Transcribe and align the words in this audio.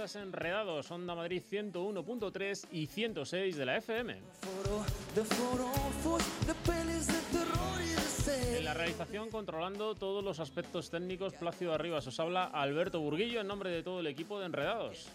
Enredados, 0.00 0.90
Onda 0.90 1.14
Madrid 1.14 1.42
101.3 1.50 2.68
y 2.72 2.86
106 2.86 3.54
de 3.54 3.66
la 3.66 3.76
FM. 3.76 4.16
En 8.56 8.64
la 8.64 8.72
realización, 8.72 9.28
controlando 9.28 9.94
todos 9.94 10.24
los 10.24 10.40
aspectos 10.40 10.88
técnicos, 10.88 11.34
Plácido 11.34 11.74
Arribas. 11.74 12.06
Os 12.06 12.18
habla 12.18 12.44
Alberto 12.44 13.00
Burguillo 13.00 13.42
en 13.42 13.46
nombre 13.46 13.68
de 13.68 13.82
todo 13.82 14.00
el 14.00 14.06
equipo 14.06 14.40
de 14.40 14.46
Enredados. 14.46 15.10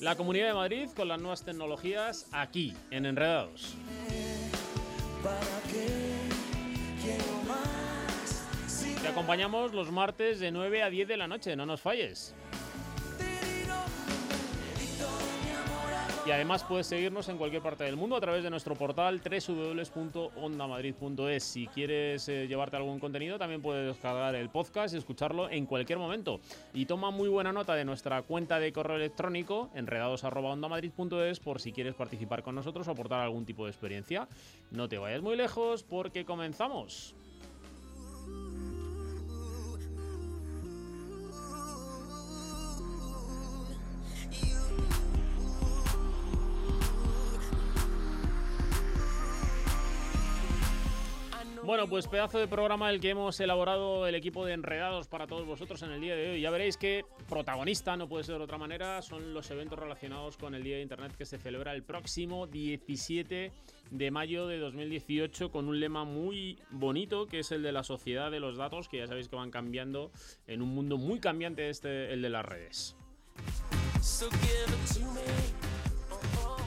La 0.00 0.16
Comunidad 0.16 0.46
de 0.46 0.54
Madrid 0.54 0.88
con 0.96 1.08
las 1.08 1.20
nuevas 1.20 1.42
tecnologías 1.42 2.28
aquí, 2.32 2.74
en 2.90 3.04
Enredados. 3.04 3.74
para 5.22 5.38
qué 5.70 6.16
Te 9.02 9.08
acompañamos 9.08 9.72
los 9.72 9.90
martes 9.90 10.40
de 10.40 10.50
9 10.50 10.82
a 10.82 10.90
10 10.90 11.08
de 11.08 11.16
la 11.16 11.28
noche, 11.28 11.56
no 11.56 11.66
nos 11.66 11.80
falles. 11.80 12.34
Y 16.26 16.30
además 16.32 16.64
puedes 16.64 16.88
seguirnos 16.88 17.28
en 17.28 17.38
cualquier 17.38 17.62
parte 17.62 17.84
del 17.84 17.94
mundo 17.94 18.16
a 18.16 18.20
través 18.20 18.42
de 18.42 18.50
nuestro 18.50 18.74
portal 18.74 19.22
www.ondamadrid.es. 19.22 21.44
Si 21.44 21.68
quieres 21.68 22.28
eh, 22.28 22.48
llevarte 22.48 22.76
algún 22.76 22.98
contenido, 22.98 23.38
también 23.38 23.62
puedes 23.62 23.86
descargar 23.86 24.34
el 24.34 24.50
podcast 24.50 24.92
y 24.92 24.98
escucharlo 24.98 25.48
en 25.48 25.66
cualquier 25.66 26.00
momento. 26.00 26.40
Y 26.74 26.86
toma 26.86 27.12
muy 27.12 27.28
buena 27.28 27.52
nota 27.52 27.76
de 27.76 27.84
nuestra 27.84 28.22
cuenta 28.22 28.58
de 28.58 28.72
correo 28.72 28.96
electrónico, 28.96 29.70
enredados.ondamadrid.es, 29.76 31.38
por 31.38 31.60
si 31.60 31.70
quieres 31.70 31.94
participar 31.94 32.42
con 32.42 32.56
nosotros 32.56 32.88
o 32.88 32.90
aportar 32.90 33.20
algún 33.20 33.46
tipo 33.46 33.64
de 33.64 33.70
experiencia. 33.70 34.26
No 34.72 34.88
te 34.88 34.98
vayas 34.98 35.22
muy 35.22 35.36
lejos 35.36 35.84
porque 35.84 36.24
comenzamos. 36.24 37.14
Bueno, 51.66 51.88
pues 51.88 52.06
pedazo 52.06 52.38
de 52.38 52.46
programa 52.46 52.90
el 52.90 53.00
que 53.00 53.10
hemos 53.10 53.40
elaborado 53.40 54.06
el 54.06 54.14
equipo 54.14 54.46
de 54.46 54.52
Enredados 54.52 55.08
para 55.08 55.26
todos 55.26 55.44
vosotros 55.44 55.82
en 55.82 55.90
el 55.90 56.00
día 56.00 56.14
de 56.14 56.30
hoy. 56.30 56.40
Ya 56.40 56.50
veréis 56.50 56.76
que 56.76 57.04
protagonista, 57.28 57.96
no 57.96 58.08
puede 58.08 58.22
ser 58.22 58.38
de 58.38 58.44
otra 58.44 58.56
manera, 58.56 59.02
son 59.02 59.34
los 59.34 59.50
eventos 59.50 59.76
relacionados 59.76 60.36
con 60.36 60.54
el 60.54 60.62
Día 60.62 60.76
de 60.76 60.82
Internet 60.82 61.16
que 61.18 61.24
se 61.24 61.38
celebra 61.38 61.74
el 61.74 61.82
próximo 61.82 62.46
17 62.46 63.50
de 63.90 64.10
mayo 64.12 64.46
de 64.46 64.58
2018 64.58 65.50
con 65.50 65.66
un 65.66 65.80
lema 65.80 66.04
muy 66.04 66.56
bonito 66.70 67.26
que 67.26 67.40
es 67.40 67.50
el 67.50 67.64
de 67.64 67.72
la 67.72 67.82
sociedad 67.82 68.30
de 68.30 68.38
los 68.38 68.56
datos, 68.56 68.88
que 68.88 68.98
ya 68.98 69.08
sabéis 69.08 69.28
que 69.28 69.34
van 69.34 69.50
cambiando 69.50 70.12
en 70.46 70.62
un 70.62 70.68
mundo 70.68 70.98
muy 70.98 71.18
cambiante 71.18 71.68
este, 71.68 72.12
el 72.12 72.22
de 72.22 72.30
las 72.30 72.44
redes. 72.44 72.94
So. 74.00 74.30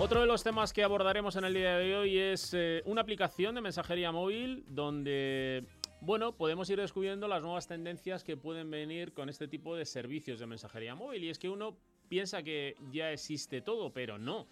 Otro 0.01 0.21
de 0.21 0.27
los 0.27 0.43
temas 0.45 0.71
que 0.71 0.81
abordaremos 0.81 1.35
en 1.35 1.43
el 1.43 1.53
día 1.53 1.77
de 1.77 1.93
hoy 1.93 2.17
es 2.17 2.53
eh, 2.53 2.81
una 2.85 3.01
aplicación 3.01 3.53
de 3.53 3.59
mensajería 3.59 4.13
móvil 4.13 4.63
donde, 4.69 5.65
bueno, 5.99 6.31
podemos 6.31 6.69
ir 6.69 6.79
descubriendo 6.79 7.27
las 7.27 7.41
nuevas 7.41 7.67
tendencias 7.67 8.23
que 8.23 8.37
pueden 8.37 8.71
venir 8.71 9.11
con 9.13 9.27
este 9.27 9.49
tipo 9.49 9.75
de 9.75 9.83
servicios 9.83 10.39
de 10.39 10.47
mensajería 10.47 10.95
móvil. 10.95 11.25
Y 11.25 11.29
es 11.29 11.37
que 11.37 11.49
uno 11.49 11.75
piensa 12.07 12.43
que 12.43 12.77
ya 12.93 13.11
existe 13.11 13.59
todo, 13.59 13.91
pero 13.91 14.17
no. 14.17 14.47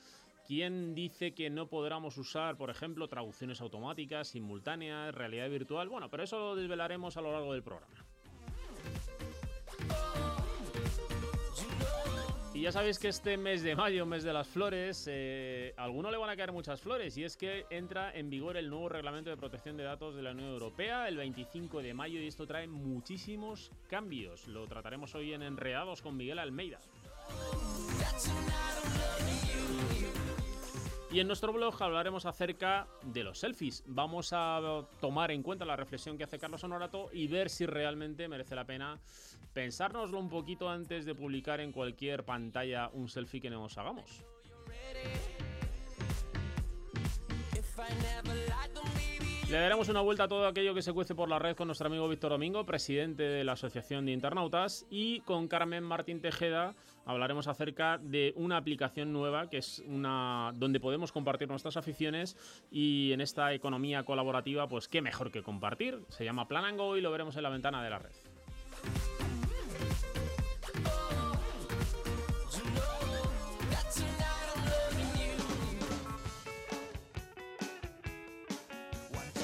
¿Quién 0.46 0.94
dice 0.94 1.34
que 1.34 1.50
no 1.50 1.70
podremos 1.70 2.18
usar, 2.18 2.58
por 2.58 2.70
ejemplo, 2.70 3.08
traducciones 3.08 3.62
automáticas, 3.62 4.28
simultáneas, 4.28 5.16
realidad 5.16 5.50
virtual? 5.50 5.88
Bueno, 5.88 6.10
pero 6.10 6.24
eso 6.24 6.38
lo 6.40 6.56
desvelaremos 6.58 7.16
a 7.16 7.22
lo 7.22 7.32
largo 7.32 7.54
del 7.54 7.64
programa. 7.64 8.07
Y 12.58 12.62
ya 12.62 12.72
sabéis 12.72 12.98
que 12.98 13.10
este 13.10 13.38
mes 13.38 13.62
de 13.62 13.76
mayo, 13.76 14.08
mes 14.08 14.24
de 14.24 14.34
las 14.34 14.48
flores, 14.48 15.06
eh, 15.08 15.76
a 15.78 15.84
alguno 15.84 16.10
le 16.10 16.18
van 16.18 16.32
a 16.32 16.36
caer 16.36 16.52
muchas 16.52 16.82
flores 16.82 17.16
y 17.16 17.24
es 17.24 17.38
que 17.38 17.68
entra 17.70 18.12
en 18.12 18.32
vigor 18.32 18.58
el 18.58 18.68
nuevo 18.68 18.90
reglamento 18.90 19.30
de 19.30 19.38
protección 19.38 19.78
de 19.78 19.84
datos 19.84 20.16
de 20.16 20.24
la 20.24 20.32
Unión 20.32 20.50
Europea 20.50 21.08
el 21.08 21.18
25 21.18 21.84
de 21.84 21.94
mayo 21.94 22.20
y 22.20 22.26
esto 22.26 22.48
trae 22.48 22.66
muchísimos 22.66 23.72
cambios. 23.88 24.48
Lo 24.48 24.66
trataremos 24.66 25.14
hoy 25.14 25.34
en 25.34 25.44
Enredados 25.44 26.02
con 26.02 26.18
Miguel 26.18 26.40
Almeida. 26.40 26.80
Y 31.10 31.22
en 31.22 31.28
nuestro 31.28 31.54
blog 31.54 31.82
hablaremos 31.82 32.26
acerca 32.26 32.86
de 33.02 33.24
los 33.24 33.40
selfies. 33.40 33.84
Vamos 33.88 34.34
a 34.34 34.86
tomar 35.00 35.32
en 35.32 35.42
cuenta 35.42 35.64
la 35.64 35.78
reflexión 35.78 36.18
que 36.18 36.26
hace 36.26 36.38
Carlos 36.38 36.64
Honorato 36.66 37.10
y 37.14 37.28
ver 37.28 37.50
si 37.50 37.66
realmente 37.66 38.28
merece 38.28 38.56
la 38.56 38.66
pena 38.66 39.00
pensárnoslo 39.54 40.20
un 40.20 40.30
poquito 40.30 40.70
antes 40.70 41.06
de 41.06 41.16
publicar 41.16 41.62
en 41.62 41.72
cualquier 41.72 42.24
pantalla 42.24 42.90
un 42.94 43.08
selfie 43.08 43.42
que 43.42 43.50
nos 43.50 43.78
hagamos. 43.78 44.24
Le 49.50 49.58
daremos 49.60 49.88
una 49.88 50.02
vuelta 50.02 50.26
a 50.26 50.28
todo 50.28 50.46
aquello 50.46 50.74
que 50.74 50.82
se 50.82 50.92
cuece 50.92 51.16
por 51.16 51.30
la 51.30 51.40
red 51.40 51.56
con 51.56 51.68
nuestro 51.68 51.88
amigo 51.88 52.10
Víctor 52.10 52.32
Domingo, 52.32 52.66
presidente 52.66 53.24
de 53.24 53.46
la 53.46 53.54
Asociación 53.54 54.06
de 54.06 54.12
Internautas, 54.12 54.86
y 54.90 55.22
con 55.22 55.48
Carmen 55.48 55.86
Martín 55.86 56.20
Tejeda 56.20 56.76
hablaremos 57.06 57.48
acerca 57.48 57.98
de 57.98 58.34
una 58.36 58.58
aplicación 58.58 59.14
nueva 59.14 59.50
que 59.50 59.60
es 59.60 59.82
una 59.88 60.52
donde 60.56 60.82
podemos 60.82 61.14
compartir 61.14 61.48
nuestras 61.48 61.78
aficiones 61.78 62.36
y 62.70 63.14
en 63.14 63.22
esta 63.22 63.54
economía 63.54 64.04
colaborativa, 64.04 64.68
pues 64.68 64.90
qué 64.90 65.02
mejor 65.02 65.32
que 65.32 65.42
compartir. 65.42 66.02
Se 66.10 66.26
llama 66.26 66.50
Plan 66.50 66.66
and 66.66 66.78
Go 66.78 66.98
y 66.98 67.02
lo 67.02 67.10
veremos 67.10 67.38
en 67.38 67.44
la 67.44 67.50
ventana 67.50 67.82
de 67.82 67.90
la 67.90 68.00
red. 68.00 68.12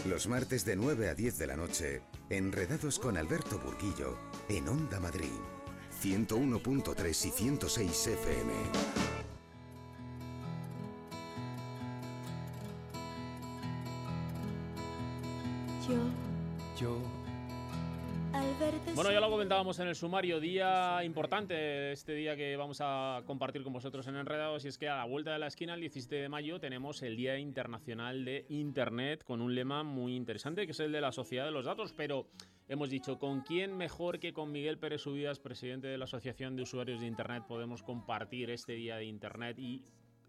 Los 0.05 0.27
martes 0.27 0.65
de 0.65 0.75
9 0.75 1.09
a 1.09 1.15
10 1.15 1.37
de 1.37 1.47
la 1.47 1.55
noche, 1.55 2.01
Enredados 2.29 2.99
con 2.99 3.15
Alberto 3.15 3.57
Burguillo 3.57 4.17
en 4.49 4.67
Onda 4.67 4.99
Madrid. 4.99 5.31
101.3 6.01 7.07
y 7.25 7.31
106 7.31 8.07
FM. 8.07 9.12
Comentábamos 19.73 19.79
en 19.79 19.87
el 19.87 19.95
sumario, 19.95 20.39
día 20.39 21.03
importante, 21.03 21.91
este 21.91 22.13
día 22.13 22.35
que 22.35 22.55
vamos 22.55 22.77
a 22.81 23.23
compartir 23.25 23.63
con 23.63 23.73
vosotros 23.73 24.05
en 24.07 24.15
Enredados, 24.15 24.65
y 24.65 24.67
es 24.67 24.77
que 24.77 24.87
a 24.87 24.97
la 24.97 25.05
vuelta 25.05 25.31
de 25.31 25.39
la 25.39 25.47
esquina, 25.47 25.73
el 25.73 25.79
17 25.79 26.15
de 26.15 26.29
mayo, 26.29 26.59
tenemos 26.59 27.01
el 27.01 27.15
Día 27.15 27.39
Internacional 27.39 28.23
de 28.23 28.45
Internet, 28.49 29.23
con 29.23 29.41
un 29.41 29.55
lema 29.55 29.83
muy 29.83 30.15
interesante, 30.15 30.65
que 30.65 30.73
es 30.73 30.79
el 30.79 30.91
de 30.91 31.01
la 31.01 31.11
sociedad 31.11 31.45
de 31.45 31.51
los 31.51 31.65
datos, 31.65 31.93
pero 31.93 32.27
hemos 32.67 32.91
dicho, 32.91 33.17
¿con 33.17 33.41
quién 33.41 33.75
mejor 33.75 34.19
que 34.19 34.31
con 34.31 34.51
Miguel 34.51 34.77
Pérez 34.77 35.01
Subidas, 35.01 35.39
presidente 35.39 35.87
de 35.87 35.97
la 35.97 36.05
Asociación 36.05 36.55
de 36.55 36.63
Usuarios 36.63 36.99
de 36.99 37.07
Internet, 37.07 37.43
podemos 37.47 37.81
compartir 37.81 38.51
este 38.51 38.73
Día 38.73 38.97
de 38.97 39.05
Internet 39.05 39.57
y 39.57 39.81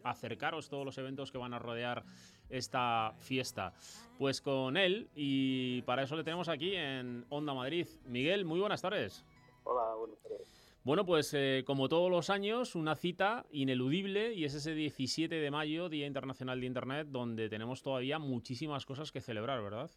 acercaros 0.05 0.69
todos 0.69 0.85
los 0.85 0.97
eventos 0.97 1.33
que 1.33 1.39
van 1.39 1.55
a 1.55 1.59
rodear 1.59 2.05
esta 2.49 3.15
fiesta. 3.19 3.73
Pues 4.19 4.41
con 4.41 4.77
él, 4.77 5.09
y 5.15 5.83
para 5.83 6.03
eso 6.03 6.17
le 6.17 6.25
tenemos 6.25 6.49
aquí 6.49 6.75
en 6.77 7.25
Onda 7.31 7.53
Madrid. 7.53 7.87
Miguel, 8.07 8.45
muy 8.45 8.61
buenas 8.61 8.83
tardes. 8.83 9.25
Hola, 9.65 9.95
buenas 9.95 10.19
tardes. 10.21 10.65
Bueno, 10.85 11.07
pues 11.07 11.33
eh, 11.33 11.65
como 11.67 11.89
todos 11.89 12.11
los 12.11 12.29
años, 12.29 12.75
una 12.75 12.95
cita 12.95 13.47
ineludible 13.51 14.35
y 14.35 14.45
es 14.45 14.53
ese 14.53 14.75
17 14.75 15.35
de 15.35 15.51
mayo, 15.51 15.89
Día 15.89 16.07
Internacional 16.07 16.61
de 16.61 16.67
Internet, 16.67 17.07
donde 17.11 17.49
tenemos 17.49 17.83
todavía 17.83 18.19
muchísimas 18.19 18.85
cosas 18.85 19.11
que 19.11 19.23
celebrar, 19.23 19.63
¿verdad? 19.63 19.91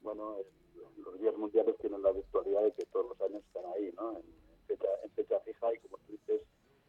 Bueno, 0.00 0.36
los 1.04 1.20
días 1.20 1.36
mundiales 1.36 1.76
tienen 1.78 2.02
la 2.02 2.12
virtualidad 2.12 2.62
de 2.62 2.72
que 2.72 2.86
todos 2.86 3.08
los 3.10 3.20
años 3.20 3.42
están 3.44 3.70
ahí, 3.74 3.92
¿no? 3.94 4.16
En 4.16 4.24
fecha, 4.66 4.88
en 5.04 5.10
fecha 5.10 5.38
fija 5.40 5.74
y 5.74 5.78
como 5.80 5.98
tú 6.06 6.12
dices, 6.12 6.40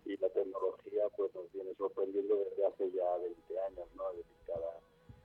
y 0.05 0.15
la 0.15 0.29
tecnología 0.29 1.03
pues 1.17 1.35
nos 1.35 1.51
viene 1.51 1.75
sorprendiendo 1.75 2.35
desde 2.35 2.65
hace 2.65 2.91
ya 2.91 3.17
20 3.17 3.59
años, 3.59 3.87
¿no? 3.95 4.09
Es 4.11 4.17
decir, 4.19 4.37
cada, 4.47 4.79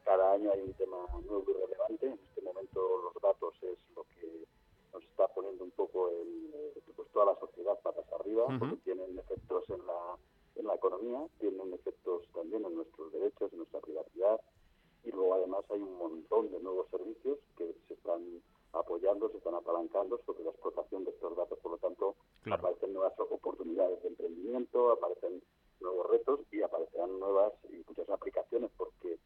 cada 0.04 0.32
año 0.32 0.50
hay 0.50 0.60
un 0.62 0.72
tema 0.72 0.96
nuevo 1.24 1.44
y 1.46 1.52
relevante. 1.52 2.06
En 2.06 2.18
este 2.28 2.42
momento 2.42 2.80
los 3.04 3.22
datos 3.22 3.54
es 3.62 3.78
lo 3.94 4.02
que 4.18 4.44
nos 4.92 5.02
está 5.04 5.28
poniendo 5.28 5.64
un 5.64 5.70
poco 5.72 6.08
el, 6.10 6.50
eh, 6.54 6.82
pues 6.94 7.08
toda 7.12 7.26
la 7.26 7.40
sociedad 7.40 7.78
patas 7.82 8.04
arriba, 8.12 8.46
porque 8.58 8.76
tienen 8.84 9.18
efectos 9.18 9.64
en 9.70 9.86
la, 9.86 10.74
economía, 10.74 11.20
tienen 11.38 11.72
efectos 11.74 12.26
también 12.32 12.64
en 12.64 12.74
nuestros 12.74 13.12
derechos, 13.12 13.52
en 13.52 13.58
nuestra 13.58 13.80
privacidad, 13.80 14.40
y 15.04 15.10
luego 15.10 15.34
además 15.34 15.64
hay 15.70 15.80
un 15.80 15.96
montón 15.96 16.50
de 16.50 16.60
nuevos 16.60 16.88
servicios 16.90 17.38
que 17.56 17.74
se 17.86 17.94
están 17.94 18.42
apoyando, 18.72 19.28
se 19.30 19.36
están 19.36 19.54
apalancando 19.54 20.18
sobre 20.24 20.44
la 20.44 20.50
explotación 20.50 21.04
de 21.04 21.10
estos 21.10 21.36
datos, 21.36 21.58
por 21.60 21.72
lo 21.72 21.78
tanto 21.78 22.16
aparecen 22.50 22.94
nuevas 22.94 23.12
oportunidades 23.20 24.02
de 24.02 24.08
emprendimiento, 24.08 24.92
aparecen 24.92 25.42
nuevos 25.80 26.10
retos 26.10 26.40
y 26.50 26.62
aparecerán 26.62 27.20
nuevas 27.20 27.52
y 27.70 27.84
muchas 27.86 28.08
aplicaciones 28.08 28.70
porque 28.76 29.18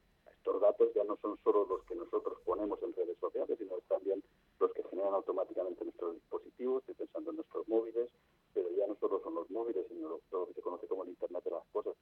estos 0.46 0.60
datos 0.60 0.94
ya 0.94 1.02
no 1.02 1.18
son 1.20 1.36
solo 1.42 1.66
los 1.66 1.82
que 1.86 1.96
nosotros 1.96 2.38
ponemos 2.44 2.80
en 2.80 2.94
redes 2.94 3.18
sociales, 3.18 3.58
sino 3.58 3.78
también 3.88 4.22
los 4.60 4.72
que 4.74 4.84
generan 4.84 5.14
automáticamente 5.14 5.84
nuestros 5.84 6.14
dispositivos, 6.14 6.82
estoy 6.82 6.94
pensando 6.94 7.30
en 7.30 7.36
nuestros 7.38 7.66
móviles, 7.66 8.08
pero 8.54 8.70
ya 8.70 8.86
no 8.86 8.94
solo 9.00 9.20
son 9.24 9.34
los 9.34 9.50
móviles, 9.50 9.84
sino 9.88 10.20
todo 10.30 10.42
lo 10.42 10.46
que 10.46 10.54
se 10.54 10.60
conoce 10.60 10.86
como 10.86 11.02
el 11.02 11.08
Internet 11.08 11.42
de 11.42 11.50
las 11.50 11.66
cosas, 11.72 11.94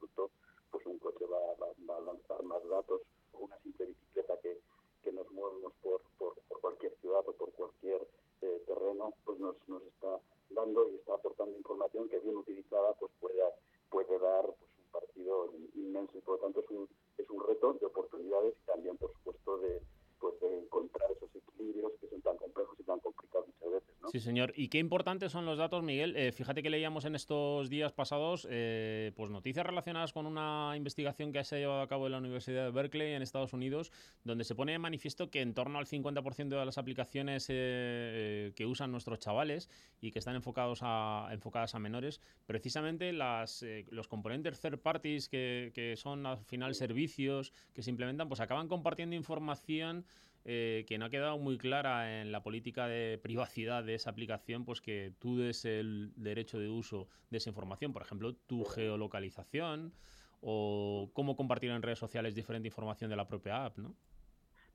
pues 0.71 0.87
un 0.87 0.99
coche 0.99 1.25
va, 1.25 1.41
va 1.89 1.97
a 1.97 2.01
lanzar 2.01 2.43
más 2.43 2.63
datos 2.69 3.01
o 3.33 3.39
una 3.39 3.59
simple 3.61 3.87
bicicleta 3.87 4.39
que, 4.43 4.61
que 5.03 5.13
nos 5.13 5.31
movemos 5.31 5.73
por, 5.83 6.03
por, 6.19 6.35
por 6.47 6.61
cualquier 6.61 6.95
ciudad 7.01 7.27
o 7.27 7.33
por 7.33 7.51
cualquier 7.53 8.07
eh, 8.43 8.63
terreno, 8.67 9.15
pues 9.25 9.39
nos, 9.39 9.57
nos 9.69 9.83
está 9.85 10.21
dando 10.51 10.91
y 10.91 10.97
está 10.97 11.15
aportando 11.15 11.57
información 11.57 12.11
que 12.11 12.19
bien 12.19 12.37
utilizada 12.37 12.93
pues 13.01 13.11
puede, 13.21 13.41
puede 13.89 14.19
dar 14.19 14.45
pues, 14.45 14.71
un 14.77 14.93
partido 14.93 15.51
inmenso 15.77 16.19
y 16.19 16.21
por 16.21 16.37
lo 16.37 16.43
tanto 16.43 16.61
es 16.61 16.69
un, 16.69 16.87
es 17.19 17.31
un 17.31 17.47
reto 17.47 17.75
de 17.75 17.87
oportunidades 17.87 18.55
y 18.61 18.67
también 18.67 18.97
por 18.97 19.13
supuesto 19.13 19.59
de, 19.59 19.83
pues, 20.25 20.41
de 20.41 20.59
encontrar 20.59 21.11
esos 21.15 21.29
equilibrios 21.37 21.93
que 22.01 22.09
son 22.09 22.23
tan 22.23 22.39
complejos 22.39 22.75
y 22.81 22.83
tan 22.85 22.99
complicados 23.01 23.47
muchas 23.47 23.73
veces. 23.73 23.95
¿no? 24.01 24.09
Sí, 24.09 24.21
señor. 24.21 24.55
Y 24.57 24.69
qué 24.69 24.79
importantes 24.79 25.33
son 25.33 25.45
los 25.45 25.59
datos, 25.59 25.83
Miguel. 25.83 26.17
Eh, 26.17 26.33
fíjate 26.33 26.63
que 26.63 26.71
leíamos 26.71 27.05
en 27.05 27.15
estos 27.15 27.69
días 27.69 27.93
pasados 27.93 28.49
eh, 28.51 29.13
pues 29.17 29.29
noticias 29.29 29.67
relacionadas 29.67 30.15
con 30.15 30.25
una 30.25 30.73
investigación 30.79 31.31
que 31.31 31.45
se 31.45 31.57
ha 31.57 31.59
llevado 31.59 31.83
a 31.83 31.89
cabo 31.89 32.07
en 32.07 32.13
la 32.13 32.19
Universidad 32.19 32.65
de 32.65 32.71
Berkeley 32.71 33.13
en 33.13 33.21
Estados 33.21 33.53
Unidos, 33.53 33.93
donde 34.25 34.45
se 34.45 34.55
pone 34.55 34.73
de 34.73 34.79
manifiesto 34.79 35.31
que 35.31 35.43
en 35.43 35.53
torno 35.53 35.79
al 35.79 35.85
50% 35.85 36.49
de 36.49 36.65
las 36.65 36.79
aplicaciones 36.79 37.49
eh, 37.51 38.53
que 38.57 38.65
usan 38.65 38.91
nuestros 38.91 39.19
chavales 39.19 39.69
y 40.01 40.11
que 40.11 40.21
están 40.21 40.37
enfocados 40.37 40.79
a, 40.81 41.29
enfocadas 41.33 41.75
a 41.75 41.79
menores, 41.79 42.23
precisamente 42.47 43.13
las, 43.13 43.63
los 43.91 44.09
componentes 44.09 44.59
third 44.59 44.79
parties 44.79 45.29
que, 45.29 45.71
que 45.75 45.97
son 45.99 46.25
al 46.25 46.39
final 46.39 46.75
servicios 46.75 47.53
que 47.75 47.83
se 47.83 47.91
implementan, 47.91 48.27
pues 48.29 48.41
acaban 48.41 48.69
compartiendo 48.69 49.15
información 49.17 50.07
eh, 50.47 50.85
que 50.87 50.99
no 50.99 51.07
ha 51.07 51.11
quedado 51.11 51.39
muy 51.39 51.57
clara 51.57 52.21
en 52.21 52.31
la 52.31 52.43
política 52.43 52.87
de 52.87 53.19
privacidad 53.23 53.83
de 53.83 53.95
esa 53.95 54.11
aplicación, 54.11 54.67
pues 54.67 54.83
que 54.83 55.15
tú 55.19 55.39
des 55.39 55.65
el 55.65 56.13
derecho 56.17 56.59
de 56.59 56.69
uso 56.69 57.09
de 57.31 57.39
esa 57.39 57.49
información, 57.49 57.95
por 57.95 58.03
ejemplo, 58.03 58.35
tu 58.35 58.65
geolocalización 58.65 59.95
o 60.43 61.09
cómo 61.15 61.35
compartir 61.35 61.71
en 61.71 61.81
redes 61.81 61.99
sociales 61.99 62.35
diferente 62.35 62.69
información 62.69 63.09
de 63.09 63.17
la 63.17 63.27
propia 63.27 63.65
app, 63.65 63.79
¿no? 63.79 63.95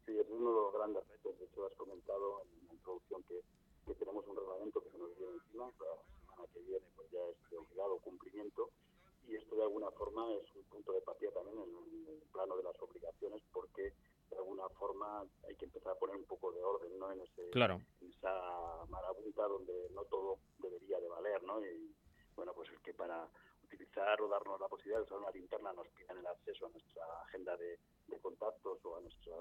Sí, 0.08 0.18
es 0.18 0.26
uno 0.32 0.50
de 0.50 0.56
los 0.56 0.74
grandes 0.74 1.08
retos. 1.08 1.38
De 1.38 1.46
hecho, 1.46 1.68
has 1.68 1.76
comentado 1.76 2.42
en 2.42 2.68
la 2.68 2.74
introducción 2.74 3.22
que, 3.30 3.40
que 3.86 3.94
tenemos 3.94 4.26
un 4.26 4.36
reglamento 4.36 4.82
que 4.82 4.90
se 4.90 4.98
nos 4.98 5.16
viene 5.20 5.34
encima, 5.34 5.66
la 5.66 6.02
semana 6.26 6.50
que 6.52 6.60
viene 6.62 6.86
pues 6.96 7.12
ya 7.12 7.22
es 7.30 7.50
de 7.52 7.58
obligado 7.58 8.00
cumplimiento 8.00 8.72
y 9.28 9.36
esto 9.36 9.56
de 9.56 9.62
alguna 9.62 9.92
forma 9.92 10.34
es 10.34 10.50
un 10.56 10.64
punto 10.64 10.94
de 10.94 11.02
partida 11.02 11.30
también 11.30 11.60
en 11.62 12.08
el 12.10 12.22
plano 12.34 12.58
de 12.58 12.64
las 12.64 12.82
obligaciones 12.82 13.44
porque 13.54 13.94
de 14.30 14.38
alguna 14.38 14.68
forma 14.70 15.26
hay 15.48 15.56
que 15.56 15.66
empezar 15.66 15.94
a 15.94 16.00
poner 16.00 16.16
un 16.16 16.26
poco 16.26 16.52
de 16.52 16.62
orden 16.64 16.98
¿no? 17.00 17.12
en, 17.12 17.22
ese, 17.22 17.50
claro. 17.52 17.82
en 18.02 18.10
esa 18.10 18.86
marabunta 18.90 19.44
donde 19.48 19.90
no 19.92 20.04
todo 20.06 20.40
debería 20.60 21.00
de 21.00 21.08
valer, 21.08 21.44
¿no? 21.44 21.64
Y 21.66 21.96
bueno, 22.36 22.54
pues 22.54 22.70
es 22.72 22.80
que 22.80 22.94
para 22.94 23.28
utilizar 23.64 24.22
o 24.22 24.28
darnos 24.28 24.60
la 24.60 24.68
posibilidad 24.68 25.00
de 25.00 25.04
usar 25.06 25.18
una 25.20 25.32
linterna 25.32 25.74
nos 25.74 25.88
pidan 25.90 26.18
el 26.18 26.28
acceso 26.28 26.66
a 26.66 26.70
nuestra 26.70 27.04
agenda 27.28 27.56
de, 27.58 27.80
de 28.08 28.20
contactos 28.20 28.84
o 28.84 28.98
a 28.98 29.02
nuestra 29.02 29.36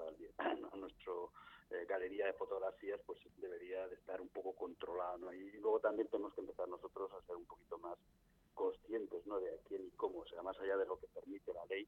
a 0.71 0.75
nuestro 0.77 1.31
eh, 1.71 1.85
galería 1.87 2.25
de 2.25 2.33
fotografías, 2.33 2.99
pues 3.05 3.19
debería 3.37 3.87
de 3.87 3.95
estar 3.95 4.19
un 4.19 4.29
poco 4.29 4.53
controlado, 4.53 5.19
¿no? 5.19 5.33
Y 5.33 5.51
luego 5.59 5.79
también 5.79 6.07
tenemos 6.07 6.33
que 6.33 6.41
empezar 6.41 6.67
nosotros 6.67 7.11
a 7.13 7.21
ser 7.27 7.35
un 7.35 7.45
poquito 7.45 7.77
más 7.77 7.97
conscientes, 8.55 9.25
¿no? 9.27 9.39
De 9.39 9.53
a 9.53 9.57
quién 9.67 9.85
y 9.85 9.91
cómo, 9.91 10.19
o 10.19 10.27
sea, 10.27 10.41
más 10.41 10.59
allá 10.59 10.77
de 10.77 10.87
lo 10.87 10.97
que 10.97 11.07
permite 11.07 11.53
la 11.53 11.65
ley, 11.65 11.87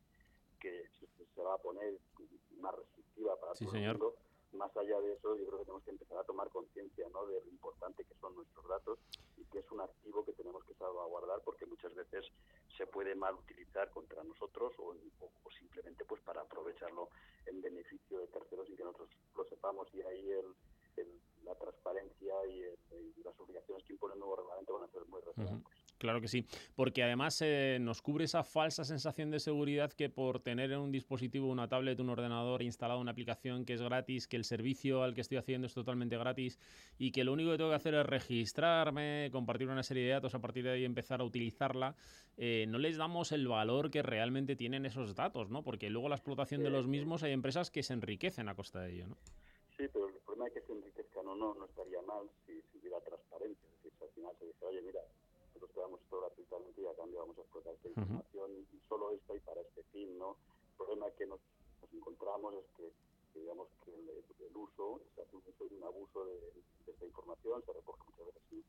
que 0.62 0.86
se, 1.36 1.42
va 1.42 1.56
a 1.56 1.58
poner 1.58 1.98
más 2.60 2.76
restrictiva 2.76 3.36
para 3.40 3.56
sí, 3.56 3.66
todo 3.66 3.74
señor. 3.74 3.96
el 3.96 4.02
mundo. 4.02 4.16
Más 4.54 4.76
allá 4.76 5.00
de 5.00 5.14
eso, 5.14 5.36
yo 5.38 5.46
creo 5.48 5.60
que 5.60 5.66
tenemos 5.66 5.84
que 5.84 5.92
empezar 5.92 6.18
a 6.18 6.24
tomar 6.24 6.50
conciencia 6.50 7.08
¿no? 7.10 7.26
de 7.26 7.40
lo 7.40 7.50
importante 7.50 8.04
que 8.04 8.14
son 8.16 8.36
nuestros 8.36 8.68
datos 8.68 9.00
y 9.38 9.46
que 9.46 9.60
es 9.60 9.72
un 9.72 9.80
activo 9.80 10.26
que 10.26 10.34
tenemos 10.34 10.64
que 10.66 10.74
salvaguardar 10.76 11.42
porque 11.44 11.66
muchas 11.66 11.96
veces 11.96 12.26
se 12.78 12.86
puede 12.86 13.16
mal 13.16 13.34
utilizar 13.36 13.90
contra 13.92 14.24
nosotros 14.24 14.74
o, 14.78 14.94
o, 15.20 15.32
o 15.44 15.52
simplemente 15.52 16.04
pues 16.04 16.22
para 16.22 16.42
aprovecharlo 16.42 17.10
en 17.46 17.62
beneficio 17.62 18.20
de 18.20 18.28
terceros 18.28 18.70
y 18.70 18.76
que 18.76 18.84
nosotros 18.84 19.10
lo 19.36 19.46
sepamos 19.46 19.88
y 19.94 20.02
ahí 20.02 20.30
el, 20.32 20.54
el, 20.98 21.22
la 21.44 21.56
transparencia 21.56 22.34
y, 22.48 22.62
el, 22.64 22.78
y, 23.18 23.24
las 23.24 23.40
obligaciones 23.40 23.84
que 23.86 23.94
impone 23.94 24.14
el 24.16 24.20
nuevo 24.20 24.36
reglamento 24.36 24.74
van 24.74 24.84
a 24.84 24.92
ser 24.92 25.06
muy 25.06 25.22
relevantes. 25.22 25.64
Uh 25.64 25.64
-huh. 25.64 25.82
Claro 26.12 26.20
que 26.20 26.28
sí, 26.28 26.46
porque 26.76 27.04
además 27.04 27.42
eh, 27.42 27.78
nos 27.80 28.02
cubre 28.02 28.26
esa 28.26 28.44
falsa 28.44 28.84
sensación 28.84 29.32
de 29.32 29.40
seguridad 29.40 29.94
que 29.94 30.10
por 30.10 30.42
tener 30.42 30.70
en 30.74 30.80
un 30.80 30.92
dispositivo, 30.92 31.48
una 31.48 31.70
tablet, 31.70 31.98
un 32.02 32.10
ordenador 32.10 32.64
instalado 32.64 33.00
una 33.00 33.12
aplicación 33.12 33.64
que 33.64 33.76
es 33.76 33.82
gratis, 33.82 34.28
que 34.28 34.36
el 34.36 34.44
servicio 34.44 35.04
al 35.04 35.14
que 35.14 35.22
estoy 35.22 35.38
haciendo 35.38 35.68
es 35.68 35.74
totalmente 35.74 36.18
gratis 36.18 36.60
y 36.98 37.14
que 37.14 37.24
lo 37.24 37.32
único 37.32 37.52
que 37.52 37.58
tengo 37.58 37.70
que 37.70 37.78
hacer 37.78 37.94
es 37.94 38.06
registrarme, 38.06 39.30
compartir 39.32 39.70
una 39.70 39.84
serie 39.84 40.04
de 40.04 40.10
datos, 40.10 40.36
a 40.36 40.40
partir 40.40 40.66
de 40.66 40.72
ahí 40.72 40.84
empezar 40.84 41.22
a 41.22 41.24
utilizarla, 41.24 41.96
eh, 42.36 42.66
no 42.68 42.78
les 42.78 42.98
damos 42.98 43.32
el 43.32 43.48
valor 43.48 43.90
que 43.90 44.02
realmente 44.02 44.58
tienen 44.58 44.86
esos 44.86 45.16
datos, 45.16 45.50
¿no? 45.50 45.64
Porque 45.64 45.90
luego 45.90 46.10
la 46.10 46.16
explotación 46.16 46.62
de 46.62 46.72
los 46.72 46.88
mismos 46.88 47.24
hay 47.24 47.32
empresas 47.32 47.72
que 47.72 47.84
se 47.84 47.94
enriquecen 47.94 48.50
a 48.50 48.56
costa 48.56 48.82
de 48.82 48.96
ello, 48.96 49.08
¿no? 49.08 49.16
Sí, 49.78 49.86
pero 49.94 50.10
el 50.10 50.16
problema 50.26 50.50
de 50.50 50.52
que 50.52 50.62
se 50.68 50.74
enriquezcan 50.74 51.26
o 51.26 51.36
no 51.38 51.54
no 51.54 51.64
estaría 51.64 52.02
mal 52.02 52.30
si, 52.46 52.62
si 52.70 52.80
hubiera 52.80 53.00
transparencia, 53.00 53.66
es 53.66 53.76
decir, 53.78 53.94
si 53.98 54.04
al 54.04 54.10
final 54.12 54.36
se 54.38 54.46
dice, 54.48 54.66
oye, 54.66 54.82
mira, 54.82 55.00
damos 55.80 56.02
esto 56.02 56.20
gratuitamente 56.20 56.82
y 56.82 56.86
a 56.86 56.96
cambio 56.96 57.20
vamos 57.20 57.38
a 57.38 57.42
explotar 57.42 57.74
esta 57.74 57.90
información 57.90 58.52
uh 58.52 58.56
-huh. 58.56 58.76
y 58.76 58.80
solo 58.88 59.12
esto 59.12 59.36
y 59.36 59.40
para 59.40 59.62
este 59.62 59.84
fin, 59.92 60.18
¿no? 60.18 60.38
El 60.72 60.78
problema 60.78 61.12
que 61.12 61.26
nos, 61.26 61.40
nos 61.82 61.94
encontramos 61.94 62.56
es 62.56 62.66
que, 62.76 62.92
que, 63.34 63.40
digamos 63.40 63.68
que 63.86 63.94
el, 63.94 64.10
el, 64.10 64.58
uso, 64.58 65.02
se 65.16 65.22
hace 65.22 65.36
un 65.36 65.44
uso 65.48 65.66
y 65.70 65.76
un 65.76 65.84
abuso 65.84 66.26
de, 66.26 66.40
de, 66.40 66.92
esta 66.92 67.06
información, 67.06 67.64
se 67.66 67.74
recoge 67.74 68.04
muchas 68.04 68.26
veces 68.26 68.42
sin, 68.50 68.64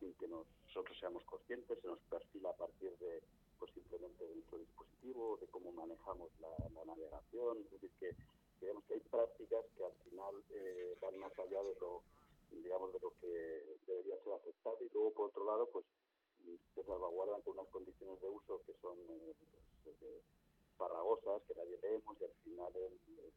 sin 0.00 0.14
que 0.14 0.28
nos, 0.28 0.46
nosotros 0.66 0.98
seamos 0.98 1.24
conscientes, 1.24 1.78
se 1.80 1.86
nos 1.86 2.00
perfila 2.10 2.50
a 2.50 2.56
partir 2.56 2.96
de, 2.98 3.22
pues 3.58 3.72
simplemente 3.72 4.26
de 4.26 4.34
nuestro 4.34 4.58
dispositivo, 4.58 5.38
de 5.40 5.46
cómo 5.46 5.72
manejamos 5.72 6.30
la, 6.40 6.50
la 6.74 6.84
navegación, 6.84 7.58
es 7.58 7.70
decir, 7.70 7.90
que 8.00 8.16
digamos 8.60 8.84
que 8.84 8.94
hay 8.94 9.00
prácticas 9.00 9.64
que 9.76 9.84
al 9.84 9.94
final 10.04 10.34
eh, 10.50 10.96
van 11.00 11.18
más 11.18 11.36
allá 11.38 11.62
de 11.62 11.74
lo 11.80 12.02
digamos 12.60 12.92
de 12.92 13.00
lo 13.00 13.12
que 13.20 13.64
debería 13.86 14.16
ser 14.22 14.34
aceptable 14.34 14.86
y 14.86 14.90
luego 14.92 15.12
por 15.12 15.28
otro 15.30 15.44
lado 15.44 15.66
pues 15.72 15.84
se 16.74 16.82
salvaguardan 16.84 17.40
con 17.42 17.58
unas 17.58 17.68
condiciones 17.68 18.20
de 18.20 18.28
uso 18.28 18.60
que 18.66 18.74
son 18.80 18.98
eh, 19.08 19.34
pues, 19.84 19.96
eh, 20.02 20.22
farragosas, 20.76 21.42
que 21.46 21.54
nadie 21.54 21.78
leemos 21.82 22.16
y 22.20 22.24
al 22.24 22.34
final 22.44 22.72
el, 22.76 22.92
el, 23.18 23.32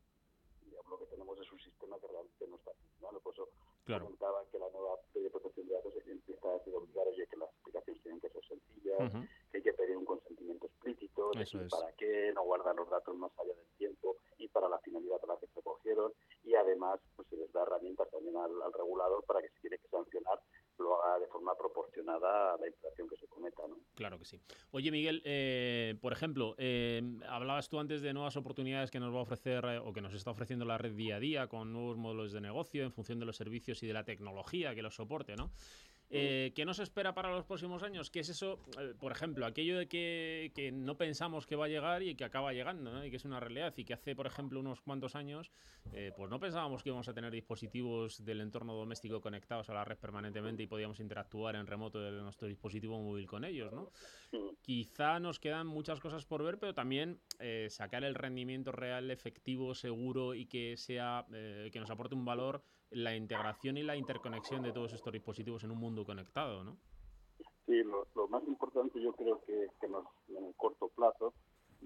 digamos, 0.65 0.91
lo 0.91 0.99
que 0.99 1.05
tenemos 1.05 1.39
es 1.39 1.51
un 1.51 1.59
sistema 1.59 1.99
que 1.99 2.07
realmente 2.07 2.47
no 2.47 2.55
está 2.57 2.71
funcionando. 2.73 3.19
Por 3.21 3.33
eso 3.33 3.49
claro. 3.85 4.05
comentaba 4.05 4.45
que 4.51 4.59
la 4.59 4.69
nueva 4.69 4.99
ley 5.13 5.23
de 5.23 5.29
protección 5.29 5.67
de 5.67 5.73
datos 5.73 5.93
empieza 6.07 6.49
a 6.49 6.53
decir 6.53 6.75
obligar 6.75 7.07
oye, 7.07 7.27
que 7.27 7.37
las 7.37 7.49
aplicaciones 7.61 8.01
tienen 8.01 8.21
que 8.21 8.29
ser 8.29 8.45
sencillas, 8.45 8.99
uh 8.99 9.17
-huh. 9.17 9.29
que 9.51 9.57
hay 9.57 9.63
que 9.63 9.73
pedir 9.73 9.97
un 9.97 10.05
consentimiento 10.05 10.65
explícito, 10.67 11.31
de 11.31 11.43
Eso 11.43 11.61
es. 11.61 11.71
para 11.71 11.91
qué, 11.93 12.31
no 12.33 12.43
guardar 12.43 12.75
los 12.75 12.89
datos 12.89 13.15
más 13.15 13.31
allá 13.39 13.53
del 13.53 13.77
tiempo 13.77 14.17
y 14.37 14.47
para 14.47 14.69
la 14.69 14.79
finalidad 14.79 15.19
para 15.19 15.33
la 15.35 15.39
que 15.39 15.47
se 15.47 15.61
cogieron 15.61 16.13
y 16.43 16.55
además 16.55 16.99
pues 17.15 17.27
se 17.29 17.37
les 17.37 17.51
da 17.51 17.63
herramientas 17.63 18.09
también 18.09 18.35
al, 18.37 18.61
al 18.61 18.73
regulador 18.73 19.23
para 19.25 19.41
que 19.41 19.49
si 19.49 19.61
tiene 19.61 19.77
que 19.77 19.87
sancionar 19.87 20.39
lo 20.79 21.01
haga 21.01 21.19
de 21.19 21.27
forma 21.27 21.55
proporcionada 21.57 22.53
a 22.53 22.57
la 22.57 22.67
infracción 22.67 23.07
que 23.07 23.17
se 23.17 23.27
cometa. 23.27 23.63
¿no? 23.67 23.77
Claro 23.95 24.19
que 24.19 24.25
sí. 24.25 24.39
Oye, 24.71 24.91
Miguel, 24.91 25.21
eh, 25.25 25.95
por 26.01 26.13
ejemplo, 26.13 26.55
eh, 26.57 27.01
hablabas 27.29 27.69
tú 27.69 27.79
antes 27.79 28.01
de 28.01 28.13
nuevas 28.13 28.35
oportunidades 28.37 28.91
que 28.91 28.99
nos 28.99 29.13
va 29.13 29.19
a 29.19 29.23
ofrecer 29.23 29.65
eh, 29.65 29.79
o 29.79 29.93
que 29.93 30.01
nos 30.01 30.13
está 30.13 30.31
ofreciendo 30.31 30.65
la 30.65 30.77
red 30.77 30.93
día 30.93 31.15
a 31.15 31.19
día 31.19 31.47
con 31.47 31.71
nuevos 31.71 31.97
modelos 31.97 32.31
de 32.31 32.41
negocio 32.41 32.83
en 32.83 32.91
función 32.91 33.19
de 33.19 33.25
los 33.25 33.37
servicios 33.37 33.81
y 33.83 33.87
de 33.87 33.93
la 33.93 34.03
tecnología 34.03 34.75
que 34.75 34.81
los 34.81 34.95
soporte, 34.95 35.35
¿no? 35.35 35.51
Eh, 36.09 36.51
¿Qué 36.55 36.65
nos 36.65 36.79
espera 36.79 37.13
para 37.13 37.31
los 37.31 37.45
próximos 37.45 37.81
años? 37.83 38.09
¿Qué 38.09 38.19
es 38.19 38.29
eso? 38.29 38.59
Eh, 38.79 38.93
por 38.99 39.11
ejemplo, 39.11 39.45
aquello 39.45 39.77
de 39.77 39.87
que, 39.87 40.71
no 40.73 40.97
pensamos 40.97 41.45
que 41.45 41.55
va 41.55 41.65
a 41.65 41.67
llegar 41.67 42.03
y 42.03 42.15
que 42.15 42.23
acaba 42.23 42.53
llegando. 42.53 43.03
Y 43.03 43.09
que 43.09 43.17
es 43.17 43.25
una 43.25 43.39
realidad. 43.39 43.73
Y 43.77 43.83
que 43.85 43.93
hace, 43.93 44.15
por 44.15 44.27
ejemplo, 44.27 44.59
unos 44.59 44.81
cuantos 44.81 45.15
años, 45.15 45.51
eh, 45.93 46.11
pues 46.15 46.29
no 46.29 46.39
pensábamos 46.39 46.83
que 46.83 46.89
íbamos 46.89 47.07
a 47.07 47.13
tener 47.13 47.31
dispositivos 47.31 48.23
del 48.23 48.41
entorno 48.41 48.73
doméstico 48.73 49.21
conectados 49.21 49.69
a 49.69 49.73
la 49.73 49.83
red 49.83 49.97
permanentemente 49.97 50.63
y 50.63 50.67
podíamos 50.67 50.99
interactuar 50.99 51.55
en 51.55 51.67
remoto 51.67 51.99
de 51.99 52.11
nuestro 52.11 52.47
dispositivo 52.47 53.01
móvil 53.01 53.27
con 53.27 53.43
ellos, 53.43 53.73
¿no? 53.73 53.91
Quizá 54.61 55.19
nos 55.19 55.39
quedan 55.39 55.67
muchas 55.67 55.99
cosas 55.99 56.25
por 56.25 56.43
ver, 56.43 56.59
pero 56.59 56.73
también 56.73 57.19
eh, 57.39 57.67
sacar 57.69 58.03
el 58.03 58.15
rendimiento 58.15 58.71
real, 58.71 59.11
efectivo, 59.11 59.75
seguro 59.75 60.33
y 60.33 60.45
que 60.45 60.77
sea 60.77 61.25
que 61.29 61.79
nos 61.79 61.89
aporte 61.89 62.15
un 62.15 62.25
valor 62.25 62.63
la 62.95 63.13
integración 63.13 63.75
y 63.77 63.83
la 63.83 63.97
interconexión 63.97 64.63
de 64.63 64.71
todos 64.71 64.93
estos 64.93 65.11
dispositivos 65.11 65.63
en 65.65 65.71
un 65.71 65.79
mundo 65.79 66.05
conectado, 66.05 66.63
¿no? 66.63 66.77
Sí, 67.65 67.83
lo, 67.83 68.27
más 68.29 68.41
importante 68.47 69.01
yo 69.01 69.11
creo 69.13 69.41
que, 69.43 69.87
nos, 69.89 70.05
en 70.29 70.45
el 70.45 70.55
corto 70.55 70.87
plazo 70.95 71.33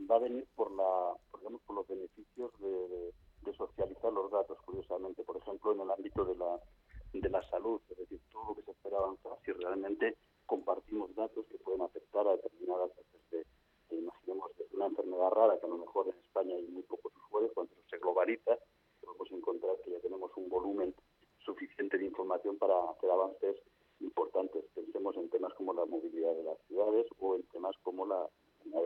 va 0.09 0.17
a 0.17 0.19
venir 0.19 0.45
por 0.55 0.71
la, 0.71 1.13
por, 1.31 1.41
los 1.73 1.87
beneficios 1.87 2.51
de, 2.59 3.11
socializar 3.57 4.13
los 4.13 4.29
datos, 4.29 4.59
curiosamente. 4.63 5.23
Por 5.23 5.37
ejemplo, 5.37 5.73
en 5.73 5.81
el 5.81 5.89
ámbito 5.89 6.23
de 6.23 6.35
la, 6.35 6.59
de 7.13 7.29
la 7.29 7.41
salud, 7.49 7.81
es 7.89 7.97
decir, 7.97 8.21
todo 8.31 8.49
lo 8.49 8.55
que 8.55 8.61
se 8.61 8.71
espera 8.71 8.99
avanzar, 8.99 9.33
si 9.43 9.51
realmente 9.51 10.15
compartimos 10.45 11.13
datos 11.15 11.47
que 11.47 11.57
pueden 11.57 11.81
afectar 11.81 12.27
a 12.27 12.35
determinadas 12.35 12.91
veces 12.95 13.47
de, 13.89 13.97
imaginemos, 13.97 14.51
una 14.73 14.85
enfermedad 14.85 15.31
rara, 15.31 15.59
que 15.59 15.65
a 15.65 15.69
lo 15.69 15.79
mejor 15.79 16.07
en 16.07 16.19
España 16.23 16.55
hay 16.55 16.67
muy 16.67 16.83
pocos 16.83 17.11
usuarios, 17.25 17.51
cuando 17.55 17.73
se 17.89 17.97
globaliza, 17.97 18.59
podemos 19.17 19.31
encontrar 19.31 19.75
que 19.83 19.91
ya 19.91 19.99
tenemos 19.99 20.31
un 20.35 20.49
volumen 20.49 20.93
suficiente 21.39 21.97
de 21.97 22.05
información 22.05 22.57
para 22.57 22.75
hacer 22.91 23.09
avances 23.09 23.57
importantes. 23.99 24.65
Pensemos 24.75 25.15
en 25.17 25.29
temas 25.29 25.53
como 25.55 25.73
la 25.73 25.85
movilidad 25.85 26.35
de 26.35 26.43
las 26.43 26.59
ciudades 26.67 27.07
o 27.19 27.35
en 27.35 27.43
temas 27.43 27.75
como 27.83 28.05
la, 28.05 28.27
la 28.65 28.81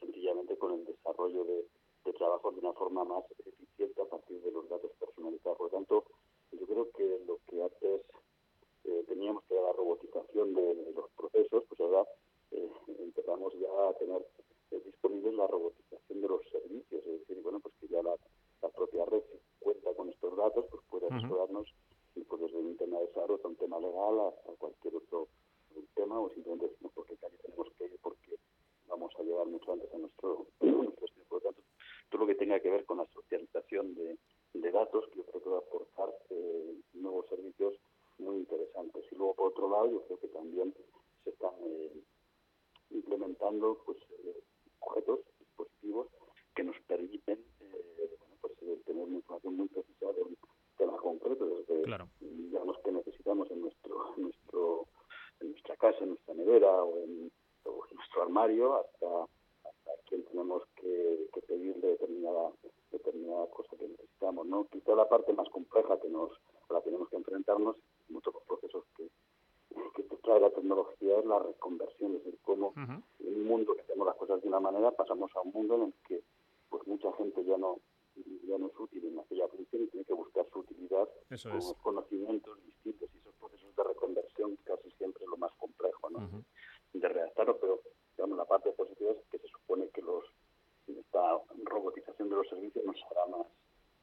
sencillamente 0.00 0.56
con 0.58 0.72
el 0.72 0.84
desarrollo 0.84 1.44
de, 1.44 1.66
de 2.04 2.12
trabajos 2.12 2.54
de 2.54 2.60
una 2.60 2.72
forma 2.72 3.04
más 3.04 3.24
eficiente 3.46 4.02
a 4.02 4.06
partir 4.06 4.40
de 4.42 4.50
los 4.50 4.68
datos 4.68 4.90
personalizados. 4.98 5.58
Por 5.58 5.72
lo 5.72 5.78
tanto, 5.78 6.04
yo 6.52 6.66
creo 6.66 6.90
que 6.92 7.20
lo 7.26 7.38
que 7.46 7.62
antes 7.62 8.02
eh, 8.84 9.04
teníamos 9.08 9.44
que 9.44 9.54
era 9.54 9.66
la 9.66 9.72
robotización 9.72 10.54
de, 10.54 10.92
los 10.94 11.10
procesos, 11.16 11.64
pues 11.68 11.80
ahora 11.80 12.04
eh, 12.50 12.70
empezamos 12.98 13.54
ya 13.54 13.88
a 13.88 13.94
tener 13.94 14.26
eh, 14.70 14.80
disponible 14.84 15.32
la 15.32 15.46
robotización 15.46 16.20
de 16.20 16.28
los 16.28 16.42
servicios, 16.50 17.06
es 17.06 17.20
decir, 17.20 17.42
bueno, 17.42 17.60
pues 17.60 17.74
que 17.80 17.88
ya 17.88 18.02
la, 18.02 18.16
la 18.64 18.70
propia 18.70 19.04
red 19.04 19.22
cuenta 19.60 19.92
con 19.94 20.08
estos 20.08 20.36
datos, 20.36 20.64
pues 20.70 20.82
puede 20.88 21.06
asesorarnos 21.08 21.68
y 22.14 22.24
pues 22.24 22.40
desde 22.40 22.56
un 22.56 22.76
tema 22.76 22.98
de 23.00 23.12
salud 23.12 23.40
a 23.42 23.48
un 23.48 23.56
tema 23.56 23.78
legal 23.78 24.20
a, 24.20 24.32
cualquier 24.58 24.96
otro 24.96 25.28
tema 25.94 26.18
o 26.18 26.30
simplemente 26.30 26.68
decimos 26.68 26.92
porque 26.94 27.16
calle 27.16 27.36
tenemos 27.38 27.68
que 27.76 27.84
ir 27.84 27.98
porque 28.00 28.38
vamos 28.88 29.12
a 29.18 29.22
llegar 29.22 29.46
mucho 29.46 29.72
antes 29.72 29.92
a 29.92 29.98
nuestro, 29.98 30.46
nuestro 30.60 31.06
Por 31.28 31.42
lo 31.42 31.50
tanto, 31.50 31.62
todo 32.10 32.20
lo 32.22 32.26
que 32.26 32.34
tenga 32.36 32.60
que 32.60 32.70
ver 32.70 32.84
con 32.84 32.98
la 32.98 33.06
socialización 33.06 33.94
de, 33.94 34.18
de 34.54 34.70
datos, 34.70 35.04
que 35.08 35.18
yo 35.18 35.24
creo 35.24 35.42
que 35.42 35.50
va 35.50 35.56
a 35.56 35.60
aportar 35.60 36.14
eh, 36.30 36.74
nuevos 36.94 37.26
servicios 37.28 37.74
muy 38.18 38.36
interesantes. 38.36 39.04
Y 39.10 39.16
luego, 39.16 39.34
por 39.34 39.48
otro 39.48 39.68
lado, 39.68 39.90
yo 39.90 40.02
creo 40.06 40.18
que 40.20 40.28
también 40.28 40.74
se 41.24 41.30
están 41.30 41.54
eh, 41.62 41.92
implementando 42.90 43.82
pues 43.84 43.98
eh, 44.24 44.42
objetos, 44.80 45.20
dispositivos 45.38 46.08
que 46.54 46.64
nos 46.64 46.76
permiten 46.86 47.44
eh, 47.60 48.16
bueno, 48.18 48.36
pues, 48.40 48.84
tener 48.84 49.02
una 49.02 49.16
información 49.16 49.56
muy 49.56 49.68
precisa 49.68 50.12
de 50.12 50.22
un 50.22 50.36
tema 50.76 50.96
concreto, 50.98 51.46
desde 51.46 51.82
claro. 51.82 52.08
digamos 52.20 52.78
que 52.84 52.92
necesitamos 52.92 53.50
en 53.50 53.60
nuestro, 53.62 54.14
nuestro 54.16 54.86
en 55.40 55.50
nuestra 55.50 55.76
casa, 55.76 55.98
en 56.00 56.10
nuestra 56.10 56.34
nevera 56.34 56.84
o 56.84 56.98
en, 56.98 57.30
nuestro 57.94 58.22
armario, 58.22 58.74
hasta, 58.74 59.22
hasta 59.22 59.90
quien 60.06 60.24
tenemos 60.24 60.62
que, 60.76 61.28
que 61.32 61.40
pedirle 61.42 61.88
determinada 61.88 62.50
determinada 62.90 63.46
cosa 63.48 63.76
que 63.76 63.88
necesitamos, 63.88 64.46
¿no? 64.46 64.66
Quizá 64.66 64.94
la 64.94 65.08
parte 65.08 65.32
más 65.32 65.48
compleja 65.50 65.98
que 66.00 66.08
nos 66.08 66.30
a 66.68 66.74
la 66.74 66.80
que 66.80 66.86
tenemos 66.86 67.08
que 67.08 67.16
enfrentarnos, 67.16 67.76
muchos 68.08 68.34
procesos 68.46 68.84
que, 68.96 69.08
que 69.94 70.02
trae 70.22 70.40
la 70.40 70.50
tecnología 70.50 71.18
es 71.18 71.24
la 71.26 71.38
reconversión, 71.38 72.16
es 72.16 72.24
decir, 72.24 72.38
cómo 72.42 72.72
en 72.76 73.02
un 73.20 73.46
mundo 73.46 73.74
que 73.74 73.82
hacemos 73.82 74.06
las 74.06 74.16
cosas 74.16 74.40
de 74.42 74.48
una 74.48 74.60
manera 74.60 74.90
pasamos 74.92 75.30
a 75.36 75.40
un 75.40 75.52
mundo 75.52 75.74
en 75.74 75.82
el 75.82 75.94
que 76.06 76.22
pues 76.70 76.86
mucha 76.86 77.12
gente 77.12 77.44
ya 77.44 77.58
no 77.58 77.78
ya 78.46 78.58
no 78.58 78.68
es 78.68 78.78
útil 78.78 79.04
en 79.06 79.18
aquella 79.18 79.48
función 79.48 79.82
y 79.82 79.86
tiene 79.88 80.06
que 80.06 80.14
buscar 80.14 80.46
su 80.52 80.60
utilidad 80.60 81.08
con 81.28 81.74
conocimientos 81.82 82.64
distintos 82.64 83.10
y 83.12 83.18
esos 83.18 83.34
procesos 83.34 83.74
de 83.74 83.82
reconversión 83.82 84.56
casi 84.64 84.90
siempre 84.92 85.24
es 85.24 85.30
lo 85.30 85.36
más 85.36 85.52
complejo 85.54 86.10
¿no? 86.10 86.44
de 86.92 87.08
redactarlo, 87.08 87.58
pero 87.58 87.80
digamos 88.16 88.38
la 88.38 88.44
parte 88.44 88.70
positiva 88.70 89.10
es 89.10 89.18
que 89.30 89.38
se 89.38 89.48
supone 89.48 89.88
que 89.88 90.00
los 90.00 90.24
esta 90.86 91.38
robotización 91.64 92.28
de 92.28 92.36
los 92.36 92.48
servicios 92.48 92.84
nos 92.84 92.96
hará 93.10 93.26
más, 93.26 93.46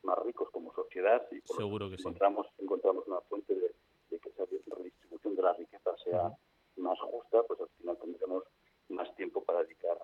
más 0.04 0.18
ricos 0.26 0.50
como 0.52 0.74
sociedad 0.74 1.26
y 1.32 1.42
Seguro 1.72 1.88
que 1.88 1.96
encontramos, 1.96 2.48
encontramos 2.58 3.08
una 3.08 3.22
fuente 3.22 3.56
de, 3.56 4.20
que 4.20 4.28
esa 4.28 4.44
redistribución 4.76 5.36
de 5.38 5.42
la 5.42 5.54
riqueza 5.54 5.96
sea 6.04 6.38
más 6.76 7.00
justa, 7.00 7.44
pues 7.44 7.62
al 7.62 7.70
final 7.78 7.98
tendremos 7.98 8.44
más 8.90 9.16
tiempo 9.16 9.42
para 9.42 9.64
dedicar 9.64 9.98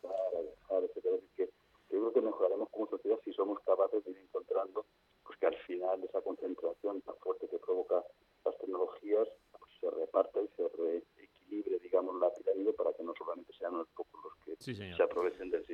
pues, 0.00 0.14
a 0.14 0.40
dejar, 0.40 0.84
etcétera. 0.84 1.16
que, 1.36 1.50
yo 1.90 2.00
creo 2.00 2.12
que 2.14 2.20
mejoraremos 2.22 2.70
como 2.70 2.86
sociedad 2.86 3.18
si 3.26 3.32
somos 3.34 3.60
capaces 3.60 4.02
de 4.06 4.12
ir 4.12 4.18
encontrando 4.20 4.86
pues 5.22 5.38
que 5.38 5.46
al 5.48 5.56
final 5.66 6.02
esa 6.02 6.22
concentración 6.22 7.02
tan 7.02 7.16
fuerte 7.16 7.46
que 7.46 7.58
provoca 7.58 8.02
las 8.46 8.56
tecnologías 8.56 9.28
pues, 9.58 9.70
se 9.82 9.90
reparta 9.90 10.40
y 10.40 10.48
se 10.56 10.66
reequilibre, 10.66 11.78
digamos, 11.80 12.18
la 12.20 12.32
pirámide 12.32 12.72
para 12.72 12.94
que 12.94 13.02
no 13.02 13.12
solamente 13.18 13.52
sean 13.52 13.76
los 13.76 13.88
pocos 13.88 14.18
los 14.24 14.56
que 14.56 14.96
se 14.96 15.02
aprovechen 15.02 15.50
del 15.50 15.60
sistema. 15.66 15.71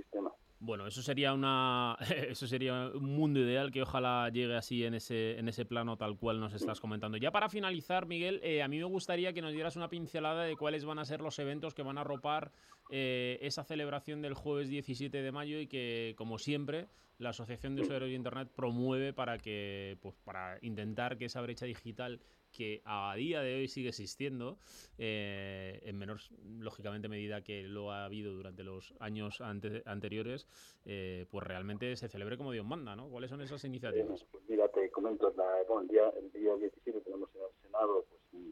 Bueno, 0.69 0.87
eso 0.87 1.01
sería 1.01 1.33
una 1.33 1.97
eso 2.29 2.47
sería 2.47 2.91
un 2.93 3.17
mundo 3.17 3.41
ideal 3.41 3.73
que 3.73 3.81
ojalá 3.81 4.29
llegue 4.29 4.55
así 4.55 4.85
en 4.85 4.93
ese 4.93 5.39
en 5.39 5.49
ese 5.49 5.65
plano 5.65 5.97
tal 5.97 6.19
cual 6.19 6.41
nos 6.41 6.53
estás 6.53 6.79
comentando. 6.79 7.17
Ya 7.17 7.31
para 7.31 7.49
finalizar, 7.49 8.05
Miguel, 8.05 8.39
eh, 8.43 8.63
a 8.63 8.69
mí 8.69 8.77
me 8.77 8.85
gustaría 8.85 9.33
que 9.33 9.41
nos 9.41 9.55
dieras 9.55 9.77
una 9.77 9.89
pincelada 9.89 10.45
de 10.45 10.57
cuáles 10.57 10.85
van 10.85 10.99
a 10.99 11.07
ser 11.07 11.23
los 11.23 11.39
eventos 11.39 11.73
que 11.73 11.83
van 11.83 11.97
a 11.97 12.03
arropar 12.03 12.53
eh, 12.91 13.39
esa 13.41 13.65
celebración 13.65 14.21
del 14.21 14.35
jueves 14.35 14.69
17 14.69 15.23
de 15.23 15.33
mayo 15.33 15.59
y 15.59 15.69
que, 15.69 16.13
como 16.19 16.39
siempre, 16.39 16.89
la 17.17 17.31
Asociación 17.31 17.75
de 17.75 17.81
Usuarios 17.81 18.11
de 18.11 18.17
Internet 18.17 18.51
promueve 18.55 19.15
para 19.15 19.39
que 19.39 19.97
pues 20.03 20.17
para 20.23 20.59
intentar 20.61 21.17
que 21.17 21.25
esa 21.25 21.41
brecha 21.41 21.65
digital 21.65 22.21
que 22.53 22.83
a 22.85 23.15
día 23.17 23.41
de 23.41 23.57
hoy 23.57 23.69
sigue 23.69 23.91
existiendo, 23.91 24.59
eh, 24.99 25.81
en 25.85 25.97
menor, 25.97 26.21
lógicamente, 26.59 27.09
medida 27.09 27.43
que 27.43 27.62
lo 27.62 27.93
ha 27.93 28.05
habido 28.05 28.33
durante 28.33 28.62
los 28.62 28.95
años 29.00 29.41
anteriores, 29.41 30.47
eh, 30.85 31.27
pues 31.31 31.47
realmente 31.47 31.97
se 31.97 32.09
celebre 32.09 32.37
como 32.37 32.53
Dios 32.53 32.67
manda, 32.67 32.97
¿no? 32.97 33.09
¿Cuáles 33.09 33.31
son 33.31 33.41
esas 33.41 33.65
iniciativas? 33.65 34.25
Pues 34.31 34.45
mira, 34.49 34.69
te 34.69 34.91
comento, 34.91 35.29
el, 35.29 35.88
día, 35.88 36.09
el 36.17 36.33
día 36.33 36.55
17 36.57 37.00
tenemos 37.00 37.29
en 37.35 37.43
el 37.43 37.62
Senado 37.62 38.05
pues, 38.09 38.45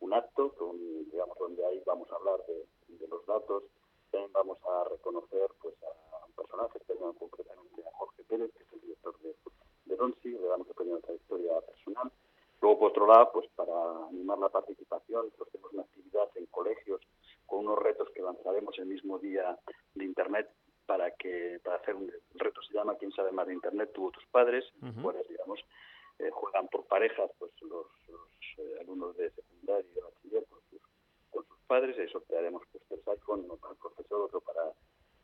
un, 0.00 0.14
acto 0.14 0.52
con, 0.54 0.76
digamos, 1.10 1.38
donde 1.38 1.64
ahí 1.66 1.82
vamos 1.86 2.10
a 2.10 2.16
hablar 2.16 2.40
de, 2.46 2.64
los 3.08 3.26
datos, 3.26 3.64
también 4.10 4.32
vamos 4.32 4.58
a 4.64 4.88
reconocer 4.88 5.48
pues 5.60 5.74
a 5.82 6.26
un 6.26 6.32
personaje, 6.32 6.80
concretamente 7.18 7.82
a 7.82 7.96
Jorge 7.96 8.24
Pérez, 8.24 8.50
que 8.56 8.62
es 8.62 8.72
el 8.72 8.80
director 8.80 9.18
de, 9.20 9.34
de 9.84 9.96
DONSI, 9.96 10.30
le 10.30 10.46
damos 10.46 10.68
el 10.68 10.74
premio 10.74 11.00
trayectoria 11.00 11.60
personal, 11.60 12.10
Luego, 12.64 12.78
por 12.78 12.90
otro 12.92 13.06
lado, 13.06 13.30
pues 13.30 13.46
para 13.54 14.06
animar 14.08 14.38
la 14.38 14.48
participación, 14.48 15.30
pues 15.36 15.50
tenemos 15.50 15.74
una 15.74 15.82
actividad 15.82 16.30
en 16.34 16.46
colegios 16.46 16.98
con 17.46 17.60
unos 17.60 17.78
retos 17.78 18.08
que 18.14 18.22
lanzaremos 18.22 18.78
el 18.78 18.86
mismo 18.86 19.18
día 19.18 19.58
de 19.94 20.04
Internet 20.04 20.50
para 20.86 21.10
que 21.12 21.60
para 21.64 21.76
hacer 21.76 21.94
un 21.94 22.12
reto 22.34 22.60
se 22.62 22.74
llama 22.74 22.96
quién 22.96 23.12
sabe 23.12 23.32
más 23.32 23.46
de 23.46 23.54
Internet 23.54 23.90
tú 23.94 24.06
o 24.06 24.10
tus 24.10 24.26
padres, 24.26 24.64
pues 25.02 25.28
digamos 25.28 25.60
eh, 26.18 26.30
juegan 26.30 26.68
por 26.68 26.86
parejas 26.86 27.30
pues 27.38 27.52
los, 27.62 27.86
eh, 28.58 28.78
alumnos 28.80 29.16
de 29.16 29.30
secundaria 29.30 29.90
y 29.90 29.94
de 29.94 30.00
bachiller 30.00 30.46
con 30.46 30.60
sus, 30.70 30.80
con 31.30 31.44
sus 31.46 31.58
padres 31.66 31.96
y 31.98 32.12
sortearemos 32.12 32.62
pues 32.70 32.84
tres 32.88 33.08
iPhone, 33.08 33.44
uno 33.44 33.56
para 33.56 33.72
el 33.72 33.78
profesor, 33.78 34.20
otro 34.22 34.40
para 34.40 34.72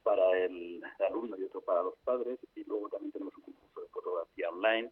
para 0.03 0.39
el 0.39 0.83
alumno 0.99 1.37
y 1.37 1.45
otro 1.45 1.61
para 1.61 1.83
los 1.83 1.95
padres 2.05 2.39
y 2.55 2.65
luego 2.65 2.89
también 2.89 3.13
tenemos 3.13 3.37
un 3.37 3.43
concurso 3.43 3.83
de 3.83 3.89
fotografía 3.89 4.49
online 4.49 4.91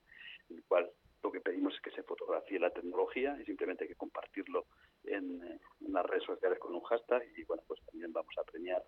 en 0.50 0.56
el 0.56 0.64
cual 0.64 0.90
lo 1.22 1.32
que 1.32 1.40
pedimos 1.40 1.74
es 1.74 1.80
que 1.80 1.90
se 1.90 2.02
fotografíe 2.02 2.58
la 2.58 2.70
tecnología 2.70 3.36
y 3.40 3.44
simplemente 3.44 3.84
hay 3.84 3.88
que 3.88 3.96
compartirlo 3.96 4.66
en, 5.04 5.42
eh, 5.42 5.60
en, 5.80 5.92
las 5.92 6.06
redes 6.06 6.24
sociales 6.24 6.58
con 6.58 6.74
un 6.74 6.82
hashtag 6.82 7.22
y 7.36 7.44
bueno, 7.44 7.62
pues 7.66 7.80
también 7.86 8.12
vamos 8.12 8.34
a 8.38 8.44
premiar 8.44 8.82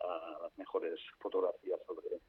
a 0.00 0.38
las 0.42 0.58
mejores 0.58 1.00
fotografías 1.20 1.80
sobre 1.86 2.20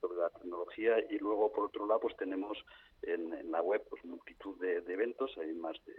sobre 0.00 0.18
la 0.18 0.30
tecnología. 0.30 0.96
Y 1.10 1.18
luego 1.18 1.52
por 1.52 1.66
otro 1.66 1.86
lado 1.86 2.00
pues 2.00 2.16
tenemos 2.16 2.58
en, 3.02 3.32
en 3.34 3.50
la 3.50 3.62
web 3.62 3.82
pues 3.88 4.04
multitud 4.04 4.58
de, 4.60 4.76
eventos. 4.92 5.36
Hay 5.38 5.52
más 5.54 5.76
de 5.84 5.94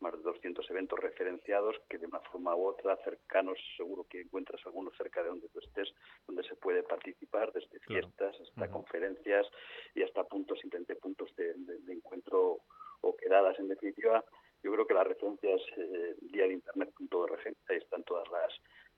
más 0.00 0.12
de 0.12 0.22
200 0.22 0.68
eventos 0.70 0.98
referenciados 0.98 1.76
que 1.88 1.98
de 1.98 2.06
una 2.06 2.20
forma 2.20 2.54
u 2.54 2.66
otra 2.66 2.96
cercanos 3.04 3.58
seguro 3.76 4.04
que 4.08 4.20
encuentras 4.20 4.60
algunos 4.66 4.96
cerca 4.96 5.22
de 5.22 5.28
donde 5.28 5.48
tú 5.48 5.60
estés 5.60 5.92
donde 6.26 6.42
se 6.44 6.56
puede 6.56 6.82
participar 6.82 7.52
desde 7.52 7.78
fiestas 7.80 8.36
hasta 8.40 8.70
conferencias 8.70 9.46
y 9.94 10.02
hasta 10.02 10.24
puntos 10.24 10.58
simplemente 10.60 10.96
puntos 10.96 11.34
de, 11.36 11.54
de, 11.54 11.92
encuentro 11.92 12.58
o 13.00 13.16
quedadas. 13.16 13.58
En 13.58 13.68
definitiva 13.68 14.24
yo 14.62 14.72
creo 14.72 14.86
que 14.86 14.94
la 14.94 15.04
referencia 15.04 15.54
es 15.54 15.62
eh, 15.76 16.16
día 16.20 16.44
de 16.44 16.54
internet.org 16.54 17.40
ahí 17.68 17.76
están 17.76 18.02
todas 18.04 18.28
las 18.30 18.52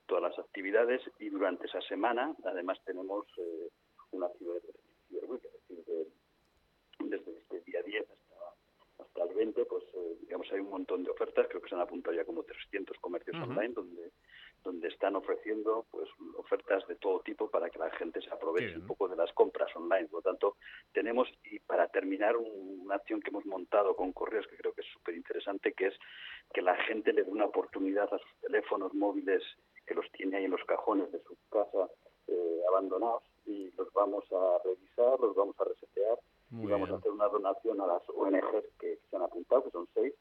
todas 0.06 0.22
las 0.22 0.38
actividades 0.38 1.02
y 1.18 1.28
durante 1.28 1.66
esa 1.66 1.80
semana 1.82 2.34
además 2.44 2.78
tenemos 2.84 3.26
eh, 3.38 3.68
una 4.12 4.28
ciudad 4.30 4.62
de 4.62 5.18
es 5.18 5.76
decir, 5.76 6.06
desde 7.00 7.38
este 7.38 7.60
día 7.60 7.82
10 7.82 8.15
hasta, 9.16 9.30
el 9.30 9.36
20, 9.36 9.64
pues 9.64 9.84
eh, 9.94 10.16
digamos 10.20 10.50
hay 10.52 10.60
un 10.60 10.70
montón 10.70 11.04
de 11.04 11.10
ofertas, 11.10 11.46
creo 11.48 11.60
que 11.60 11.68
se 11.68 11.74
han 11.74 11.80
apuntado 11.80 12.14
ya 12.14 12.24
como 12.24 12.42
300 12.42 12.98
comercios 12.98 13.36
online 13.36 13.74
donde 13.74 14.12
donde 14.66 14.88
están 14.88 15.14
ofreciendo 15.14 15.86
pues 15.92 16.08
ofertas 16.36 16.86
de 16.88 16.96
todo 16.96 17.20
tipo 17.20 17.48
para 17.48 17.70
que 17.70 17.78
la 17.78 17.90
gente 17.90 18.20
se 18.20 18.30
aproveche 18.30 18.76
un 18.76 18.86
poco 18.86 19.06
de 19.06 19.14
las 19.14 19.32
compras 19.32 19.74
online. 19.76 20.08
Por 20.08 20.24
lo 20.24 20.30
tanto, 20.32 20.56
tenemos, 20.92 21.28
y 21.44 21.60
para 21.60 21.86
terminar, 21.86 22.36
una 22.36 22.96
acción 22.96 23.20
que 23.20 23.30
hemos 23.30 23.46
montado 23.46 23.94
con 23.94 24.12
correos 24.12 24.46
que 24.48 24.56
creo 24.56 24.72
que 24.72 24.80
es 24.80 24.88
súper 24.88 25.14
interesante, 25.14 25.72
que 25.72 25.86
es 25.86 25.94
que 26.52 26.62
la 26.62 26.74
gente 26.84 27.12
le 27.12 27.22
dé 27.22 27.30
una 27.30 27.44
oportunidad 27.44 28.12
a 28.12 28.18
sus 28.18 28.40
teléfonos 28.40 28.92
móviles 28.92 29.42
que 29.86 29.94
los 29.94 30.10
tiene 30.10 30.36
ahí 30.36 30.44
en 30.46 30.50
los 30.50 30.64
cajones 30.64 31.12
de 31.12 31.22
su 31.22 31.36
casa 31.48 31.88
eh, 32.26 32.60
abandonados 32.68 33.22
y 33.46 33.70
los 33.76 33.92
vamos 33.92 34.24
a 34.32 34.58
revisar, 34.64 35.20
los 35.20 35.36
vamos 35.36 35.54
a 35.60 35.64
resetear 35.64 36.18
y 36.50 36.66
vamos 36.66 36.90
a 36.90 36.96
hacer 36.96 37.10
una 37.12 37.28
donación 37.28 37.80
a 37.80 37.86
las 37.86 38.02
ONGs 38.08 38.66
que 38.78 38.98
se 39.10 39.16
han 39.16 39.22
apuntado, 39.22 39.64
que 39.64 39.70
son 39.70 39.88
seis, 39.94 40.14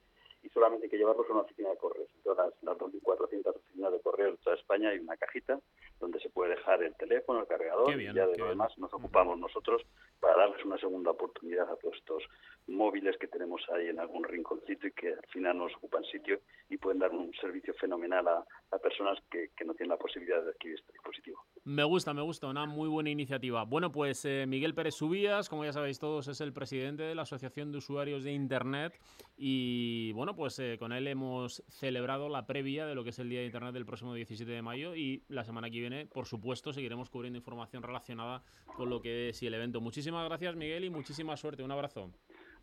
y 0.45 0.49
solamente 0.49 0.85
hay 0.85 0.89
que 0.91 0.97
llevarlos 0.97 1.27
a 1.27 1.33
una 1.33 1.41
oficina 1.41 1.69
de 1.69 1.77
correos. 1.77 2.09
En 2.15 2.23
todas 2.23 2.53
las, 2.61 2.77
2.400 2.77 3.47
oficinas 3.47 3.91
de 3.91 3.99
correos 4.01 4.37
de 4.37 4.43
toda 4.43 4.55
España 4.55 4.89
hay 4.89 4.99
una 4.99 5.17
cajita 5.17 5.59
donde 5.99 6.19
se 6.19 6.29
puede 6.29 6.55
dejar 6.55 6.83
el 6.83 6.95
teléfono, 6.95 7.39
el 7.39 7.47
cargador, 7.47 7.99
y 7.99 8.05
ya 8.13 8.27
de 8.27 8.37
lo 8.37 8.49
demás 8.49 8.77
nos 8.77 8.93
ocupamos 8.93 9.39
nosotros 9.39 9.81
para 10.19 10.37
darles 10.37 10.63
una 10.65 10.77
segunda 10.77 11.11
oportunidad 11.11 11.69
a 11.69 11.75
todos 11.77 11.95
estos 11.95 12.23
móviles 12.67 13.17
que 13.17 13.27
tenemos 13.27 13.61
ahí 13.73 13.87
en 13.87 13.99
algún 13.99 14.23
rinconcito 14.23 14.87
y 14.87 14.91
que 14.91 15.09
al 15.09 15.27
final 15.31 15.57
nos 15.57 15.75
ocupan 15.75 16.03
sitio 16.05 16.39
y 16.69 16.77
pueden 16.77 16.99
dar 16.99 17.11
un 17.11 17.31
servicio 17.39 17.73
fenomenal 17.75 18.27
a, 18.27 18.45
personas 18.79 19.17
que, 19.31 19.49
no 19.65 19.73
tienen 19.73 19.91
la 19.91 19.97
posibilidad 19.97 20.43
de 20.43 20.49
adquirir 20.51 20.77
este 20.77 20.91
dispositivo. 20.93 21.39
Me 21.63 21.83
gusta, 21.83 22.13
me 22.13 22.21
gusta, 22.21 22.47
una 22.47 22.65
muy 22.65 22.87
buena 22.87 23.09
iniciativa. 23.09 23.63
Bueno, 23.63 23.91
pues 23.91 24.25
eh, 24.25 24.45
Miguel 24.47 24.75
Pérez 24.75 24.95
Subías, 24.95 25.49
como 25.49 25.65
ya 25.65 25.73
sabéis 25.73 25.97
todos, 25.97 26.27
es 26.27 26.39
el 26.41 26.53
presidente 26.53 27.01
de 27.03 27.15
la 27.15 27.23
Asociación 27.23 27.71
de 27.71 27.79
Usuarios 27.79 28.23
de 28.23 28.33
Internet 28.33 28.93
y 29.37 30.13
bueno, 30.13 30.35
pues 30.35 30.57
eh, 30.59 30.77
con 30.79 30.93
él 30.93 31.07
hemos 31.07 31.63
celebrado 31.67 32.29
la 32.29 32.45
previa 32.45 32.85
de 32.85 32.95
lo 32.95 33.03
que 33.03 33.09
es 33.09 33.19
el 33.19 33.29
Día 33.29 33.39
de 33.39 33.45
Internet 33.45 33.73
del 33.73 33.85
próximo 33.85 34.13
17 34.13 34.49
de 34.49 34.61
mayo 34.61 34.95
y 34.95 35.23
la 35.27 35.43
semana 35.43 35.69
que 35.69 35.79
viene, 35.79 36.05
por 36.05 36.25
supuesto, 36.25 36.71
seguiremos 36.71 37.09
cubriendo 37.09 37.37
información 37.37 37.83
relacionada 37.83 38.43
con 38.77 38.89
lo 38.89 39.01
que 39.01 39.29
es 39.29 39.43
y 39.43 39.47
el 39.47 39.53
evento. 39.53 39.81
Muchísimas 39.81 40.25
gracias, 40.25 40.55
Miguel, 40.55 40.85
y 40.85 40.89
muchísima 40.89 41.35
suerte. 41.35 41.63
Un 41.63 41.71
abrazo. 41.71 42.11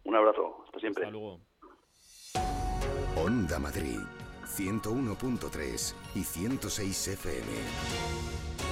Un 0.05 0.17
abrazo. 0.17 0.63
Hasta 0.65 0.81
siempre. 0.81 1.05
Hasta 1.05 1.13
luego. 1.13 1.41
Onda 3.17 3.59
Madrid, 3.59 4.01
101.3 4.45 5.95
y 6.15 6.25
106 6.25 7.09
FM. 7.09 8.72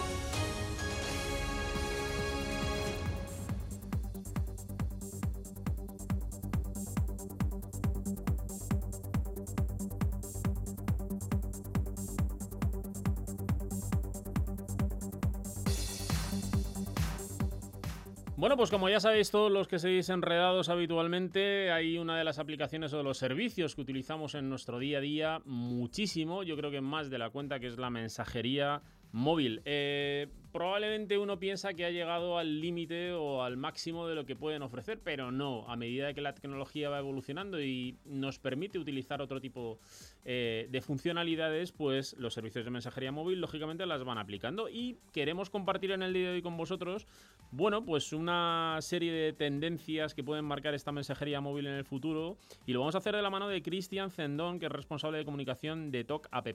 Bueno, 18.51 18.63
pues 18.63 18.71
como 18.73 18.89
ya 18.89 18.99
sabéis 18.99 19.31
todos 19.31 19.49
los 19.49 19.69
que 19.69 19.79
seguís 19.79 20.09
enredados 20.09 20.71
habitualmente, 20.71 21.71
hay 21.71 21.99
una 21.99 22.19
de 22.19 22.25
las 22.25 22.41
aplicaciones 22.41 22.93
o 22.93 22.97
de 22.97 23.05
los 23.05 23.17
servicios 23.17 23.77
que 23.77 23.81
utilizamos 23.81 24.35
en 24.35 24.49
nuestro 24.49 24.81
día 24.81 24.99
a 24.99 25.01
día 25.01 25.41
muchísimo, 25.45 26.43
yo 26.43 26.57
creo 26.57 26.73
que 26.73 26.81
más 26.81 27.11
de 27.11 27.19
la 27.19 27.31
cuenta, 27.31 27.61
que 27.61 27.69
es 27.69 27.79
la 27.79 27.91
mensajería 27.91 28.83
móvil. 29.13 29.61
Eh, 29.65 30.29
probablemente 30.53 31.19
uno 31.19 31.39
piensa 31.39 31.75
que 31.75 31.85
ha 31.85 31.91
llegado 31.91 32.39
al 32.39 32.61
límite 32.61 33.13
o 33.13 33.43
al 33.43 33.57
máximo 33.57 34.07
de 34.07 34.15
lo 34.15 34.27
que 34.27 34.37
pueden 34.37 34.63
ofrecer, 34.63 35.01
pero 35.03 35.31
no. 35.31 35.69
A 35.69 35.77
medida 35.77 36.13
que 36.15 36.21
la 36.21 36.35
tecnología 36.35 36.91
va 36.91 36.99
evolucionando 36.99 37.61
y 37.61 37.97
nos 38.05 38.39
permite 38.39 38.79
utilizar 38.79 39.21
otro 39.21 39.41
tipo 39.41 39.79
eh, 40.25 40.69
de 40.71 40.81
funcionalidades, 40.81 41.73
pues 41.73 42.17
los 42.19 42.35
servicios 42.35 42.65
de 42.65 42.71
mensajería 42.71 43.13
móvil 43.13 43.41
lógicamente 43.41 43.87
las 43.87 44.05
van 44.05 44.19
aplicando. 44.19 44.69
Y 44.69 44.99
queremos 45.13 45.51
compartir 45.51 45.93
en 45.93 46.03
el 46.03 46.13
día 46.13 46.29
de 46.29 46.35
hoy 46.35 46.43
con 46.43 46.57
vosotros, 46.57 47.07
bueno, 47.53 47.85
pues 47.85 48.13
una 48.13 48.79
serie 48.81 49.13
de 49.13 49.33
tendencias 49.33 50.15
que 50.15 50.25
pueden 50.25 50.45
marcar 50.45 50.75
esta 50.75 50.93
mensajería 50.93 51.41
móvil 51.41 51.67
en 51.67 51.75
el 51.75 51.85
futuro. 51.85 52.37
Y 52.67 52.73
lo 52.73 52.81
vamos 52.81 52.95
a 52.95 52.99
hacer 52.99 53.15
de 53.15 53.23
la 53.23 53.31
mano 53.31 53.49
de 53.49 53.63
Cristian 53.63 54.11
Zendón, 54.11 54.59
que 54.59 54.67
es 54.67 54.73
responsable 54.73 55.19
de 55.19 55.25
comunicación 55.25 55.91
de 55.91 56.05
TOC 56.05 56.29
App. 56.31 56.49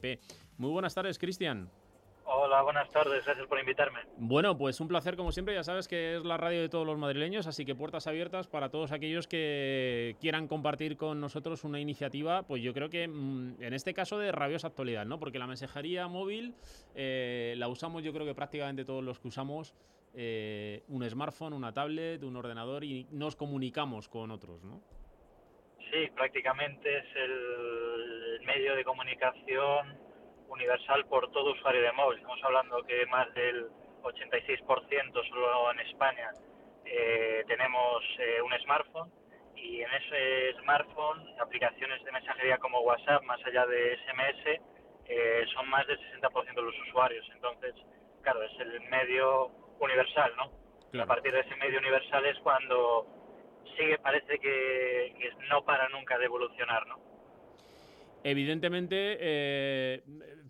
Muy 0.57 0.71
buenas 0.71 0.93
tardes, 0.93 1.17
Cristian. 1.17 1.69
Hola, 2.27 2.63
buenas 2.63 2.89
tardes, 2.89 3.23
gracias 3.23 3.45
por 3.47 3.59
invitarme. 3.59 3.99
Bueno, 4.17 4.57
pues 4.57 4.79
un 4.79 4.87
placer 4.87 5.15
como 5.15 5.31
siempre, 5.31 5.53
ya 5.53 5.63
sabes 5.63 5.87
que 5.87 6.15
es 6.15 6.25
la 6.25 6.37
radio 6.37 6.59
de 6.61 6.69
todos 6.69 6.85
los 6.85 6.97
madrileños, 6.97 7.45
así 7.45 7.65
que 7.65 7.75
puertas 7.75 8.07
abiertas 8.07 8.47
para 8.47 8.69
todos 8.69 8.91
aquellos 8.91 9.27
que 9.27 10.15
quieran 10.19 10.47
compartir 10.47 10.97
con 10.97 11.21
nosotros 11.21 11.63
una 11.63 11.79
iniciativa, 11.79 12.41
pues 12.41 12.63
yo 12.63 12.73
creo 12.73 12.89
que 12.89 13.07
mm, 13.07 13.61
en 13.61 13.73
este 13.75 13.93
caso 13.93 14.17
de 14.17 14.31
rabiosa 14.31 14.67
actualidad, 14.67 15.05
¿no? 15.05 15.19
Porque 15.19 15.37
la 15.37 15.45
mensajería 15.45 16.07
móvil 16.07 16.55
eh, 16.95 17.53
la 17.57 17.67
usamos 17.67 18.01
yo 18.03 18.11
creo 18.11 18.25
que 18.25 18.33
prácticamente 18.33 18.85
todos 18.85 19.03
los 19.03 19.19
que 19.19 19.27
usamos 19.27 19.75
eh, 20.15 20.81
un 20.87 21.07
smartphone, 21.07 21.53
una 21.53 21.73
tablet, 21.73 22.23
un 22.23 22.35
ordenador 22.37 22.83
y 22.83 23.05
nos 23.11 23.35
comunicamos 23.35 24.09
con 24.09 24.31
otros, 24.31 24.63
¿no? 24.63 24.81
Sí, 25.91 26.09
prácticamente 26.15 26.97
es 26.97 27.05
el 27.15 28.41
medio 28.45 28.75
de 28.75 28.83
comunicación 28.83 30.04
universal 30.49 31.05
por 31.05 31.31
todo 31.31 31.53
usuario 31.53 31.81
de 31.81 31.91
móvil. 31.93 32.17
Estamos 32.17 32.43
hablando 32.43 32.83
que 32.83 33.05
más 33.07 33.33
del 33.33 33.67
86% 34.03 35.29
solo 35.29 35.71
en 35.71 35.79
España 35.79 36.31
eh, 36.85 37.43
tenemos 37.47 38.03
eh, 38.19 38.41
un 38.41 38.51
smartphone 38.63 39.11
y 39.55 39.81
en 39.81 39.89
ese 39.93 40.53
smartphone 40.61 41.23
aplicaciones 41.39 42.03
de 42.03 42.11
mensajería 42.11 42.57
como 42.57 42.81
WhatsApp, 42.81 43.23
más 43.23 43.43
allá 43.45 43.65
de 43.65 43.97
SMS, 43.97 44.61
eh, 45.07 45.45
son 45.53 45.69
más 45.69 45.87
del 45.87 45.99
60% 46.21 46.55
de 46.55 46.61
los 46.61 46.79
usuarios. 46.87 47.27
Entonces, 47.33 47.73
claro, 48.21 48.43
es 48.43 48.59
el 48.59 48.81
medio 48.89 49.47
universal, 49.79 50.33
¿no? 50.37 50.65
A 51.01 51.05
partir 51.05 51.33
de 51.33 51.41
ese 51.41 51.55
medio 51.57 51.79
universal 51.79 52.25
es 52.25 52.37
cuando 52.39 53.05
sigue, 53.77 53.97
parece 53.97 54.39
que, 54.39 55.13
que 55.19 55.31
no 55.49 55.65
para 55.65 55.89
nunca 55.89 56.17
de 56.17 56.25
evolucionar, 56.25 56.87
¿no? 56.87 57.14
Evidentemente, 58.27 59.17
eh, 59.19 60.03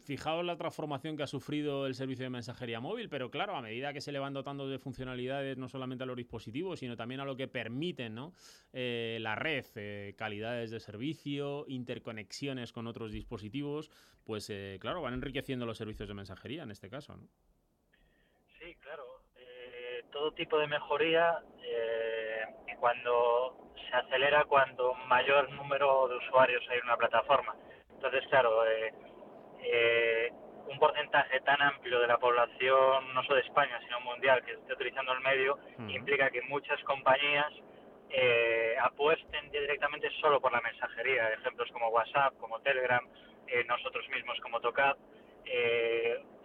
fijaos 0.05 0.45
la 0.45 0.55
transformación 0.55 1.17
que 1.17 1.23
ha 1.23 1.27
sufrido 1.27 1.87
el 1.87 1.93
servicio 1.93 2.23
de 2.23 2.29
mensajería 2.29 2.79
móvil, 2.79 3.09
pero 3.09 3.29
claro, 3.29 3.53
a 3.53 3.61
medida 3.61 3.91
que 3.91 3.99
se 3.99 4.13
le 4.13 4.19
van 4.19 4.33
dotando 4.33 4.69
de 4.69 4.79
funcionalidades 4.79 5.57
no 5.57 5.67
solamente 5.67 6.05
a 6.05 6.07
los 6.07 6.15
dispositivos, 6.15 6.79
sino 6.79 6.95
también 6.95 7.19
a 7.19 7.25
lo 7.25 7.35
que 7.35 7.49
permiten 7.49 8.15
¿no? 8.15 8.31
Eh, 8.71 9.17
la 9.19 9.35
red, 9.35 9.65
eh, 9.75 10.15
calidades 10.17 10.71
de 10.71 10.79
servicio, 10.79 11.65
interconexiones 11.67 12.71
con 12.71 12.87
otros 12.87 13.11
dispositivos, 13.11 13.91
pues 14.23 14.49
eh, 14.49 14.77
claro, 14.79 15.01
van 15.01 15.15
enriqueciendo 15.15 15.65
los 15.65 15.77
servicios 15.77 16.07
de 16.07 16.13
mensajería 16.13 16.63
en 16.63 16.71
este 16.71 16.89
caso. 16.89 17.17
¿no? 17.17 17.27
Sí, 18.57 18.73
claro. 18.75 19.03
todo 20.13 20.31
tipo 20.31 20.57
de 20.59 20.67
mejoría 20.67 21.43
cuando 22.79 23.73
se 23.89 23.95
acelera 23.95 24.45
cuando 24.45 24.93
mayor 25.07 25.51
número 25.51 26.07
de 26.07 26.17
usuarios 26.17 26.63
hay 26.69 26.77
en 26.77 26.85
una 26.85 26.97
plataforma. 26.97 27.55
Entonces, 28.05 28.29
claro, 28.29 28.63
eh, 28.67 28.93
eh, 29.63 30.31
un 30.69 30.77
porcentaje 30.77 31.41
tan 31.41 31.59
amplio 31.59 31.99
de 31.99 32.05
la 32.05 32.19
población, 32.19 33.11
no 33.15 33.23
solo 33.23 33.37
de 33.37 33.41
España, 33.41 33.79
sino 33.83 33.99
mundial, 34.01 34.43
que 34.45 34.51
esté 34.51 34.73
utilizando 34.73 35.11
el 35.13 35.21
medio, 35.21 35.57
implica 35.87 36.29
que 36.29 36.43
muchas 36.43 36.79
compañías 36.83 37.51
eh, 38.11 38.75
apuesten 38.79 39.49
directamente 39.49 40.11
solo 40.21 40.39
por 40.39 40.51
la 40.51 40.61
mensajería. 40.61 41.33
Ejemplos 41.33 41.71
como 41.71 41.89
WhatsApp, 41.89 42.35
como 42.37 42.59
Telegram, 42.59 43.03
nosotros 43.67 44.07
mismos 44.09 44.39
como 44.41 44.61
Tocap, 44.61 44.97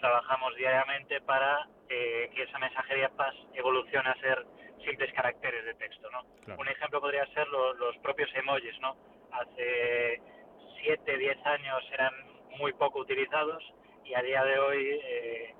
trabajamos 0.01 0.57
diariamente 0.57 1.21
para 1.21 1.69
que 1.89 2.43
esa 2.43 2.59
mensajería 2.59 3.11
evolucione 3.53 4.09
a 4.09 4.15
ser 4.15 4.47
simples 4.83 5.13
caracteres 5.13 5.63
de 5.67 5.75
texto, 5.75 6.09
¿no? 6.11 6.25
Un 6.57 6.69
ejemplo 6.69 7.03
podría 7.03 7.27
ser 7.35 7.47
los 7.49 7.97
propios 7.99 8.31
emojis, 8.35 8.79
¿no? 8.81 8.97
Hace 9.31 10.21
7, 10.83 11.19
10 11.19 11.47
años 11.47 11.83
eran 11.93 12.13
muy 12.59 12.73
poco 12.73 13.01
utilizados 13.01 13.63
y 14.05 14.15
a 14.15 14.23
día 14.23 14.45
de 14.45 14.59
hoy 14.59 15.01
eh, 15.03 15.55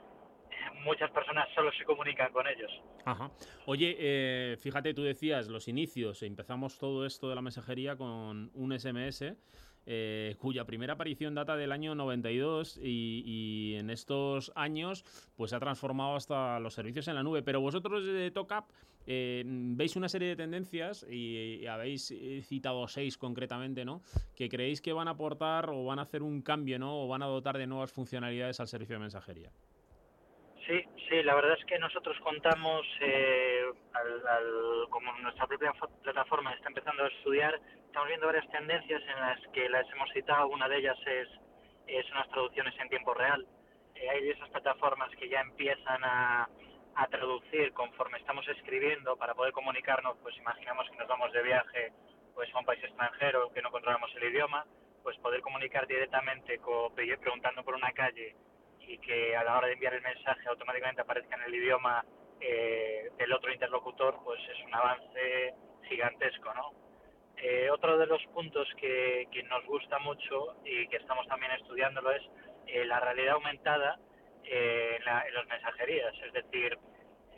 muchas 0.85 1.11
personas 1.11 1.49
solo 1.55 1.71
se 1.73 1.85
comunican 1.85 2.33
con 2.33 2.47
ellos. 2.47 2.71
Ajá. 3.05 3.31
Oye, 3.67 3.97
eh, 3.99 4.57
fíjate, 4.59 4.95
tú 4.95 5.03
decías 5.03 5.49
los 5.49 5.69
inicios, 5.69 6.23
empezamos 6.23 6.79
todo 6.79 7.07
esto 7.07 7.29
de 7.29 7.35
la 7.35 7.43
mensajería 7.43 7.97
con 7.97 8.51
un 8.55 8.79
SMS 8.79 9.37
eh, 9.87 10.37
cuya 10.39 10.67
primera 10.67 10.93
aparición 10.93 11.35
data 11.35 11.57
del 11.57 11.73
año 11.73 11.95
92 11.95 12.79
y, 12.83 13.75
en 13.77 13.89
estos 13.89 14.53
años 14.55 15.05
pues 15.37 15.53
ha 15.55 15.59
transformado 15.59 16.17
hasta 16.17 16.61
los 16.61 16.75
servicios 16.75 17.09
en 17.09 17.15
la 17.15 17.23
nube. 17.23 17.43
Pero 17.43 17.61
vosotros 17.61 18.05
de 18.05 18.31
TOCAP 18.31 18.69
eh, 19.07 19.43
veis 19.47 19.97
una 19.97 20.09
serie 20.09 20.29
de 20.29 20.37
tendencias 20.37 21.07
y, 21.09 21.67
habéis 21.67 22.11
eh, 22.11 22.43
citado 22.43 22.87
seis 22.89 23.17
concretamente, 23.17 23.85
¿no? 23.85 24.03
Que 24.37 24.49
creéis 24.49 24.81
que 24.81 24.93
van 24.93 25.09
a 25.09 25.13
aportar 25.13 25.71
o 25.71 25.85
van 25.85 25.99
a 25.99 26.03
hacer 26.03 26.23
un 26.23 26.43
cambio, 26.43 26.79
¿no? 26.79 27.03
O 27.03 27.09
van 27.09 27.23
a 27.23 27.27
dotar 27.27 27.59
de 27.59 27.67
nuevas 27.67 27.93
funcionalidades 27.93 28.61
al 28.61 28.69
servicio 28.69 28.97
de 28.97 29.01
mensajería. 29.01 29.51
Sí, 30.67 30.85
sí, 31.09 31.23
la 31.25 31.35
verdad 31.35 31.57
es 31.59 31.65
que 31.65 31.79
nosotros 31.79 32.17
contamos, 32.21 32.87
eh, 33.01 33.65
como 34.91 35.13
nuestra 35.19 35.47
propia 35.47 35.73
plataforma 36.03 36.53
está 36.53 36.69
empezando 36.69 37.05
a 37.05 37.09
estudiar, 37.09 37.61
estamos 37.87 38.09
viendo 38.09 38.27
varias 38.27 38.49
tendencias 38.51 39.03
en 39.03 39.21
las 39.21 39.41
que 39.53 39.69
las 39.69 39.91
hemos 39.91 40.09
citado. 40.13 40.47
Una 40.49 40.69
de 40.69 40.79
ellas 40.79 40.99
es, 41.07 41.29
es 41.89 42.09
unas 42.13 42.29
traducciones 42.29 42.75
en 42.79 42.89
tiempo 42.89 43.15
real. 43.15 43.45
Eh, 43.97 44.09
hay 44.09 44.29
esas 44.29 44.49
plataformas 44.51 45.11
que 45.17 45.29
ya 45.29 45.41
empiezan 45.41 46.05
a, 46.05 46.49
a 47.01 47.07
traducir 47.07 47.73
conforme 47.73 48.19
estamos 48.19 48.47
escribiendo 48.49 49.17
para 49.17 49.35
poder 49.35 49.53
comunicarnos. 49.53 50.19
Pues 50.23 50.37
imaginamos 50.37 50.89
que 50.91 50.99
nos 50.99 51.09
vamos 51.09 51.33
de 51.33 51.43
viaje 51.43 51.93
pues 52.35 52.55
a 52.55 52.59
un 52.59 52.67
país 52.67 52.85
extranjero 52.85 53.51
que 53.53 53.63
no 53.63 53.71
controlamos 53.71 54.15
el 54.17 54.25
idioma 54.25 54.67
pues 55.03 55.17
poder 55.19 55.41
comunicar 55.41 55.87
directamente 55.87 56.59
con, 56.59 56.95
preguntando 56.95 57.65
por 57.65 57.75
una 57.75 57.91
calle 57.93 58.37
y 58.81 58.99
que 58.99 59.35
a 59.35 59.43
la 59.45 59.57
hora 59.57 59.69
de 59.69 59.73
enviar 59.73 59.95
el 59.95 60.03
mensaje 60.03 60.47
automáticamente 60.47 61.01
aparezca 61.01 61.37
en 61.37 61.43
el 61.45 61.55
idioma 61.55 62.05
eh, 62.39 63.11
del 63.17 63.33
otro 63.33 63.51
interlocutor, 63.51 64.19
pues 64.23 64.41
es 64.51 64.63
un 64.67 64.75
avance 64.75 65.55
gigantesco, 65.89 66.53
¿no? 66.53 66.73
Eh, 67.39 67.71
otro 67.71 67.97
de 67.97 68.07
los 68.07 68.23
puntos 68.35 68.69
que, 68.79 69.27
que, 69.33 69.43
nos 69.45 69.65
gusta 69.65 69.99
mucho 70.01 70.57
y 70.67 70.87
que 70.89 70.99
estamos 70.99 71.27
también 71.29 71.53
estudiándolo 71.53 72.11
es 72.13 72.23
eh, 72.67 72.85
la 72.85 73.01
realidad 73.01 73.35
aumentada 73.35 73.99
eh, 74.45 74.97
en, 74.99 75.05
la, 75.05 75.23
en 75.27 75.35
las 75.35 75.47
mensajerías, 75.47 76.15
es 76.27 76.33
decir, 76.33 76.77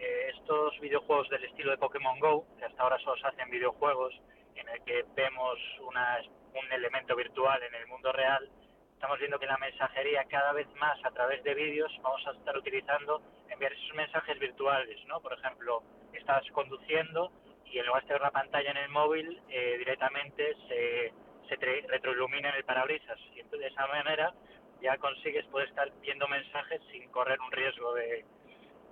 eh, 0.02 0.32
estos 0.36 0.78
videojuegos 0.80 1.28
del 1.28 1.44
estilo 1.44 1.70
de 1.70 1.78
Pokémon 1.78 2.18
Go, 2.18 2.44
que 2.58 2.64
hasta 2.64 2.82
ahora 2.82 2.98
solo 2.98 3.16
se 3.18 3.28
hacen 3.28 3.48
videojuegos, 3.50 4.12
en 4.56 4.68
el 4.68 4.82
que 4.82 5.04
vemos 5.14 5.58
una, 5.86 6.18
un 6.54 6.72
elemento 6.72 7.14
virtual 7.14 7.62
en 7.62 7.74
el 7.76 7.86
mundo 7.86 8.10
real, 8.10 8.50
estamos 8.94 9.18
viendo 9.20 9.38
que 9.38 9.46
la 9.46 9.58
mensajería 9.58 10.24
cada 10.24 10.52
vez 10.54 10.66
más 10.74 10.98
a 11.04 11.10
través 11.12 11.44
de 11.44 11.54
vídeos 11.54 11.92
vamos 12.02 12.26
a 12.26 12.32
estar 12.32 12.56
utilizando 12.56 13.22
enviar 13.48 13.72
esos 13.72 13.94
mensajes 13.94 14.38
virtuales, 14.40 14.98
¿no? 15.06 15.20
Por 15.20 15.34
ejemplo, 15.34 15.84
estás 16.12 16.42
conduciendo 16.50 17.30
y 17.64 17.78
en 17.78 17.86
lugar 17.86 18.02
de 18.02 18.08
tener 18.08 18.22
una 18.22 18.32
pantalla 18.32 18.72
en 18.72 18.78
el 18.78 18.88
móvil, 18.88 19.40
eh, 19.50 19.76
directamente 19.78 20.56
se, 20.66 21.12
se 21.48 21.56
retroilumina 21.86 22.48
en 22.48 22.56
el 22.56 22.64
parabrisas. 22.64 23.18
Y 23.36 23.40
entonces 23.40 23.60
de 23.60 23.66
esa 23.68 23.86
manera 23.86 24.34
ya 24.80 24.98
consigues 24.98 25.46
poder 25.46 25.68
estar 25.68 25.92
viendo 26.00 26.26
mensajes 26.26 26.80
sin 26.90 27.08
correr 27.10 27.40
un 27.40 27.52
riesgo 27.52 27.94
de, 27.94 28.24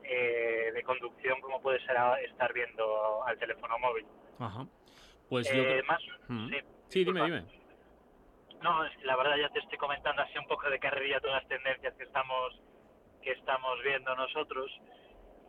eh, 0.04 0.70
de 0.72 0.82
conducción 0.82 1.40
como 1.40 1.60
puede 1.60 1.78
ser 1.86 1.96
estar 2.24 2.52
viendo 2.52 3.24
al 3.24 3.38
teléfono 3.38 3.78
móvil. 3.78 4.06
Ajá. 4.38 4.66
Pues 5.28 5.50
eh, 5.52 5.56
yo 5.56 5.62
creo... 5.64 5.84
más, 5.84 6.00
Mm. 6.28 6.48
sí, 6.48 6.56
Sí, 6.88 7.04
dime, 7.04 7.24
dime. 7.24 7.44
No, 8.62 8.84
es 8.84 8.96
que 8.98 9.04
la 9.04 9.16
verdad 9.16 9.36
ya 9.36 9.48
te 9.50 9.58
estoy 9.60 9.78
comentando 9.78 10.22
así 10.22 10.36
un 10.38 10.46
poco 10.46 10.68
de 10.68 10.78
carrerilla 10.78 11.20
todas 11.20 11.42
las 11.42 11.48
tendencias 11.48 11.94
que 11.94 12.04
estamos 12.04 12.60
que 13.22 13.32
estamos 13.32 13.82
viendo 13.82 14.14
nosotros 14.16 14.70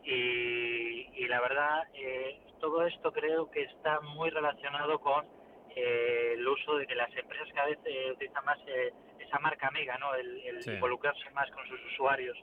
y, 0.04 1.06
y 1.14 1.26
la 1.28 1.40
verdad 1.40 1.82
eh, 1.94 2.40
todo 2.60 2.86
esto 2.86 3.12
creo 3.12 3.50
que 3.50 3.62
está 3.62 4.00
muy 4.00 4.30
relacionado 4.30 4.98
con 4.98 5.24
eh, 5.74 6.32
el 6.34 6.46
uso 6.46 6.76
de 6.76 6.86
que 6.86 6.94
las 6.94 7.14
empresas 7.16 7.48
cada 7.54 7.68
vez 7.68 7.78
eh, 7.84 8.12
utilizan 8.12 8.44
más 8.44 8.58
eh, 8.66 8.92
esa 9.20 9.38
marca 9.38 9.68
amiga, 9.68 9.96
¿no? 9.98 10.14
El, 10.14 10.40
el 10.46 10.62
Sí. 10.62 10.70
involucrarse 10.72 11.30
más 11.30 11.50
con 11.52 11.66
sus 11.66 11.80
usuarios 11.92 12.36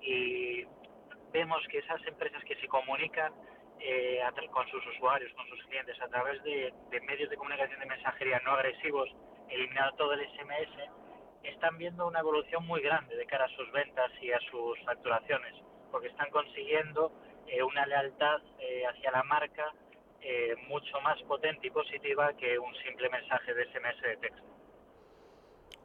y 0.00 0.64
vemos 1.36 1.62
que 1.70 1.78
esas 1.78 2.00
empresas 2.06 2.42
que 2.44 2.56
se 2.56 2.66
comunican 2.66 3.30
eh, 3.78 4.22
con 4.50 4.66
sus 4.68 4.82
usuarios, 4.86 5.30
con 5.34 5.46
sus 5.48 5.62
clientes 5.66 6.00
a 6.00 6.08
través 6.08 6.42
de, 6.44 6.72
de 6.90 7.00
medios 7.02 7.28
de 7.28 7.36
comunicación 7.36 7.78
de 7.78 7.84
mensajería 7.84 8.40
no 8.40 8.52
agresivos, 8.52 9.10
eliminando 9.50 9.94
todo 9.96 10.14
el 10.14 10.26
SMS, 10.32 10.72
están 11.42 11.76
viendo 11.76 12.06
una 12.06 12.20
evolución 12.20 12.66
muy 12.66 12.80
grande 12.80 13.14
de 13.16 13.26
cara 13.26 13.44
a 13.44 13.56
sus 13.56 13.70
ventas 13.72 14.10
y 14.22 14.32
a 14.32 14.40
sus 14.50 14.80
facturaciones, 14.86 15.54
porque 15.92 16.08
están 16.08 16.30
consiguiendo 16.30 17.12
eh, 17.46 17.62
una 17.62 17.84
lealtad 17.84 18.40
eh, 18.58 18.84
hacia 18.86 19.10
la 19.10 19.22
marca 19.24 19.74
eh, 20.22 20.56
mucho 20.68 20.98
más 21.02 21.20
potente 21.24 21.66
y 21.66 21.70
positiva 21.70 22.32
que 22.38 22.58
un 22.58 22.74
simple 22.76 23.10
mensaje 23.10 23.52
de 23.52 23.64
SMS 23.66 24.00
de 24.00 24.16
texto. 24.16 24.55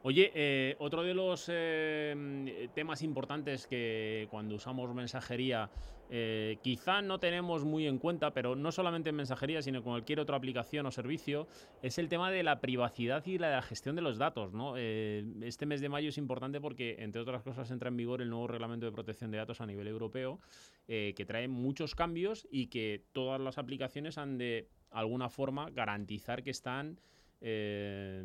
Oye, 0.04 0.32
eh, 0.34 0.74
otro 0.80 1.04
de 1.04 1.14
los 1.14 1.48
eh, 1.48 2.68
temas 2.74 3.02
importantes 3.02 3.68
que 3.68 4.26
cuando 4.32 4.56
usamos 4.56 4.92
mensajería 4.92 5.70
eh, 6.10 6.58
quizá 6.60 7.02
no 7.02 7.20
tenemos 7.20 7.64
muy 7.64 7.86
en 7.86 7.98
cuenta, 7.98 8.32
pero 8.32 8.56
no 8.56 8.72
solamente 8.72 9.10
en 9.10 9.16
mensajería, 9.16 9.62
sino 9.62 9.78
en 9.78 9.84
cualquier 9.84 10.18
otra 10.18 10.36
aplicación 10.36 10.86
o 10.86 10.90
servicio, 10.90 11.46
es 11.82 11.98
el 11.98 12.08
tema 12.08 12.32
de 12.32 12.42
la 12.42 12.60
privacidad 12.60 13.24
y 13.26 13.38
la 13.38 13.62
gestión 13.62 13.94
de 13.94 14.02
los 14.02 14.18
datos. 14.18 14.52
¿no? 14.52 14.76
Este 14.76 15.66
mes 15.66 15.80
de 15.80 15.88
mayo 15.88 16.08
es 16.08 16.18
importante 16.18 16.60
porque, 16.60 16.96
entre 16.98 17.22
otras 17.22 17.44
cosas, 17.44 17.70
entra 17.70 17.88
en 17.88 17.96
vigor 17.96 18.22
el 18.22 18.28
nuevo 18.28 18.48
reglamento 18.48 18.86
de 18.86 18.92
protección 18.92 19.30
de 19.30 19.38
datos 19.38 19.60
a 19.60 19.66
nivel 19.66 19.86
europeo, 19.86 20.40
que 20.86 21.24
trae 21.26 21.46
muchos 21.48 21.94
cambios 21.94 22.46
y 22.50 22.66
que 22.66 23.04
todas 23.12 23.40
las 23.40 23.56
aplicaciones 23.56 24.18
han 24.18 24.36
de 24.36 24.68
alguna 24.90 25.30
forma 25.30 25.70
garantizar 25.70 26.42
que 26.42 26.50
están 26.50 26.98
eh, 27.42 28.22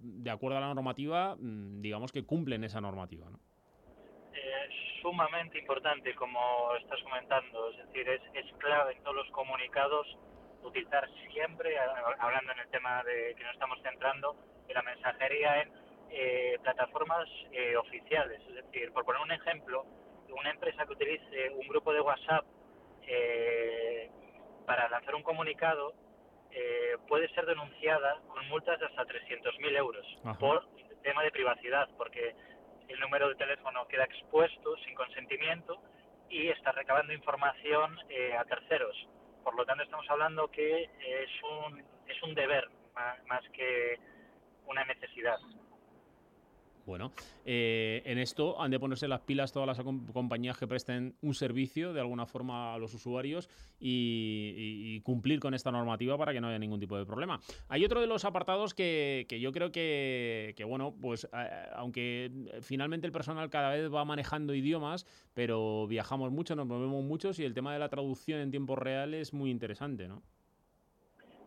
de 0.00 0.30
acuerdo 0.30 0.58
a 0.58 0.60
la 0.60 0.74
normativa, 0.74 1.36
mm, 1.36 1.80
digamos 1.80 2.12
que 2.12 2.24
cumplen 2.24 2.64
esa 2.64 2.80
normativa. 2.80 3.30
¿no? 3.30 3.38
Eh, 4.34 4.68
sumamente 5.00 5.58
importante, 5.58 6.14
como 6.14 6.38
estás 6.80 7.00
comentando, 7.02 7.70
es 7.70 7.86
decir, 7.86 8.08
es, 8.08 8.22
es 8.34 8.52
clave 8.58 8.94
en 8.94 9.02
todos 9.02 9.16
los 9.16 9.30
comunicados 9.30 10.06
utilizar 10.62 11.08
siempre, 11.32 11.76
hablando 12.18 12.52
en 12.52 12.58
el 12.58 12.68
tema 12.68 13.02
de 13.04 13.34
que 13.36 13.44
nos 13.44 13.52
estamos 13.52 13.78
centrando, 13.82 14.36
la 14.76 14.82
mensajería 14.82 15.62
en 15.62 15.72
eh, 16.10 16.58
plataformas 16.62 17.26
eh, 17.50 17.76
oficiales. 17.76 18.40
Es 18.48 18.54
decir, 18.56 18.92
por 18.92 19.04
poner 19.04 19.22
un 19.22 19.32
ejemplo, 19.32 19.86
una 20.28 20.50
empresa 20.50 20.84
que 20.84 20.92
utilice 20.92 21.50
un 21.50 21.66
grupo 21.68 21.92
de 21.92 22.00
WhatsApp 22.00 22.44
eh, 23.06 24.10
para 24.66 24.88
lanzar 24.90 25.14
un 25.14 25.22
comunicado 25.22 25.94
eh, 26.58 26.96
puede 27.06 27.28
ser 27.34 27.44
denunciada 27.44 28.18
con 28.28 28.48
multas 28.48 28.80
de 28.80 28.86
hasta 28.86 29.04
300.000 29.04 29.76
euros 29.76 30.06
Ajá. 30.24 30.38
por 30.38 30.66
tema 31.02 31.22
de 31.22 31.30
privacidad, 31.30 31.86
porque 31.98 32.34
el 32.88 32.98
número 32.98 33.28
de 33.28 33.34
teléfono 33.34 33.86
queda 33.88 34.04
expuesto 34.04 34.74
sin 34.78 34.94
consentimiento 34.94 35.82
y 36.30 36.48
está 36.48 36.72
recabando 36.72 37.12
información 37.12 37.98
eh, 38.08 38.34
a 38.34 38.44
terceros. 38.44 38.96
Por 39.44 39.54
lo 39.54 39.66
tanto, 39.66 39.84
estamos 39.84 40.08
hablando 40.08 40.50
que 40.50 40.84
es 40.84 41.30
un, 41.42 41.84
es 42.08 42.22
un 42.22 42.34
deber 42.34 42.68
más 43.26 43.44
que 43.50 44.00
una 44.64 44.82
necesidad. 44.84 45.36
Bueno, 46.86 47.10
eh, 47.44 48.00
en 48.04 48.18
esto 48.18 48.62
han 48.62 48.70
de 48.70 48.78
ponerse 48.78 49.08
las 49.08 49.20
pilas 49.20 49.52
todas 49.52 49.66
las 49.66 49.84
compañías 50.12 50.56
que 50.56 50.68
presten 50.68 51.16
un 51.20 51.34
servicio 51.34 51.92
de 51.92 51.98
alguna 51.98 52.26
forma 52.26 52.74
a 52.74 52.78
los 52.78 52.94
usuarios 52.94 53.50
y, 53.80 55.00
cumplir 55.00 55.40
con 55.40 55.52
esta 55.52 55.70
normativa 55.70 56.16
para 56.16 56.32
que 56.32 56.40
no 56.40 56.48
haya 56.48 56.58
ningún 56.58 56.78
tipo 56.78 56.96
de 56.96 57.04
problema. 57.04 57.40
Hay 57.68 57.84
otro 57.84 58.00
de 58.00 58.06
los 58.06 58.24
apartados 58.24 58.72
que, 58.72 59.26
yo 59.28 59.50
creo 59.50 59.72
que, 59.72 60.54
bueno, 60.66 60.94
pues 61.00 61.28
aunque 61.74 62.30
finalmente 62.62 63.06
el 63.06 63.12
personal 63.12 63.50
cada 63.50 63.70
vez 63.70 63.92
va 63.92 64.04
manejando 64.04 64.54
idiomas, 64.54 65.06
pero 65.34 65.88
viajamos 65.88 66.30
mucho, 66.30 66.54
nos 66.54 66.66
movemos 66.66 67.02
muchos 67.02 67.40
y 67.40 67.44
el 67.44 67.52
tema 67.52 67.72
de 67.72 67.80
la 67.80 67.88
traducción 67.88 68.40
en 68.40 68.52
tiempo 68.52 68.76
real 68.76 69.12
es 69.14 69.34
muy 69.34 69.50
interesante, 69.50 70.06
¿no? 70.06 70.22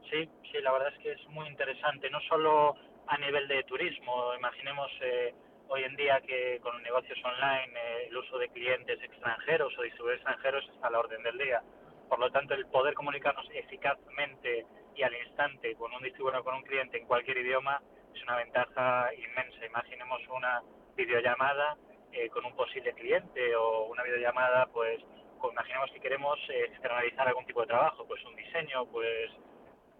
Sí, 0.09 0.27
sí, 0.51 0.57
la 0.61 0.71
verdad 0.71 0.89
es 0.95 1.03
que 1.03 1.11
es 1.13 1.29
muy 1.29 1.47
interesante, 1.47 2.09
no 2.09 2.19
solo 2.27 2.75
a 3.09 3.17
nivel 3.17 3.47
de 3.47 3.63
turismo, 3.63 4.35
imaginemos 4.35 4.91
eh, 5.01 5.33
hoy 5.67 5.83
en 5.83 5.95
día 5.95 6.21
que 6.21 6.59
con 6.61 6.81
negocios 6.83 7.17
online 7.23 7.73
eh, 7.75 8.07
el 8.07 8.15
uso 8.15 8.37
de 8.37 8.49
clientes 8.49 9.01
extranjeros 9.01 9.73
o 9.77 9.81
distribuidores 9.81 10.21
extranjeros 10.21 10.63
está 10.69 10.87
a 10.87 10.91
la 10.91 10.99
orden 10.99 11.23
del 11.23 11.37
día. 11.39 11.61
Por 12.07 12.19
lo 12.19 12.29
tanto, 12.31 12.53
el 12.53 12.67
poder 12.67 12.93
comunicarnos 12.93 13.47
eficazmente 13.51 14.65
y 14.95 15.01
al 15.01 15.15
instante 15.15 15.75
con 15.75 15.91
un 15.91 16.03
distribuidor 16.03 16.41
o 16.41 16.43
con 16.43 16.55
un 16.55 16.63
cliente 16.63 16.99
en 16.99 17.07
cualquier 17.07 17.37
idioma 17.37 17.81
es 18.13 18.21
una 18.23 18.37
ventaja 18.37 19.09
inmensa. 19.15 19.65
Imaginemos 19.65 20.21
una 20.29 20.61
videollamada 20.95 21.77
eh, 22.11 22.29
con 22.29 22.45
un 22.45 22.55
posible 22.55 22.93
cliente 22.93 23.55
o 23.55 23.85
una 23.85 24.03
videollamada, 24.03 24.67
pues, 24.67 25.01
imaginemos 25.51 25.91
que 25.91 25.99
queremos 25.99 26.37
eh, 26.49 26.65
externalizar 26.65 27.27
algún 27.27 27.45
tipo 27.45 27.61
de 27.61 27.67
trabajo, 27.67 28.05
pues 28.07 28.23
un 28.25 28.35
diseño, 28.35 28.85
pues 28.91 29.31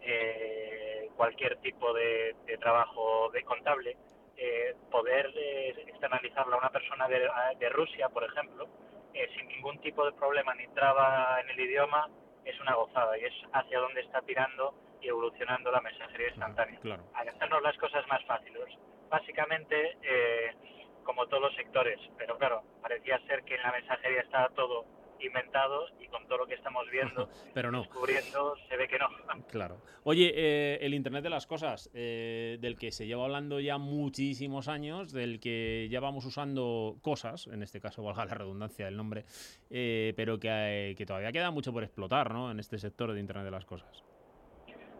eh, 0.01 0.88
cualquier 1.19 1.57
tipo 1.57 1.91
de, 1.91 2.33
de 2.45 2.57
trabajo 2.59 3.29
de 3.33 3.43
contable, 3.43 3.97
eh, 4.37 4.73
poder 4.89 5.29
eh, 5.35 5.75
externalizarlo 5.85 6.55
a 6.55 6.59
una 6.59 6.69
persona 6.69 7.09
de, 7.09 7.29
de 7.59 7.69
Rusia, 7.71 8.07
por 8.07 8.23
ejemplo, 8.23 8.69
eh, 9.13 9.27
sin 9.35 9.49
ningún 9.49 9.77
tipo 9.81 10.05
de 10.05 10.13
problema 10.13 10.55
ni 10.55 10.65
traba 10.69 11.41
en 11.41 11.49
el 11.49 11.59
idioma, 11.59 12.07
es 12.45 12.57
una 12.61 12.73
gozada 12.75 13.17
y 13.17 13.25
es 13.25 13.33
hacia 13.51 13.79
donde 13.79 13.99
está 13.99 14.21
tirando 14.21 14.73
y 15.01 15.09
evolucionando 15.09 15.69
la 15.69 15.81
mensajería 15.81 16.29
instantánea. 16.29 16.79
Claro. 16.79 17.03
A 17.13 17.19
hacernos 17.19 17.61
las 17.63 17.77
cosas 17.77 18.07
más 18.07 18.23
fáciles. 18.23 18.63
Básicamente, 19.09 19.97
eh, 20.01 20.55
como 21.03 21.27
todos 21.27 21.43
los 21.43 21.55
sectores, 21.55 21.99
pero 22.17 22.37
claro, 22.37 22.63
parecía 22.81 23.19
ser 23.27 23.43
que 23.43 23.55
en 23.55 23.63
la 23.63 23.73
mensajería 23.73 24.21
estaba 24.21 24.47
todo 24.55 24.85
inventado 25.25 25.85
y 25.99 26.07
con 26.07 26.25
todo 26.27 26.39
lo 26.39 26.45
que 26.47 26.55
estamos 26.55 26.89
viendo, 26.89 27.29
Pero 27.53 27.71
no. 27.71 27.81
descubriendo, 27.81 28.55
se 28.67 28.77
ve 28.77 28.87
que 28.87 28.97
no. 28.99 29.07
Claro. 29.49 29.81
Oye, 30.03 30.31
eh, 30.35 30.77
el 30.81 30.93
Internet 30.93 31.23
de 31.23 31.29
las 31.29 31.47
Cosas, 31.47 31.89
eh, 31.93 32.57
del 32.59 32.77
que 32.77 32.91
se 32.91 33.07
lleva 33.07 33.23
hablando 33.23 33.59
ya 33.59 33.77
muchísimos 33.77 34.67
años, 34.67 35.11
del 35.11 35.39
que 35.39 35.87
ya 35.89 35.99
vamos 35.99 36.25
usando 36.25 36.97
cosas, 37.01 37.47
en 37.47 37.63
este 37.63 37.79
caso 37.79 38.03
valga 38.03 38.25
la 38.25 38.35
redundancia 38.35 38.85
del 38.85 38.97
nombre, 38.97 39.25
eh, 39.69 40.13
pero 40.15 40.39
que, 40.39 40.49
eh, 40.91 40.95
que 40.95 41.05
todavía 41.05 41.31
queda 41.31 41.51
mucho 41.51 41.73
por 41.73 41.83
explotar, 41.83 42.33
¿no? 42.33 42.51
En 42.51 42.59
este 42.59 42.77
sector 42.77 43.11
de 43.11 43.19
Internet 43.19 43.45
de 43.45 43.51
las 43.51 43.65
Cosas. 43.65 44.03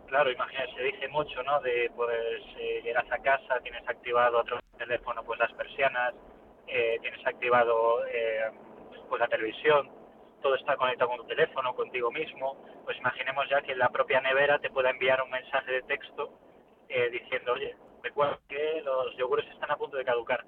Claro, 0.08 0.32
imagínate, 0.32 0.74
se 0.74 0.82
dice 0.84 1.08
mucho, 1.10 1.44
¿no? 1.44 1.62
De, 1.62 1.92
pues, 1.96 2.42
eh, 2.58 2.82
llegas 2.84 3.06
a 3.12 3.20
casa, 3.20 3.60
tienes 3.62 3.88
activado 3.88 4.40
a 4.40 4.44
través 4.44 4.64
del 4.72 4.88
teléfono, 4.88 5.24
pues, 5.24 5.40
las 5.40 5.52
persianas, 5.54 6.16
eh, 6.68 6.98
tienes 7.02 7.26
activado, 7.28 8.04
eh, 8.08 8.50
pues, 9.08 9.20
la 9.20 9.28
televisión, 9.28 9.88
todo 10.42 10.56
está 10.56 10.76
conectado 10.78 11.10
con 11.10 11.18
tu 11.20 11.28
teléfono, 11.28 11.76
contigo 11.76 12.12
mismo. 12.12 12.56
Pues 12.86 12.98
imaginemos 12.98 13.48
ya 13.50 13.62
que 13.62 13.76
la 13.76 13.90
propia 13.90 14.22
nevera 14.22 14.60
te 14.60 14.70
pueda 14.70 14.90
enviar 14.90 15.22
un 15.22 15.30
mensaje 15.30 15.72
de 15.72 15.82
texto 15.84 16.32
eh, 16.88 17.10
diciendo, 17.12 17.54
oye, 17.54 17.76
recuerda 18.04 18.40
que 18.48 18.82
los 18.84 19.16
yogures 19.18 19.48
están 19.50 19.72
a 19.72 19.78
punto 19.78 19.98
de 19.98 20.06
caducar. 20.06 20.44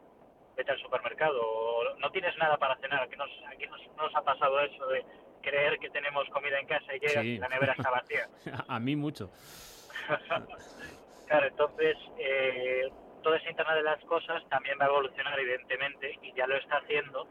Vete 0.55 0.71
al 0.71 0.79
supermercado, 0.79 1.39
o 1.41 1.95
no 1.97 2.11
tienes 2.11 2.35
nada 2.37 2.57
para 2.57 2.75
cenar. 2.77 3.03
Aquí 3.03 3.15
nos, 3.15 3.29
aquí 3.47 3.65
nos, 3.67 3.81
nos 3.97 4.15
ha 4.15 4.21
pasado 4.21 4.59
eso 4.61 4.85
de 4.87 5.05
creer 5.41 5.79
que 5.79 5.89
tenemos 5.89 6.27
comida 6.29 6.59
en 6.59 6.67
casa 6.67 6.95
y 6.95 6.99
llegas 6.99 7.23
Sí. 7.23 7.29
y 7.35 7.37
la 7.39 7.47
nevera 7.47 7.73
está 7.73 7.89
vacía. 7.89 8.27
A 8.67 8.79
mí 8.79 8.95
mucho. 8.95 9.29
Claro, 11.27 11.47
entonces 11.47 11.95
eh, 12.17 12.91
todo 13.23 13.35
ese 13.35 13.49
Internet 13.49 13.75
de 13.75 13.83
las 13.83 14.03
cosas 14.03 14.43
también 14.49 14.77
va 14.81 14.85
a 14.85 14.89
evolucionar 14.89 15.39
evidentemente 15.39 16.19
y 16.21 16.33
ya 16.33 16.45
lo 16.45 16.57
está 16.57 16.77
haciendo. 16.79 17.25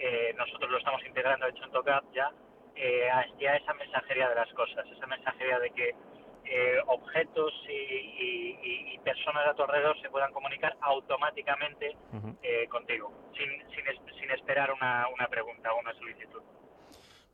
Eh, 0.00 0.34
nosotros 0.36 0.70
lo 0.70 0.78
estamos 0.78 1.04
integrando, 1.04 1.46
de 1.46 1.52
hecho 1.52 1.64
en 1.64 1.70
TOCAP 1.72 2.04
ya, 2.12 2.30
eh, 2.76 3.08
esa 3.40 3.74
mensajería 3.74 4.28
de 4.28 4.34
las 4.36 4.52
cosas, 4.54 4.86
esa 4.90 5.06
mensajería 5.06 5.58
de 5.58 5.70
que 5.70 5.94
eh, 6.44 6.78
objetos 6.86 7.52
y, 7.68 7.72
y- 7.72 8.58
y- 8.62 8.94
personas 9.00 9.46
a 9.46 9.54
tu 9.54 9.62
alrededor 9.62 10.00
se 10.00 10.08
puedan 10.10 10.32
comunicar 10.32 10.74
automáticamente 10.80 11.96
eh, 12.42 12.66
contigo, 12.68 13.12
sin, 13.36 13.50
sin, 13.70 13.84
sin 14.18 14.30
esperar 14.30 14.72
una, 14.72 15.08
una 15.08 15.26
pregunta 15.28 15.72
o 15.72 15.80
una 15.80 15.92
solicitud. 15.94 16.42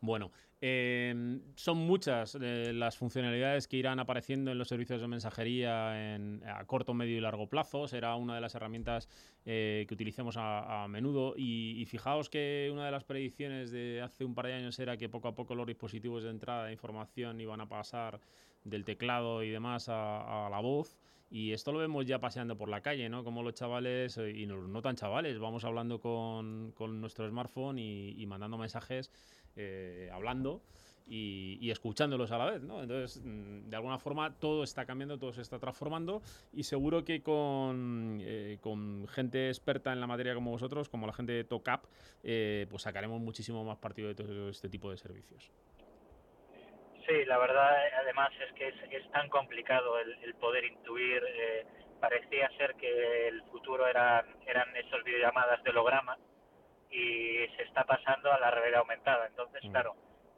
Bueno, 0.04 0.30
eh, 0.60 1.40
son 1.56 1.78
muchas 1.78 2.38
eh, 2.40 2.72
las 2.74 2.96
funcionalidades 2.96 3.68
que 3.68 3.76
irán 3.76 4.00
apareciendo 4.00 4.50
en 4.50 4.58
los 4.58 4.68
servicios 4.68 5.00
de 5.00 5.08
mensajería 5.08 6.14
en, 6.14 6.42
a 6.46 6.64
corto, 6.64 6.94
medio 6.94 7.16
y 7.16 7.20
largo 7.20 7.48
plazo. 7.48 7.88
Será 7.88 8.14
una 8.16 8.34
de 8.34 8.40
las 8.40 8.54
herramientas 8.54 9.08
eh, 9.44 9.84
que 9.88 9.94
utilicemos 9.94 10.36
a, 10.38 10.86
menudo. 10.88 11.34
Y, 11.36 11.80
y 11.80 11.86
fijaos 11.86 12.28
que 12.28 12.70
una 12.72 12.84
de 12.84 12.92
las 12.92 13.04
predicciones 13.04 13.70
de 13.70 14.02
hace 14.02 14.24
un 14.24 14.34
par 14.34 14.46
de 14.46 14.54
años 14.54 14.78
era 14.78 14.96
que 14.96 15.08
poco 15.08 15.28
a 15.28 15.34
poco 15.34 15.54
los 15.54 15.66
dispositivos 15.66 16.22
de 16.22 16.30
entrada 16.30 16.66
de 16.66 16.72
información 16.72 17.40
iban 17.40 17.60
a 17.60 17.68
pasar 17.68 18.20
del 18.64 18.84
teclado 18.84 19.42
y 19.42 19.50
demás 19.50 19.88
a, 19.88 20.46
a 20.46 20.50
la 20.50 20.60
voz. 20.60 20.98
Y 21.30 21.52
esto 21.52 21.72
lo 21.72 21.80
vemos 21.80 22.06
ya 22.06 22.20
paseando 22.20 22.56
por 22.56 22.68
la 22.68 22.80
calle, 22.80 23.08
¿no? 23.08 23.24
Como 23.24 23.42
los 23.42 23.54
chavales, 23.54 24.16
eh, 24.18 24.30
y 24.30 24.46
no, 24.46 24.82
tan 24.82 24.94
chavales, 24.94 25.38
vamos 25.38 25.64
hablando 25.64 25.98
con, 25.98 26.72
nuestro 27.00 27.28
smartphone 27.28 27.78
y 27.78 28.24
mandando 28.26 28.56
mensajes, 28.56 29.10
eh, 29.56 30.10
hablando 30.12 30.62
y, 31.06 31.58
y 31.60 31.70
escuchándolos 31.70 32.30
a 32.32 32.38
la 32.38 32.50
vez, 32.50 32.62
¿no? 32.62 32.82
Entonces, 32.82 33.22
mm, 33.24 33.68
de 33.68 33.76
alguna 33.76 33.98
forma, 33.98 34.38
todo 34.38 34.62
está 34.62 34.86
cambiando, 34.86 35.18
todo 35.18 35.32
se 35.32 35.42
está 35.42 35.58
transformando 35.58 36.22
y 36.52 36.62
seguro 36.62 37.04
que 37.04 37.22
con, 37.22 38.18
eh, 38.22 38.58
con 38.60 39.06
gente 39.08 39.48
experta 39.48 39.92
en 39.92 40.00
la 40.00 40.06
materia 40.06 40.34
como 40.34 40.50
vosotros, 40.50 40.88
como 40.88 41.06
la 41.06 41.12
gente 41.12 41.32
de 41.32 41.44
TOCAP, 41.44 41.84
eh, 42.22 42.66
pues 42.70 42.82
sacaremos 42.82 43.20
muchísimo 43.20 43.64
más 43.64 43.78
partido 43.78 44.08
de 44.08 44.14
todo 44.14 44.48
este 44.48 44.68
tipo 44.68 44.90
de 44.90 44.96
servicios. 44.96 45.50
Sí, 47.06 47.24
la 47.26 47.36
verdad, 47.36 47.70
además 48.00 48.30
es 48.48 48.54
que 48.54 48.68
es, 48.68 48.74
es 48.90 49.10
tan 49.10 49.28
complicado 49.28 49.98
el, 49.98 50.14
el 50.24 50.34
poder 50.36 50.64
intuir. 50.64 51.22
eh, 51.22 51.66
parecía 52.00 52.50
ser 52.58 52.74
que 52.74 53.28
el 53.28 53.42
futuro 53.44 53.86
eran, 53.86 54.26
eran 54.46 54.76
esas 54.76 55.02
videollamadas 55.04 55.62
de 55.62 55.70
holograma 55.70 56.18
y 56.94 57.48
se 57.56 57.62
está 57.64 57.82
pasando 57.84 58.32
a 58.32 58.38
la 58.38 58.50
realidad 58.52 58.80
aumentada. 58.80 59.26
Entonces, 59.26 59.64
Mm. 59.64 59.70
claro, 59.72 59.94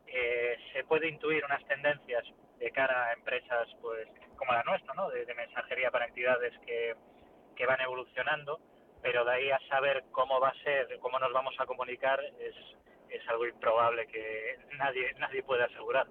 eh, 0.07 0.57
se 0.73 0.85
puede 0.85 1.09
intuir 1.09 1.45
unas 1.45 1.63
tendencias 1.67 2.25
de 2.59 2.71
cara 2.71 3.09
a 3.09 3.13
empresas 3.13 3.69
pues 3.83 4.09
como 4.37 4.53
la 4.53 4.63
nuestra, 4.63 4.95
¿no? 4.95 5.11
De, 5.11 5.27
de 5.27 5.35
mensajería 5.35 5.91
para 5.91 6.07
entidades 6.07 6.55
que, 6.65 6.95
que 7.55 7.67
van 7.67 7.81
evolucionando, 7.83 8.59
pero 9.03 9.25
de 9.25 9.33
ahí 9.33 9.51
a 9.51 9.61
saber 9.69 10.05
cómo 10.13 10.41
va 10.41 10.49
a 10.49 10.63
ser, 10.63 10.99
cómo 11.01 11.19
nos 11.19 11.33
vamos 11.33 11.55
a 11.59 11.67
comunicar, 11.67 12.19
es, 12.41 12.55
es 13.11 13.29
algo 13.29 13.47
improbable 13.47 14.07
que 14.07 14.59
nadie 14.79 15.13
nadie 15.19 15.43
puede 15.43 15.65
asegurar. 15.65 16.07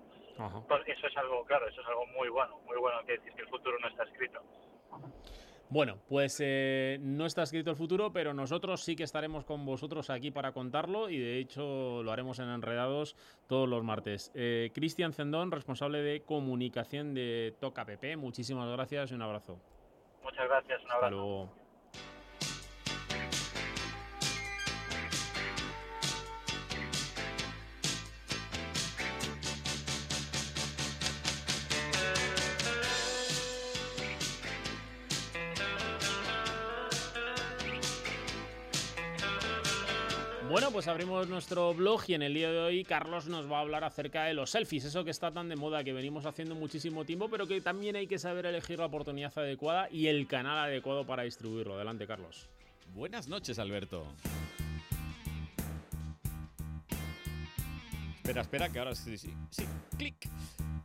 Pues 0.67 0.81
eso 0.87 1.07
es 1.07 1.17
algo, 1.17 1.45
claro, 1.45 1.67
eso 1.67 1.81
es 1.81 1.87
algo 1.87 2.05
muy 2.07 2.27
bueno, 2.29 2.59
muy 2.65 2.77
bueno, 2.77 3.03
que 3.05 3.13
decir 3.13 3.33
que 3.33 3.41
el 3.41 3.47
futuro 3.47 3.79
no 3.79 3.87
está 3.87 4.03
escrito. 4.03 4.41
Bueno, 5.75 5.97
pues 6.07 6.39
eh, 6.41 6.99
no 7.01 7.25
está 7.25 7.43
escrito 7.43 7.69
el 7.69 7.75
futuro, 7.75 8.13
pero 8.13 8.33
nosotros 8.33 8.79
sí 8.79 8.95
que 8.95 9.03
estaremos 9.03 9.43
con 9.43 9.65
vosotros 9.65 10.09
aquí 10.09 10.31
para 10.31 10.53
contarlo 10.53 11.09
y 11.09 11.19
de 11.19 11.37
hecho 11.37 12.01
lo 12.01 12.13
haremos 12.13 12.39
en 12.39 12.47
Enredados 12.47 13.17
todos 13.47 13.67
los 13.67 13.83
martes. 13.83 14.31
Eh, 14.35 14.71
Cristian 14.73 15.11
Cendón, 15.11 15.51
responsable 15.51 16.01
de 16.01 16.21
comunicación 16.21 17.13
de 17.13 17.57
Toca 17.59 17.83
PP, 17.83 18.15
muchísimas 18.15 18.71
gracias 18.71 19.11
y 19.11 19.15
un 19.15 19.23
abrazo. 19.23 19.59
Muchas 20.23 20.47
gracias, 20.47 20.79
un 20.81 20.91
Hasta 20.91 20.95
abrazo. 20.95 21.15
luego. 21.17 21.64
Pues 40.75 40.89
abrimos 40.89 41.29
nuestro 41.29 41.73
blog 41.73 42.01
y 42.07 42.15
en 42.15 42.21
el 42.21 42.33
día 42.33 42.51
de 42.51 42.59
hoy 42.59 42.83
Carlos 42.83 43.27
nos 43.27 43.49
va 43.49 43.59
a 43.59 43.61
hablar 43.61 43.85
acerca 43.85 44.25
de 44.25 44.33
los 44.33 44.49
selfies, 44.49 44.83
eso 44.83 45.05
que 45.05 45.11
está 45.11 45.31
tan 45.31 45.47
de 45.47 45.55
moda 45.55 45.85
que 45.85 45.93
venimos 45.93 46.25
haciendo 46.25 46.53
muchísimo 46.53 47.05
tiempo, 47.05 47.29
pero 47.29 47.47
que 47.47 47.61
también 47.61 47.95
hay 47.95 48.07
que 48.07 48.19
saber 48.19 48.45
elegir 48.45 48.79
la 48.79 48.87
oportunidad 48.87 49.31
adecuada 49.37 49.87
y 49.89 50.07
el 50.07 50.27
canal 50.27 50.57
adecuado 50.57 51.05
para 51.05 51.23
distribuirlo. 51.23 51.75
Adelante, 51.75 52.05
Carlos. 52.05 52.49
Buenas 52.93 53.29
noches, 53.29 53.57
Alberto. 53.57 54.05
Espera, 58.17 58.41
espera, 58.41 58.69
que 58.69 58.79
ahora 58.79 58.95
sí, 58.95 59.17
sí, 59.17 59.33
sí, 59.51 59.63
clic. 59.97 60.27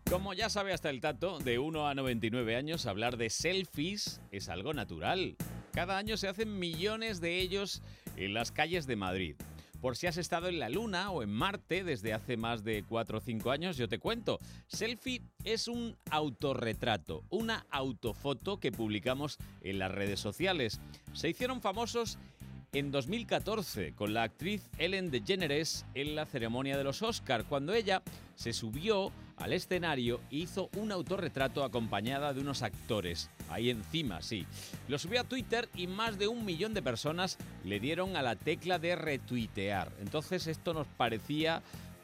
Como 0.08 0.34
ya 0.34 0.50
sabe 0.50 0.72
hasta 0.72 0.88
el 0.88 1.00
tato, 1.00 1.40
de 1.40 1.58
1 1.58 1.88
a 1.88 1.96
99 1.96 2.54
años, 2.54 2.86
hablar 2.86 3.16
de 3.16 3.28
selfies 3.28 4.20
es 4.30 4.48
algo 4.50 4.72
natural. 4.72 5.34
Cada 5.72 5.98
año 5.98 6.16
se 6.16 6.28
hacen 6.28 6.60
millones 6.60 7.20
de 7.20 7.40
ellos 7.40 7.82
en 8.16 8.34
las 8.34 8.52
calles 8.52 8.86
de 8.86 8.94
Madrid. 8.94 9.34
Por 9.80 9.96
si 9.96 10.06
has 10.06 10.18
estado 10.18 10.48
en 10.48 10.58
la 10.58 10.68
Luna 10.68 11.10
o 11.10 11.22
en 11.22 11.30
Marte 11.30 11.84
desde 11.84 12.12
hace 12.12 12.36
más 12.36 12.64
de 12.64 12.84
4 12.86 13.18
o 13.18 13.20
5 13.20 13.50
años, 13.50 13.76
yo 13.76 13.88
te 13.88 13.98
cuento. 13.98 14.38
Selfie 14.66 15.22
es 15.44 15.68
un 15.68 15.96
autorretrato, 16.10 17.24
una 17.30 17.66
autofoto 17.70 18.60
que 18.60 18.72
publicamos 18.72 19.38
en 19.62 19.78
las 19.78 19.90
redes 19.90 20.20
sociales. 20.20 20.80
Se 21.14 21.30
hicieron 21.30 21.62
famosos 21.62 22.18
en 22.72 22.90
2014 22.90 23.94
con 23.94 24.14
la 24.14 24.22
actriz 24.22 24.68
Ellen 24.78 25.10
DeGeneres 25.10 25.86
en 25.94 26.14
la 26.14 26.26
ceremonia 26.26 26.76
de 26.76 26.84
los 26.84 27.02
Oscar, 27.02 27.44
cuando 27.44 27.72
ella 27.74 28.02
se 28.34 28.52
subió 28.52 29.12
al 29.40 29.52
escenario 29.52 30.20
hizo 30.30 30.70
un 30.76 30.92
autorretrato 30.92 31.64
acompañada 31.64 32.32
de 32.32 32.40
unos 32.40 32.62
actores. 32.62 33.30
Ahí 33.48 33.70
encima, 33.70 34.22
sí. 34.22 34.46
Lo 34.86 34.98
subió 34.98 35.22
a 35.22 35.24
Twitter 35.24 35.68
y 35.74 35.86
más 35.86 36.18
de 36.18 36.28
un 36.28 36.44
millón 36.44 36.74
de 36.74 36.82
personas 36.82 37.38
le 37.64 37.80
dieron 37.80 38.16
a 38.16 38.22
la 38.22 38.36
tecla 38.36 38.78
de 38.78 38.96
retuitear. 38.96 39.90
Entonces 40.00 40.46
esto 40.46 40.74
nos 40.74 40.86
parecía 40.86 41.62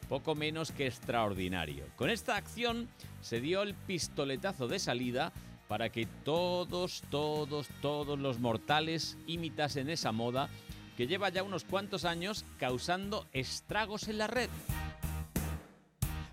poco 0.08 0.34
menos 0.34 0.72
que 0.72 0.86
extraordinario. 0.86 1.84
Con 1.96 2.10
esta 2.10 2.36
acción 2.36 2.88
se 3.20 3.40
dio 3.40 3.62
el 3.62 3.74
pistoletazo 3.74 4.68
de 4.68 4.78
salida 4.78 5.32
para 5.68 5.90
que 5.90 6.06
todos, 6.24 7.02
todos, 7.10 7.68
todos 7.82 8.18
los 8.18 8.38
mortales 8.38 9.18
imitasen 9.26 9.90
esa 9.90 10.12
moda 10.12 10.48
que 10.96 11.06
lleva 11.06 11.28
ya 11.28 11.42
unos 11.42 11.64
cuantos 11.64 12.04
años 12.04 12.44
causando 12.58 13.26
estragos 13.32 14.08
en 14.08 14.18
la 14.18 14.26
red. 14.28 14.48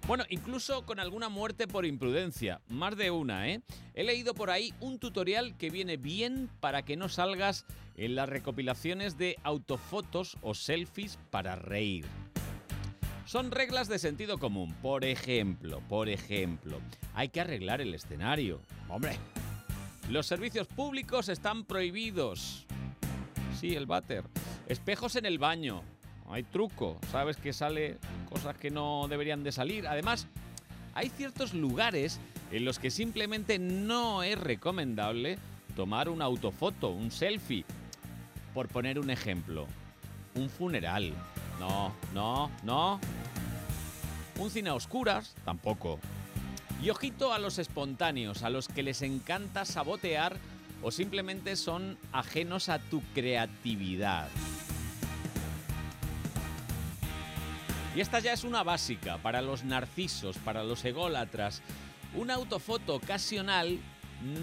Bueno, 0.05 0.25
incluso 0.29 0.85
con 0.85 0.99
alguna 0.99 1.29
muerte 1.29 1.65
por 1.65 1.85
imprudencia, 1.85 2.59
más 2.67 2.97
de 2.97 3.09
una, 3.09 3.49
¿eh? 3.49 3.61
He 3.93 4.03
leído 4.03 4.33
por 4.33 4.49
ahí 4.49 4.73
un 4.81 4.99
tutorial 4.99 5.57
que 5.57 5.69
viene 5.69 5.95
bien 5.95 6.49
para 6.59 6.83
que 6.83 6.97
no 6.97 7.07
salgas 7.07 7.65
en 7.95 8.15
las 8.15 8.27
recopilaciones 8.27 9.17
de 9.17 9.37
autofotos 9.43 10.37
o 10.41 10.55
selfies 10.55 11.17
para 11.29 11.55
reír. 11.55 12.05
Son 13.25 13.49
reglas 13.51 13.87
de 13.87 13.97
sentido 13.97 14.37
común. 14.37 14.75
Por 14.81 15.05
ejemplo, 15.05 15.81
por 15.87 16.09
ejemplo, 16.09 16.79
hay 17.13 17.29
que 17.29 17.39
arreglar 17.39 17.79
el 17.79 17.93
escenario. 17.93 18.61
Hombre, 18.89 19.17
los 20.09 20.27
servicios 20.27 20.67
públicos 20.67 21.29
están 21.29 21.63
prohibidos. 21.63 22.65
Sí, 23.57 23.73
el 23.73 23.85
váter. 23.85 24.25
Espejos 24.67 25.15
en 25.15 25.25
el 25.25 25.39
baño. 25.39 25.81
Hay 26.29 26.43
truco. 26.43 26.99
Sabes 27.11 27.37
que 27.37 27.53
sale 27.53 27.97
cosas 28.29 28.55
que 28.57 28.71
no 28.71 29.07
deberían 29.07 29.43
de 29.43 29.51
salir. 29.51 29.87
Además, 29.87 30.27
hay 30.93 31.09
ciertos 31.09 31.53
lugares 31.53 32.19
en 32.51 32.65
los 32.65 32.79
que 32.79 32.91
simplemente 32.91 33.59
no 33.59 34.23
es 34.23 34.39
recomendable 34.39 35.37
tomar 35.75 36.09
una 36.09 36.25
autofoto, 36.25 36.89
un 36.89 37.11
selfie. 37.11 37.65
Por 38.53 38.67
poner 38.67 38.99
un 38.99 39.09
ejemplo, 39.09 39.67
un 40.35 40.49
funeral. 40.49 41.13
No, 41.59 41.93
no, 42.13 42.51
no. 42.63 42.99
Un 44.37 44.49
cine 44.49 44.69
a 44.69 44.75
oscuras, 44.75 45.35
tampoco. 45.45 45.99
Y 46.81 46.89
ojito 46.89 47.33
a 47.33 47.39
los 47.39 47.59
espontáneos, 47.59 48.43
a 48.43 48.49
los 48.49 48.67
que 48.67 48.83
les 48.83 49.01
encanta 49.01 49.65
sabotear 49.65 50.37
o 50.81 50.91
simplemente 50.91 51.55
son 51.55 51.97
ajenos 52.11 52.69
a 52.69 52.79
tu 52.79 53.01
creatividad. 53.13 54.27
Y 57.95 58.01
esta 58.01 58.19
ya 58.19 58.33
es 58.33 58.43
una 58.43 58.63
básica 58.63 59.17
para 59.19 59.41
los 59.41 59.63
narcisos, 59.63 60.37
para 60.39 60.63
los 60.63 60.83
ególatras. 60.83 61.61
Una 62.15 62.35
autofoto 62.35 62.95
ocasional 62.95 63.79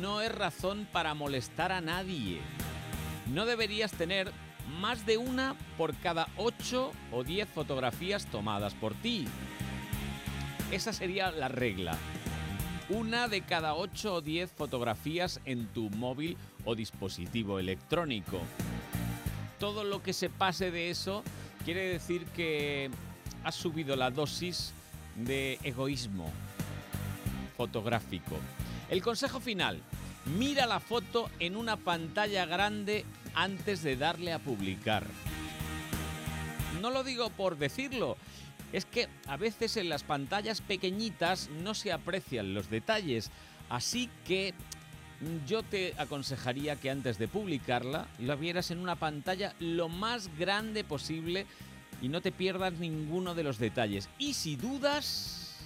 no 0.01 0.21
es 0.21 0.33
razón 0.33 0.87
para 0.93 1.15
molestar 1.15 1.73
a 1.73 1.81
nadie. 1.81 2.41
No 3.33 3.47
deberías 3.47 3.91
tener 3.93 4.33
más 4.81 5.05
de 5.05 5.17
una 5.17 5.57
por 5.77 5.97
cada 5.97 6.29
8 6.37 6.93
o 7.11 7.25
10 7.25 7.49
fotografías 7.49 8.27
tomadas 8.27 8.75
por 8.75 8.95
ti. 8.95 9.27
Esa 10.71 10.93
sería 10.93 11.33
la 11.33 11.49
regla. 11.49 11.99
Una 12.89 13.27
de 13.27 13.43
cada 13.43 13.75
8 13.75 14.15
o 14.15 14.21
10 14.21 14.53
fotografías 14.53 15.41
en 15.45 15.67
tu 15.67 15.91
móvil 15.91 16.37
o 16.65 16.77
dispositivo 16.77 17.59
electrónico. 17.59 18.41
Todo 19.59 19.83
lo 19.83 20.03
que 20.03 20.13
se 20.13 20.31
pase 20.31 20.71
de 20.71 20.91
eso 20.91 21.25
quiere 21.65 21.89
decir 21.89 22.25
que 22.27 22.91
has 23.45 23.55
subido 23.55 23.97
la 23.97 24.11
dosis 24.11 24.73
de 25.17 25.59
egoísmo 25.63 26.31
fotográfico. 27.57 28.37
El 28.89 29.03
consejo 29.03 29.41
final, 29.41 29.81
mira 30.39 30.67
la 30.67 30.81
foto 30.81 31.31
en 31.39 31.57
una 31.57 31.77
pantalla 31.77 32.47
grande 32.47 33.05
antes 33.35 33.83
de 33.83 33.97
darle 33.97 34.33
a 34.33 34.39
publicar. 34.39 35.07
No 36.81 36.91
lo 36.91 37.05
digo 37.05 37.31
por 37.31 37.59
decirlo, 37.59 38.17
es 38.73 38.85
que 38.85 39.09
a 39.27 39.37
veces 39.37 39.77
en 39.77 39.89
las 39.89 40.03
pantallas 40.03 40.61
pequeñitas 40.61 41.51
no 41.63 41.75
se 41.75 41.93
aprecian 41.93 42.55
los 42.55 42.71
detalles, 42.71 43.31
así 43.69 44.09
que 44.27 44.55
yo 45.47 45.63
te 45.63 45.95
aconsejaría 45.99 46.77
que 46.77 46.91
antes 46.91 47.19
de 47.19 47.29
publicarla 47.29 48.09
la 48.19 48.37
vieras 48.37 48.71
en 48.71 48.79
una 48.79 48.97
pantalla 48.97 49.55
lo 49.59 49.89
más 49.89 50.31
grande 50.39 50.83
posible 50.83 51.47
y 52.01 52.09
no 52.09 52.21
te 52.21 52.33
pierdas 52.33 52.75
ninguno 52.75 53.35
de 53.35 53.43
los 53.43 53.59
detalles. 53.59 54.09
Y 54.19 54.35
si 54.35 54.57
dudas, 54.57 55.57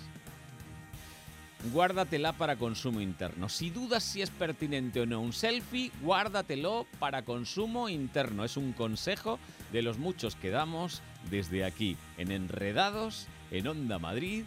guárdatela 1.72 2.32
para 2.32 2.56
consumo 2.56 3.00
interno. 3.00 3.48
Si 3.48 3.70
dudas 3.70 4.02
si 4.02 4.22
es 4.22 4.30
pertinente 4.30 5.00
o 5.00 5.06
no 5.06 5.20
un 5.20 5.32
selfie, 5.32 5.92
guárdatelo 6.02 6.86
para 6.98 7.24
consumo 7.24 7.88
interno. 7.88 8.44
Es 8.44 8.56
un 8.56 8.72
consejo 8.72 9.38
de 9.72 9.82
los 9.82 9.98
muchos 9.98 10.36
que 10.36 10.50
damos 10.50 11.02
desde 11.30 11.64
aquí, 11.64 11.96
en 12.18 12.30
Enredados, 12.30 13.26
en 13.50 13.66
Onda 13.66 13.98
Madrid, 13.98 14.44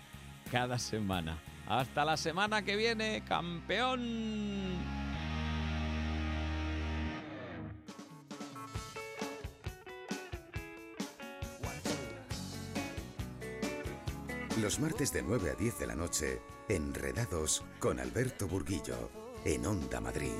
cada 0.51 0.79
semana. 0.79 1.37
Hasta 1.67 2.05
la 2.05 2.17
semana 2.17 2.61
que 2.61 2.75
viene, 2.75 3.23
campeón. 3.27 5.06
Los 14.61 14.79
martes 14.79 15.13
de 15.13 15.21
9 15.21 15.51
a 15.51 15.53
10 15.53 15.79
de 15.79 15.87
la 15.87 15.95
noche, 15.95 16.41
Enredados 16.67 17.63
con 17.79 17.99
Alberto 17.99 18.47
Burguillo, 18.47 19.11
en 19.45 19.65
Onda 19.67 20.01
Madrid. 20.01 20.31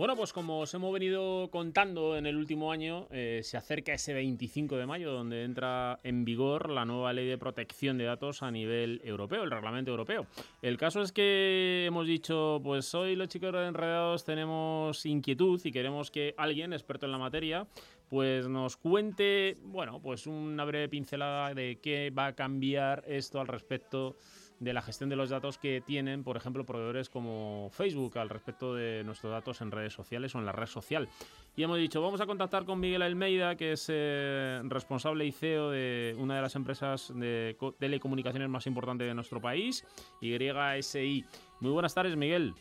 Bueno, 0.00 0.16
pues 0.16 0.32
como 0.32 0.60
os 0.60 0.72
hemos 0.72 0.94
venido 0.94 1.50
contando 1.50 2.16
en 2.16 2.24
el 2.24 2.38
último 2.38 2.72
año, 2.72 3.06
eh, 3.10 3.42
se 3.44 3.58
acerca 3.58 3.92
ese 3.92 4.14
25 4.14 4.78
de 4.78 4.86
mayo 4.86 5.12
donde 5.12 5.44
entra 5.44 6.00
en 6.02 6.24
vigor 6.24 6.70
la 6.70 6.86
nueva 6.86 7.12
ley 7.12 7.28
de 7.28 7.36
protección 7.36 7.98
de 7.98 8.04
datos 8.04 8.42
a 8.42 8.50
nivel 8.50 9.02
europeo, 9.04 9.42
el 9.42 9.50
reglamento 9.50 9.90
europeo. 9.90 10.26
El 10.62 10.78
caso 10.78 11.02
es 11.02 11.12
que 11.12 11.84
hemos 11.86 12.06
dicho, 12.06 12.62
pues 12.64 12.94
hoy 12.94 13.14
los 13.14 13.28
chicos 13.28 13.52
de 13.52 13.66
Enredados 13.66 14.24
tenemos 14.24 15.04
inquietud 15.04 15.60
y 15.64 15.70
queremos 15.70 16.10
que 16.10 16.34
alguien 16.38 16.72
experto 16.72 17.04
en 17.04 17.12
la 17.12 17.18
materia 17.18 17.66
pues 18.08 18.48
nos 18.48 18.78
cuente, 18.78 19.58
bueno, 19.62 20.00
pues 20.00 20.26
una 20.26 20.64
breve 20.64 20.88
pincelada 20.88 21.52
de 21.52 21.78
qué 21.82 22.10
va 22.10 22.28
a 22.28 22.34
cambiar 22.34 23.04
esto 23.06 23.38
al 23.38 23.48
respecto 23.48 24.16
de 24.60 24.72
la 24.74 24.82
gestión 24.82 25.10
de 25.10 25.16
los 25.16 25.30
datos 25.30 25.58
que 25.58 25.80
tienen, 25.80 26.22
por 26.22 26.36
ejemplo, 26.36 26.64
proveedores 26.64 27.08
como 27.08 27.70
Facebook 27.72 28.18
al 28.18 28.28
respecto 28.28 28.74
de 28.74 29.02
nuestros 29.04 29.32
datos 29.32 29.60
en 29.62 29.70
redes 29.70 29.94
sociales 29.94 30.34
o 30.34 30.38
en 30.38 30.46
la 30.46 30.52
red 30.52 30.66
social. 30.66 31.08
Y 31.56 31.62
hemos 31.62 31.78
dicho, 31.78 32.00
vamos 32.00 32.20
a 32.20 32.26
contactar 32.26 32.64
con 32.64 32.78
Miguel 32.78 33.02
Almeida, 33.02 33.56
que 33.56 33.72
es 33.72 33.86
eh, 33.88 34.60
responsable 34.64 35.24
y 35.24 35.32
CEO 35.32 35.70
de 35.70 36.14
una 36.18 36.36
de 36.36 36.42
las 36.42 36.54
empresas 36.54 37.12
de 37.14 37.56
telecomunicaciones 37.78 38.48
más 38.48 38.66
importantes 38.66 39.08
de 39.08 39.14
nuestro 39.14 39.40
país, 39.40 39.84
YSI. 40.20 41.24
Muy 41.60 41.72
buenas 41.72 41.94
tardes, 41.94 42.16
Miguel. 42.16 42.54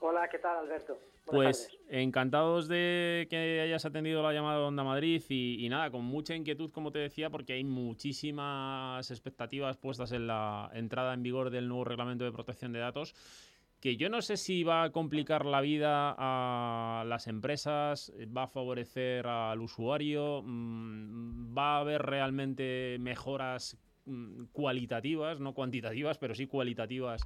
Hola, 0.00 0.28
¿qué 0.28 0.38
tal, 0.38 0.58
Alberto? 0.58 0.98
Pues 1.26 1.68
encantados 1.88 2.68
de 2.68 3.26
que 3.28 3.60
hayas 3.60 3.84
atendido 3.84 4.22
la 4.22 4.32
llamada 4.32 4.58
de 4.58 4.64
Onda 4.64 4.84
Madrid 4.84 5.22
y, 5.28 5.68
nada, 5.68 5.90
con 5.90 6.04
mucha 6.04 6.34
inquietud, 6.34 6.70
como 6.70 6.90
te 6.90 7.00
decía, 7.00 7.28
porque 7.28 7.54
hay 7.54 7.64
muchísimas 7.64 9.10
expectativas 9.10 9.76
puestas 9.76 10.12
en 10.12 10.26
la 10.26 10.70
entrada 10.72 11.12
en 11.12 11.22
vigor 11.22 11.50
del 11.50 11.68
nuevo 11.68 11.84
reglamento 11.84 12.24
de 12.24 12.32
protección 12.32 12.72
de 12.72 12.78
datos 12.78 13.14
que 13.80 13.96
yo 13.96 14.08
no 14.08 14.22
sé 14.22 14.36
si 14.36 14.64
va 14.64 14.82
a 14.82 14.90
complicar 14.90 15.44
la 15.44 15.60
vida 15.60 16.12
a 16.18 17.04
las 17.06 17.28
empresas, 17.28 18.12
va 18.36 18.44
a 18.44 18.48
favorecer 18.48 19.26
al 19.28 19.60
usuario, 19.60 20.42
mm, 20.44 21.56
va 21.56 21.76
a 21.76 21.80
haber 21.80 22.02
realmente 22.02 22.96
mejoras 22.98 23.78
mm, 24.06 24.46
cualitativas, 24.50 25.38
no 25.38 25.54
cuantitativas, 25.54 26.18
pero 26.18 26.34
sí 26.34 26.48
cualitativas 26.48 27.22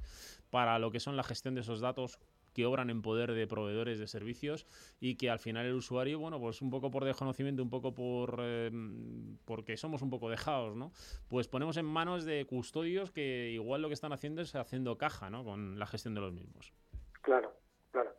para 0.51 0.77
lo 0.77 0.91
que 0.91 0.99
son 0.99 1.17
la 1.17 1.23
gestión 1.23 1.55
de 1.55 1.61
esos 1.61 1.79
datos 1.81 2.19
que 2.53 2.65
obran 2.65 2.89
en 2.89 3.01
poder 3.01 3.33
de 3.33 3.47
proveedores 3.47 3.99
de 3.99 4.07
servicios 4.07 4.65
y 4.99 5.17
que 5.17 5.29
al 5.29 5.39
final 5.39 5.65
el 5.65 5.73
usuario, 5.73 6.19
bueno, 6.19 6.39
pues 6.39 6.61
un 6.61 6.69
poco 6.69 6.91
por 6.91 7.05
desconocimiento, 7.05 7.63
un 7.63 7.69
poco 7.69 7.93
por 7.93 8.39
em, 8.39 9.37
porque 9.45 9.77
somos 9.77 10.01
un 10.01 10.09
poco 10.09 10.29
dejados, 10.29 10.75
¿no? 10.75 10.91
Pues 11.29 11.47
ponemos 11.47 11.77
en 11.77 11.85
manos 11.85 12.25
de 12.25 12.45
custodios 12.45 13.11
que 13.11 13.49
igual 13.49 13.81
lo 13.81 13.87
que 13.87 13.93
están 13.93 14.13
haciendo 14.13 14.41
es 14.41 14.55
haciendo 14.55 14.97
caja, 14.97 15.29
¿no? 15.29 15.43
Con 15.43 15.79
la 15.79 15.85
gestión 15.85 16.15
de 16.15 16.21
los 16.21 16.33
mismos. 16.33 16.73
Claro, 17.21 17.53
claro. 17.91 18.11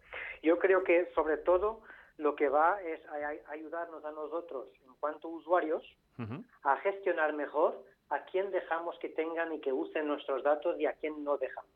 Yo 0.43 0.59
creo 0.59 0.83
que 0.83 1.11
sobre 1.15 1.37
todo 1.39 1.83
lo 2.17 2.37
que 2.37 2.49
va 2.49 2.81
es 2.83 3.01
a, 3.09 3.51
ayudarnos 3.51 4.05
a 4.05 4.13
nosotros 4.13 4.69
en 4.87 4.95
cuanto 5.01 5.29
usuarios 5.29 5.85
a 6.63 6.77
gestionar 6.77 7.33
mejor 7.33 7.85
a 8.11 8.25
quién 8.27 8.51
dejamos 8.51 8.97
que 8.99 9.09
tengan 9.09 9.53
y 9.53 9.61
que 9.61 9.73
usen 9.73 10.07
nuestros 10.07 10.43
datos 10.43 10.79
y 10.79 10.87
a 10.87 10.93
quién 10.95 11.25
no 11.25 11.37
dejamos. 11.39 11.71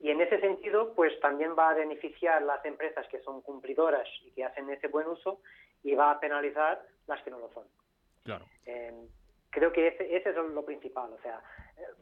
Y 0.00 0.10
en 0.10 0.20
ese 0.22 0.40
sentido, 0.40 0.94
pues 0.94 1.18
también 1.20 1.54
va 1.56 1.70
a 1.70 1.74
beneficiar 1.74 2.40
las 2.42 2.64
empresas 2.64 3.06
que 3.08 3.20
son 3.20 3.42
cumplidoras 3.42 4.08
y 4.24 4.32
que 4.32 4.44
hacen 4.44 4.70
ese 4.70 4.88
buen 4.88 5.06
uso 5.06 5.40
y 5.82 5.94
va 5.94 6.10
a 6.10 6.20
penalizar 6.20 6.82
las 7.06 7.22
que 7.22 7.30
no 7.30 7.38
lo 7.38 7.52
son. 7.52 7.66
Claro. 8.24 8.46
Eh, 8.64 9.08
creo 9.50 9.72
que 9.72 9.88
ese, 9.88 10.16
es 10.16 10.36
lo 10.36 10.64
principal. 10.64 11.12
O 11.12 11.20
sea, 11.20 11.42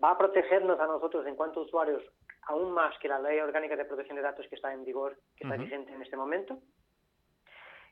va 0.03 0.13
a 0.13 0.19
protegernos 0.19 0.79
a 0.79 0.87
nosotros 0.87 1.27
en 1.27 1.35
cuanto 1.35 1.61
a 1.61 1.63
usuarios 1.65 2.05
aún 2.43 2.73
más 2.73 2.97
que 2.99 3.09
la 3.09 3.19
ley 3.19 3.41
orgánica 3.41 3.75
de 3.75 3.85
protección 3.85 4.17
de 4.17 4.23
datos 4.23 4.47
que 4.49 4.55
está 4.55 4.73
en 4.73 4.85
vigor, 4.85 5.19
que 5.37 5.45
está 5.45 5.57
vigente 5.57 5.93
en 5.93 6.01
este 6.01 6.17
momento. 6.17 6.61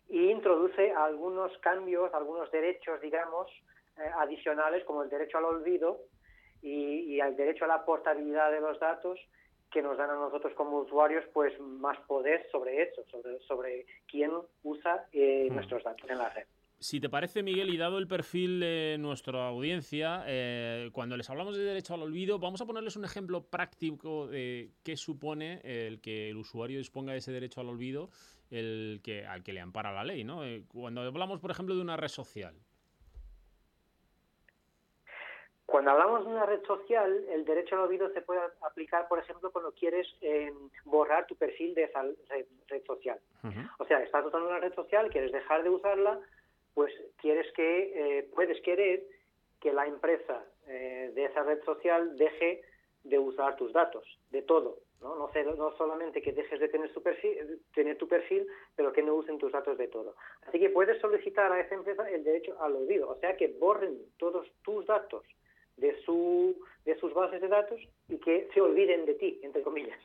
Y 0.09 0.31
introduce 0.31 0.93
algunos 0.93 1.57
cambios, 1.59 2.15
algunos 2.15 2.51
derechos, 2.53 3.01
digamos, 3.01 3.51
eh, 3.99 4.11
adicionales, 4.19 4.85
como 4.85 5.03
el 5.03 5.11
derecho 5.11 5.39
al 5.39 5.47
olvido 5.47 5.99
y, 6.63 7.15
y 7.15 7.21
el 7.21 7.35
derecho 7.35 7.65
a 7.65 7.69
la 7.69 7.85
portabilidad 7.85 8.53
de 8.53 8.61
los 8.61 8.79
datos, 8.79 9.19
que 9.77 9.83
nos 9.83 9.99
dan 9.99 10.09
a 10.09 10.15
nosotros 10.15 10.55
como 10.55 10.79
usuarios 10.79 11.23
pues 11.35 11.53
más 11.61 11.99
poder 12.07 12.49
sobre 12.51 12.83
eso, 12.83 13.05
sobre, 13.11 13.39
sobre 13.41 13.85
quién 14.11 14.31
usa 14.63 15.05
eh, 15.13 15.49
hmm. 15.51 15.55
nuestros 15.55 15.85
datos 15.85 16.09
en 16.09 16.17
la 16.17 16.31
red. 16.31 16.47
Si 16.79 16.99
te 16.99 17.11
parece, 17.11 17.43
Miguel, 17.43 17.69
y 17.69 17.77
dado 17.77 17.99
el 17.99 18.09
perfil 18.09 18.61
de 18.61 18.97
nuestra 18.99 19.49
audiencia, 19.49 20.25
eh, 20.27 20.89
cuando 20.93 21.19
les 21.19 21.29
hablamos 21.29 21.59
de 21.59 21.63
derecho 21.63 21.93
al 21.93 22.03
olvido, 22.03 22.39
vamos 22.39 22.63
a 22.63 22.67
ponerles 22.67 22.97
un 22.97 23.05
ejemplo 23.05 23.43
práctico 23.45 24.27
de 24.29 24.71
qué 24.83 24.97
supone 24.97 25.61
el 25.63 26.01
que 26.01 26.31
el 26.31 26.39
usuario 26.39 26.79
disponga 26.79 27.13
de 27.13 27.19
ese 27.19 27.33
derecho 27.33 27.61
al 27.61 27.69
olvido 27.69 28.09
el 28.51 29.01
que, 29.03 29.27
al 29.27 29.43
que 29.43 29.53
le 29.53 29.61
ampara 29.61 29.93
la 29.93 30.05
ley. 30.05 30.25
¿no? 30.25 30.43
Eh, 30.43 30.65
cuando 30.69 31.03
hablamos, 31.03 31.39
por 31.39 31.51
ejemplo, 31.51 31.75
de 31.75 31.83
una 31.83 31.99
red 31.99 32.09
social, 32.09 32.55
Cuando 35.67 35.91
hablamos 35.91 36.25
de 36.25 36.31
una 36.31 36.47
red 36.47 36.65
social, 36.65 37.25
el 37.29 37.45
derecho 37.45 37.75
al 37.75 37.83
olvido 37.83 38.09
se 38.13 38.23
puede 38.23 38.41
aplicar, 38.63 39.09
por 39.09 39.19
ejemplo, 39.19 39.51
cuando 39.51 39.73
quieres 39.73 40.07
eh, 40.21 40.53
borrar 40.85 41.27
tu 41.27 41.35
perfil 41.35 41.75
de 41.75 41.85
esa 41.85 42.03
red, 42.03 42.47
social. 42.87 43.19
O 43.79 43.85
sea, 43.85 44.01
estás 44.01 44.25
usando 44.25 44.49
una 44.49 44.61
red 44.61 44.73
social, 44.75 45.11
quieres 45.11 45.33
dejar 45.33 45.65
de 45.65 45.71
usarla, 45.71 46.21
pues 46.73 46.93
quieres 47.21 47.53
que, 47.55 48.19
eh, 48.19 48.31
puedes 48.35 48.61
querer 48.63 49.03
que 49.61 49.73
la 49.73 49.87
empresa 49.87 50.45
eh, 50.69 51.11
de 51.15 51.25
esa 51.25 51.43
red 51.43 51.63
social 51.65 52.17
deje 52.17 52.63
de 53.03 53.19
usar 53.19 53.57
tus 53.57 53.73
datos, 53.73 54.05
de 54.31 54.43
todo. 54.43 54.79
¿no? 55.01 55.17
No, 55.17 55.29
no 55.57 55.77
solamente 55.77 56.23
que 56.23 56.33
dejes 56.33 56.61
de 56.61 56.69
tener, 56.69 56.93
perfil, 57.03 57.61
tener 57.75 57.99
tu 57.99 58.07
perfil, 58.07 58.47
pero 58.77 58.93
que 58.93 59.03
no 59.03 59.15
usen 59.15 59.39
tus 59.39 59.53
datos 59.53 59.77
de 59.79 59.89
todo. 59.89 60.15
Así 60.47 60.61
que 60.61 60.71
puedes 60.71 61.01
solicitar 61.01 61.51
a 61.51 61.61
esa 61.61 61.75
empresa 61.75 62.09
el 62.09 62.23
derecho 62.23 62.57
al 62.61 62.77
olvido, 62.77 63.11
o 63.11 63.17
sea, 63.17 63.37
que 63.37 63.49
borren 63.49 63.99
todos 64.17 64.47
tus 64.63 64.87
datos 64.87 65.25
de, 65.77 66.03
su, 66.05 66.57
de 66.85 66.99
sus 66.99 67.13
bases 67.15 67.41
de 67.41 67.49
datos 67.49 67.81
y 68.09 68.19
que 68.19 68.49
se 68.53 68.61
olviden 68.61 69.07
de 69.07 69.15
ti, 69.15 69.41
entre 69.43 69.63
comillas. 69.63 69.99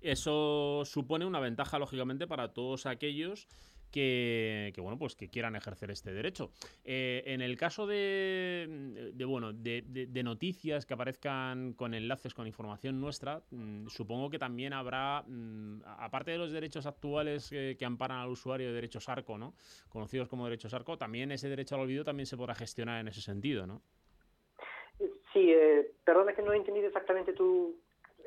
Eso 0.00 0.82
supone 0.84 1.24
una 1.24 1.40
ventaja, 1.40 1.78
lógicamente, 1.78 2.26
para 2.26 2.52
todos 2.52 2.86
aquellos 2.86 3.48
que, 3.94 4.80
bueno, 4.80 4.98
pues 4.98 5.14
que 5.14 5.28
quieran 5.28 5.54
ejercer 5.54 5.90
este 5.90 6.12
derecho. 6.12 6.50
Eh, 6.84 7.22
en 7.26 7.40
el 7.40 7.56
caso 7.56 7.86
de, 7.86 9.12
bueno, 9.26 9.52
de, 9.52 10.22
noticias 10.24 10.84
que 10.86 10.94
aparezcan 10.94 11.74
con 11.74 11.94
enlaces 11.94 12.34
con 12.34 12.46
información 12.46 13.00
nuestra, 13.00 13.42
mm, 13.50 13.86
supongo 13.88 14.30
que 14.30 14.38
también 14.38 14.72
habrá, 14.72 15.22
mm, 15.26 15.82
aparte 15.84 16.32
de 16.32 16.38
los 16.38 16.50
derechos 16.50 16.86
actuales 16.86 17.50
que, 17.50 17.84
amparan 17.84 18.18
al 18.18 18.30
usuario 18.30 18.68
de 18.68 18.72
derechos 18.72 19.08
ARCO, 19.10 19.36
¿no? 19.36 19.54
conocidos 19.90 20.26
como 20.26 20.46
derechos 20.46 20.72
ARCO, 20.72 20.96
también 20.96 21.30
ese 21.30 21.50
derecho 21.50 21.74
al 21.74 21.82
olvido 21.82 22.02
también 22.02 22.26
se 22.26 22.36
podrá 22.36 22.54
gestionar 22.54 22.98
en 23.00 23.08
ese 23.08 23.20
sentido, 23.20 23.66
¿no? 23.66 23.82
Sí, 25.32 25.52
eh, 25.52 25.92
perdona 26.02 26.34
que 26.34 26.40
no 26.40 26.52
he 26.52 26.56
entendido 26.56 26.86
exactamente 26.86 27.34
tu, 27.34 27.76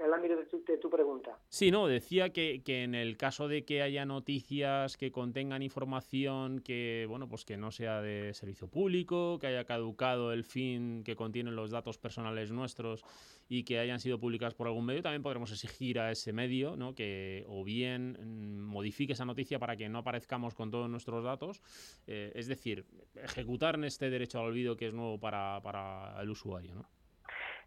el 0.03 0.13
ámbito 0.13 0.35
de 0.35 0.77
tu, 0.77 0.89
pregunta. 0.89 1.37
Sí, 1.49 1.71
no, 1.71 1.87
decía 1.87 2.29
que, 2.29 2.61
que, 2.63 2.83
en 2.83 2.95
el 2.95 3.17
caso 3.17 3.47
de 3.47 3.65
que 3.65 3.81
haya 3.81 4.05
noticias 4.05 4.97
que 4.97 5.11
contengan 5.11 5.61
información 5.61 6.59
que, 6.59 7.05
bueno, 7.09 7.27
pues 7.27 7.45
que 7.45 7.57
no 7.57 7.71
sea 7.71 8.01
de 8.01 8.33
servicio 8.33 8.67
público, 8.67 9.37
que 9.39 9.47
haya 9.47 9.65
caducado 9.65 10.31
el 10.31 10.43
fin 10.43 11.03
que 11.03 11.15
contienen 11.15 11.55
los 11.55 11.71
datos 11.71 11.97
personales 11.97 12.51
nuestros 12.51 13.03
y 13.49 13.63
que 13.63 13.79
hayan 13.79 13.99
sido 13.99 14.19
publicadas 14.19 14.53
por 14.53 14.67
algún 14.67 14.85
medio, 14.85 15.01
también 15.01 15.23
podremos 15.23 15.51
exigir 15.51 15.99
a 15.99 16.11
ese 16.11 16.33
medio 16.33 16.75
¿no? 16.75 16.93
que 16.93 17.45
o 17.47 17.63
bien 17.63 18.17
mm, 18.19 18.59
modifique 18.61 19.13
esa 19.13 19.25
noticia 19.25 19.59
para 19.59 19.75
que 19.75 19.89
no 19.89 19.99
aparezcamos 19.99 20.53
con 20.53 20.71
todos 20.71 20.89
nuestros 20.89 21.23
datos, 21.23 21.61
eh, 22.07 22.31
es 22.35 22.47
decir, 22.47 22.85
ejecutar 23.15 23.75
en 23.75 23.85
este 23.85 24.09
derecho 24.09 24.39
al 24.39 24.47
olvido 24.47 24.75
que 24.75 24.87
es 24.87 24.93
nuevo 24.93 25.19
para, 25.19 25.61
para 25.61 26.21
el 26.21 26.29
usuario. 26.29 26.75
¿no? 26.75 26.96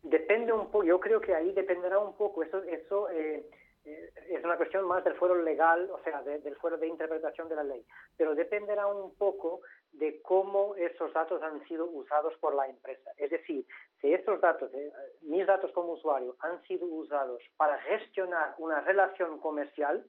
Depende 0.03 0.53
un 0.53 0.67
poco, 0.71 0.85
yo 0.85 0.99
creo 0.99 1.21
que 1.21 1.35
ahí 1.35 1.53
dependerá 1.53 1.99
un 1.99 2.15
poco, 2.15 2.43
eso, 2.43 2.63
eso 2.63 3.11
eh, 3.11 3.45
eh, 3.85 4.13
es 4.31 4.43
una 4.43 4.57
cuestión 4.57 4.87
más 4.87 5.05
del 5.05 5.15
fuero 5.15 5.35
legal, 5.35 5.91
o 5.91 6.03
sea, 6.03 6.23
del 6.23 6.57
fuero 6.57 6.79
de 6.79 6.87
interpretación 6.87 7.49
de 7.49 7.57
la 7.57 7.65
ley, 7.65 7.85
pero 8.17 8.35
dependerá 8.35 8.87
un 8.87 9.15
poco 9.17 9.61
de 9.93 10.23
cómo 10.23 10.75
esos 10.77 11.13
datos 11.13 11.43
han 11.43 11.63
sido 11.67 11.85
usados 11.87 12.35
por 12.39 12.55
la 12.55 12.67
empresa. 12.67 13.11
Es 13.19 13.31
decir, 13.31 13.67
si 14.01 14.13
esos 14.13 14.41
datos, 14.41 14.73
eh, 14.73 14.91
mis 15.23 15.47
datos 15.47 15.71
como 15.73 15.93
usuario, 15.93 16.35
han 16.41 16.63
sido 16.63 16.87
usados 16.87 17.43
para 17.57 17.79
gestionar 17.81 18.55
una 18.59 18.81
relación 18.81 19.39
comercial, 19.39 20.07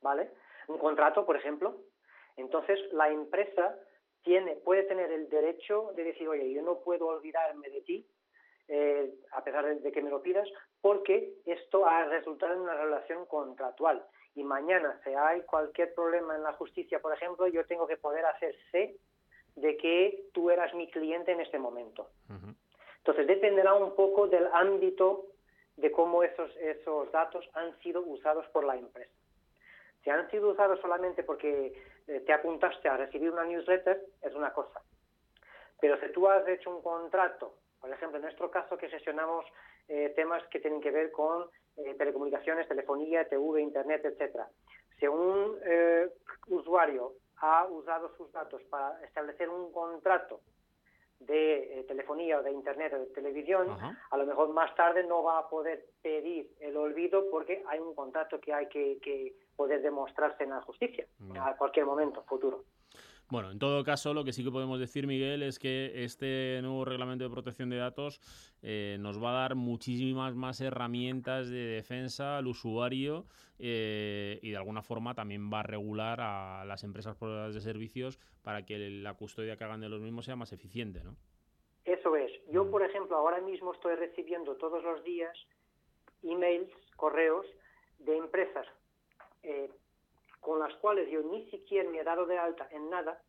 ¿vale? 0.00 0.30
Un 0.68 0.78
contrato, 0.78 1.26
por 1.26 1.36
ejemplo, 1.36 1.76
entonces 2.36 2.78
la 2.92 3.10
empresa 3.10 3.78
tiene, 4.22 4.56
puede 4.56 4.84
tener 4.84 5.10
el 5.12 5.28
derecho 5.28 5.92
de 5.96 6.04
decir, 6.04 6.28
oye, 6.28 6.52
yo 6.52 6.62
no 6.62 6.80
puedo 6.80 7.06
olvidarme 7.06 7.68
de 7.68 7.80
ti 7.82 8.06
eh, 8.72 9.12
a 9.32 9.42
pesar 9.42 9.80
de, 9.80 9.90
que 9.90 10.00
me 10.00 10.10
lo 10.10 10.22
pidas, 10.22 10.48
porque 10.80 11.34
esto 11.44 11.86
ha 11.86 12.04
resultado 12.04 12.54
en 12.54 12.60
una 12.60 12.74
relación 12.74 13.26
contractual. 13.26 14.00
Y 14.36 14.44
mañana, 14.44 15.00
si 15.02 15.10
hay 15.10 15.42
cualquier 15.42 15.92
problema 15.92 16.36
en 16.36 16.44
la 16.44 16.52
justicia, 16.52 17.00
por 17.00 17.12
ejemplo, 17.12 17.48
yo 17.48 17.66
tengo 17.66 17.88
que 17.88 17.96
poder 17.96 18.24
hacer 18.26 18.54
sé 18.70 18.96
de 19.56 19.76
que 19.76 20.22
tú 20.32 20.50
eras 20.50 20.72
mi 20.74 20.88
cliente 20.88 21.32
en 21.32 21.40
este 21.40 21.58
momento. 21.58 22.10
Entonces, 22.98 23.26
dependerá 23.26 23.74
un 23.74 23.96
poco 23.96 24.28
del 24.28 24.46
ámbito 24.52 25.26
de 25.76 25.90
cómo 25.90 26.22
esos, 26.22 26.54
esos 26.58 27.10
datos 27.10 27.44
han 27.54 27.76
sido 27.80 28.02
usados 28.02 28.46
por 28.52 28.62
la 28.62 28.76
empresa. 28.76 29.10
Si 30.04 30.10
han 30.10 30.30
sido 30.30 30.50
usados 30.50 30.80
solamente 30.80 31.24
porque 31.24 31.74
eh, 32.06 32.20
te 32.20 32.32
apuntaste 32.32 32.88
a 32.88 32.96
recibir 32.96 33.32
una 33.32 33.44
newsletter, 33.44 34.00
es 34.22 34.32
una 34.32 34.52
cosa. 34.52 34.80
Pero 35.80 35.98
si 35.98 36.12
tú 36.12 36.28
has 36.28 36.46
hecho 36.46 36.70
un 36.70 36.82
contrato 36.82 37.56
por 37.80 37.90
ejemplo, 37.90 38.18
en 38.18 38.24
nuestro 38.24 38.50
caso 38.50 38.76
que 38.76 38.88
gestionamos 38.88 39.46
eh, 39.88 40.12
temas 40.14 40.42
que 40.48 40.60
tienen 40.60 40.80
que 40.80 40.90
ver 40.90 41.10
con 41.10 41.48
eh, 41.76 41.94
telecomunicaciones, 41.94 42.68
telefonía, 42.68 43.28
TV, 43.28 43.62
Internet, 43.62 44.04
etcétera. 44.04 44.48
Si 44.98 45.06
un 45.06 45.58
eh, 45.64 46.08
usuario 46.48 47.14
ha 47.38 47.64
usado 47.66 48.14
sus 48.16 48.30
datos 48.32 48.62
para 48.64 49.02
establecer 49.04 49.48
un 49.48 49.72
contrato 49.72 50.40
de 51.20 51.84
telefonía 51.86 52.38
o 52.38 52.42
de 52.42 52.50
internet 52.50 52.94
o 52.94 52.98
de 52.98 53.06
televisión, 53.06 53.68
a 54.10 54.16
lo 54.16 54.24
mejor 54.24 54.48
más 54.54 54.74
tarde 54.74 55.04
no 55.04 55.22
va 55.22 55.38
a 55.38 55.48
poder 55.50 55.84
pedir 56.00 56.50
el 56.60 56.74
olvido 56.78 57.28
porque 57.30 57.62
hay 57.66 57.78
un 57.78 57.94
contrato 57.94 58.40
que 58.40 58.54
hay 58.54 58.68
que, 58.68 59.34
poder 59.54 59.82
demostrarse 59.82 60.44
en 60.44 60.50
la 60.50 60.62
justicia 60.62 61.06
a 61.42 61.54
cualquier 61.56 61.84
momento 61.84 62.22
futuro. 62.22 62.64
Bueno, 63.30 63.52
en 63.52 63.60
todo 63.60 63.84
caso, 63.84 64.12
lo 64.12 64.24
que 64.24 64.32
sí 64.32 64.42
que 64.42 64.50
podemos 64.50 64.80
decir, 64.80 65.06
Miguel, 65.06 65.44
es 65.44 65.60
que 65.60 66.02
este 66.02 66.58
nuevo 66.62 66.84
reglamento 66.84 67.22
de 67.22 67.30
protección 67.30 67.70
de 67.70 67.76
datos 67.76 68.20
eh, 68.60 68.96
nos 68.98 69.22
va 69.22 69.30
a 69.30 69.42
dar 69.42 69.54
muchísimas 69.54 70.34
más 70.34 70.60
herramientas 70.60 71.48
de 71.48 71.64
defensa 71.64 72.38
al 72.38 72.48
usuario 72.48 73.26
eh, 73.60 74.40
y 74.42 74.50
de 74.50 74.56
alguna 74.56 74.82
forma 74.82 75.14
también 75.14 75.48
va 75.48 75.60
a 75.60 75.62
regular 75.62 76.20
a 76.20 76.64
las 76.64 76.82
empresas 76.82 77.16
de 77.20 77.60
servicios 77.60 78.18
para 78.42 78.66
que 78.66 78.78
la 78.90 79.14
custodia 79.14 79.56
que 79.56 79.62
hagan 79.62 79.80
de 79.80 79.88
los 79.88 80.00
mismos 80.00 80.24
sea 80.24 80.34
más 80.34 80.52
eficiente, 80.52 81.04
¿no? 81.04 81.14
Eso 81.84 82.16
es. 82.16 82.32
Yo, 82.50 82.64
mm. 82.64 82.70
por 82.72 82.82
ejemplo, 82.82 83.16
ahora 83.16 83.40
mismo 83.40 83.72
estoy 83.72 83.94
recibiendo 83.94 84.56
todos 84.56 84.82
los 84.82 85.04
días 85.04 85.36
emails, 86.24 86.70
correos 86.96 87.46
de 88.00 88.16
empresas 88.16 88.66
eh, 89.44 89.70
con 90.40 90.58
las 90.58 90.74
cuales 90.76 91.08
yo 91.10 91.22
ni 91.22 91.48
siquiera 91.50 91.88
me 91.88 92.00
he 92.00 92.04
dado 92.04 92.26
de 92.26 92.38
alta 92.38 92.66
en 92.70 92.90
nada, 92.90 93.20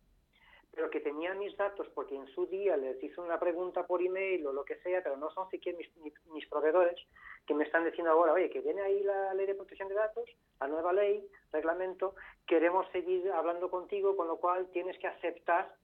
pero 0.74 0.89
que 0.89 1.01
tenían 1.01 1.38
mis 1.38 1.55
datos 1.57 1.88
porque 1.93 2.16
en 2.16 2.28
su 2.28 2.45
día 2.47 2.78
les 2.78 3.01
hice 3.03 3.20
una 3.20 3.39
pregunta 3.39 3.86
por 3.86 4.01
email 4.01 4.47
o 4.47 4.53
lo 4.53 4.64
que 4.64 4.78
sea, 4.78 5.03
pero 5.03 5.18
no 5.18 5.30
son 5.32 5.49
siquiera 5.49 5.78
mis, 5.78 5.89
mis, 6.28 6.47
proveedores, 6.47 6.97
que 7.45 7.53
me 7.53 7.66
están 7.66 7.84
diciendo 7.84 8.12
ahora, 8.12 8.34
oye, 8.34 8.49
que 8.49 8.62
viene 8.62 8.82
ahí 8.82 9.03
la 9.03 9.34
ley 9.34 9.45
de 9.45 9.55
protección 9.55 9.89
de 9.89 9.95
datos, 9.95 10.30
la 10.59 10.68
nueva 10.68 10.93
ley, 10.93 11.28
reglamento, 11.51 12.16
queremos 12.47 12.89
seguir 12.91 13.30
hablando 13.32 13.70
contigo, 13.70 14.16
con 14.16 14.28
lo 14.28 14.38
cual 14.38 14.68
tienes 14.72 14.97
que 14.99 15.07
aceptar 15.07 15.76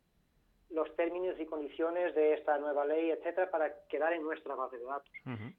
los 0.70 0.94
términos 0.96 1.38
y 1.40 1.46
condiciones 1.46 2.16
de 2.16 2.34
esta 2.34 2.58
nueva 2.58 2.86
ley, 2.86 3.12
etcétera, 3.12 3.50
para 3.50 3.74
quedar 3.88 4.14
en 4.14 4.24
nuestra 4.24 4.56
base 4.56 4.78
de 4.78 4.86
datos. 4.86 5.12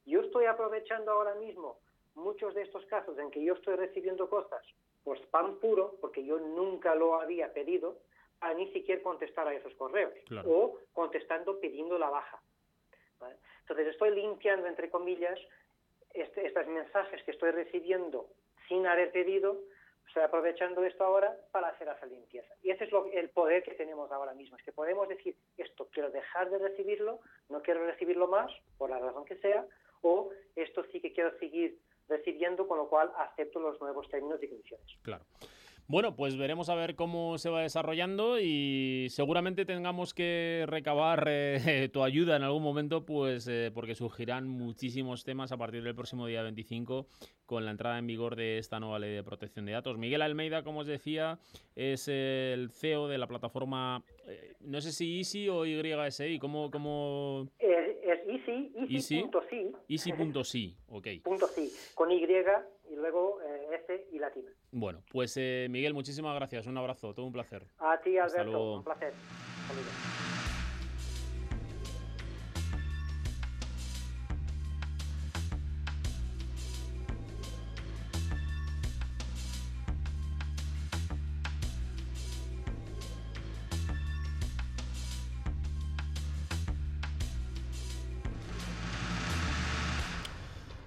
Yo 0.05 0.21
estoy 0.21 0.45
aprovechando 0.45 1.11
ahora 1.11 1.35
mismo 1.35 1.79
muchos 2.15 2.53
de 2.55 2.63
estos 2.63 2.85
casos 2.87 3.17
en 3.17 3.29
que 3.31 3.43
yo 3.43 3.53
estoy 3.53 3.75
recibiendo 3.75 4.29
cosas 4.29 4.63
por 5.03 5.17
spam 5.19 5.59
puro, 5.59 5.95
porque 6.01 6.23
yo 6.23 6.39
nunca 6.39 6.95
lo 6.95 7.19
había 7.19 7.53
pedido, 7.53 7.97
a 8.41 8.53
ni 8.53 8.71
siquiera 8.71 9.01
contestar 9.03 9.47
a 9.47 9.53
esos 9.53 9.73
correos 9.75 10.13
o 10.45 10.77
contestando 10.93 11.59
pidiendo 11.59 11.97
la 11.97 12.09
baja. 12.09 12.41
Entonces 13.61 13.87
estoy 13.87 14.15
limpiando, 14.15 14.67
entre 14.67 14.89
comillas, 14.89 15.37
este, 16.13 16.47
estos 16.47 16.67
mensajes 16.67 17.21
que 17.23 17.31
estoy 17.31 17.51
recibiendo 17.51 18.27
sin 18.67 18.87
haber 18.87 19.11
pedido, 19.11 19.59
estoy 20.07 20.23
aprovechando 20.23 20.83
esto 20.83 21.03
ahora 21.03 21.35
para 21.51 21.67
hacer 21.67 21.87
esa 21.87 22.05
limpieza. 22.05 22.51
Y 22.63 22.71
ese 22.71 22.85
es 22.85 22.91
lo, 22.91 23.05
el 23.11 23.29
poder 23.29 23.63
que 23.63 23.75
tenemos 23.75 24.11
ahora 24.11 24.33
mismo, 24.33 24.57
es 24.57 24.63
que 24.63 24.71
podemos 24.71 25.07
decir, 25.07 25.35
esto 25.57 25.87
quiero 25.91 26.09
dejar 26.09 26.49
de 26.49 26.57
recibirlo, 26.57 27.19
no 27.49 27.61
quiero 27.61 27.85
recibirlo 27.85 28.27
más, 28.27 28.51
por 28.77 28.89
la 28.89 28.99
razón 28.99 29.25
que 29.25 29.37
sea, 29.37 29.65
o 30.01 30.31
esto 30.55 30.83
sí 30.91 31.01
que 31.01 31.13
quiero 31.13 31.37
seguir 31.37 31.77
recibiendo, 32.09 32.67
con 32.67 32.77
lo 32.77 32.89
cual 32.89 33.11
acepto 33.17 33.59
los 33.59 33.79
nuevos 33.79 34.09
términos 34.09 34.41
y 34.41 34.47
condiciones. 34.47 34.87
Claro. 35.01 35.23
Bueno, 35.91 36.15
pues 36.15 36.37
veremos 36.37 36.69
a 36.69 36.75
ver 36.75 36.93
cómo 36.93 37.39
se 37.39 37.49
va 37.49 37.63
desarrollando 37.63 38.39
y 38.39 39.07
seguramente 39.09 39.65
tengamos 39.65 40.13
que 40.13 40.65
recabar 40.67 41.25
eh, 41.27 41.89
tu 41.91 42.03
ayuda 42.03 42.35
en 42.35 42.43
algún 42.43 42.61
momento, 42.61 43.07
pues 43.07 43.47
eh, 43.47 43.71
porque 43.73 43.95
surgirán 43.95 44.47
muchísimos 44.47 45.23
temas 45.23 45.51
a 45.51 45.57
partir 45.57 45.81
del 45.81 45.95
próximo 45.95 46.27
día 46.27 46.43
25 46.43 47.07
con 47.47 47.65
la 47.65 47.71
entrada 47.71 47.97
en 47.97 48.05
vigor 48.05 48.35
de 48.35 48.59
esta 48.59 48.79
nueva 48.79 48.99
ley 48.99 49.15
de 49.15 49.23
protección 49.23 49.65
de 49.65 49.71
datos. 49.71 49.97
Miguel 49.97 50.21
Almeida, 50.21 50.61
como 50.61 50.81
os 50.81 50.85
decía, 50.85 51.39
es 51.75 52.07
el 52.07 52.69
CEO 52.69 53.07
de 53.07 53.17
la 53.17 53.25
plataforma, 53.25 54.03
eh, 54.27 54.53
no 54.59 54.81
sé 54.81 54.91
si 54.91 55.17
Easy 55.17 55.49
o 55.49 55.65
YSI, 55.65 56.37
¿cómo...? 56.37 56.69
cómo... 56.69 57.47
Es, 58.29 58.47
Easy, 58.47 58.71
Easy.si. 58.89 59.71
Easy.si, 59.87 60.77
ok. 60.89 61.07
Punto 61.23 61.47
.si, 61.47 61.71
con 61.95 62.11
Y 62.11 62.23
y 62.23 62.95
luego 62.95 63.39
S 63.73 64.07
y 64.11 64.19
latina. 64.19 64.51
Bueno, 64.71 65.03
pues 65.11 65.35
eh, 65.37 65.67
Miguel, 65.69 65.93
muchísimas 65.93 66.35
gracias. 66.35 66.67
Un 66.67 66.77
abrazo, 66.77 67.13
todo 67.13 67.25
un 67.25 67.31
placer. 67.31 67.65
A 67.79 67.99
ti, 67.99 68.17
Alberto, 68.17 68.75
un 68.75 68.83
placer. 68.83 69.13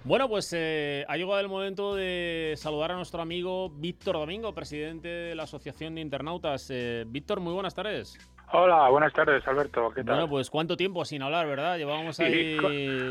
Bueno, 0.05 0.29
pues 0.29 0.53
eh, 0.53 1.05
ha 1.07 1.17
llegado 1.17 1.39
el 1.39 1.49
momento 1.49 1.95
de 1.95 2.55
saludar 2.57 2.91
a 2.91 2.97
nuestro 2.97 3.23
amigo 3.23 3.71
Víctor 3.71 4.17
Domingo, 4.17 4.53
presidente 4.53 5.07
de 5.07 5.35
la 5.37 5.45
Asociación 5.45 5.95
de 5.95 6.01
Internautas. 6.01 6.67
Eh, 6.71 7.05
Víctor, 7.07 7.39
muy 7.39 7.53
buenas 7.53 7.73
tardes. 7.73 8.19
Hola, 8.55 8.91
buenas 8.91 9.15
tardes, 9.15 9.47
Alberto. 9.49 9.91
¿Qué 9.95 10.05
tal? 10.05 10.15
Bueno, 10.15 10.29
pues 10.29 10.51
cuánto 10.51 10.77
tiempo 10.77 11.07
sin 11.07 11.23
hablar, 11.23 11.47
¿verdad? 11.47 11.79
Llevábamos 11.79 12.21
ahí. 12.21 12.59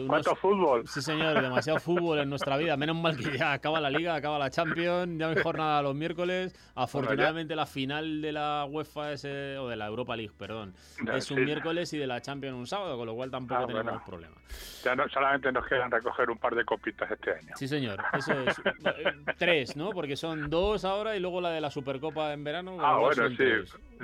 ¿Cuánto 0.06 0.36
fútbol? 0.36 0.88
Sí, 0.88 1.02
señor, 1.02 1.42
demasiado 1.42 1.80
fútbol 1.80 2.20
en 2.20 2.30
nuestra 2.30 2.58
vida. 2.58 2.78
Menos 2.78 2.96
mal 2.96 3.18
que 3.18 3.36
ya 3.36 3.54
acaba 3.54 3.82
la 3.82 3.90
Liga, 3.90 4.14
acaba 4.14 4.38
la 4.38 4.52
Champions, 4.52 5.18
ya 5.18 5.30
mejor 5.30 5.58
nada 5.58 5.82
los 5.82 5.96
miércoles. 5.96 6.56
Afortunadamente, 6.76 7.56
la 7.56 7.66
final 7.66 8.22
de 8.22 8.32
la 8.32 8.68
UEFA 8.70 9.14
es, 9.14 9.26
eh, 9.26 9.58
o 9.60 9.68
de 9.68 9.76
la 9.76 9.88
Europa 9.88 10.16
League, 10.16 10.34
perdón, 10.38 10.76
es 11.12 11.32
un 11.32 11.44
miércoles 11.44 11.92
y 11.94 11.98
de 11.98 12.06
la 12.06 12.22
Champions 12.22 12.56
un 12.56 12.68
sábado, 12.68 12.96
con 12.96 13.08
lo 13.08 13.16
cual 13.16 13.32
tampoco 13.32 13.64
ah, 13.64 13.68
tenemos 13.68 14.04
problema. 14.04 14.36
Ya 14.84 14.96
no, 14.96 15.10
solamente 15.10 15.52
nos 15.52 15.66
quedan 15.66 15.90
recoger 15.90 16.30
un 16.30 16.38
par 16.38 16.54
de 16.54 16.64
copitas 16.66 17.10
este 17.10 17.32
año. 17.32 17.56
Sí, 17.56 17.68
señor. 17.68 18.00
Eso 18.14 18.34
es. 18.34 18.60
Eh, 18.60 19.14
tres, 19.38 19.76
¿no? 19.76 19.90
Porque 19.92 20.16
son 20.16 20.50
dos 20.50 20.86
ahora 20.86 21.16
y 21.16 21.20
luego 21.20 21.42
la 21.42 21.50
de 21.50 21.62
la 21.62 21.72
Supercopa 21.72 22.34
en 22.34 22.44
verano. 22.44 22.78
Ah, 22.80 22.98
bueno, 22.98 23.28
sí. 23.30 23.44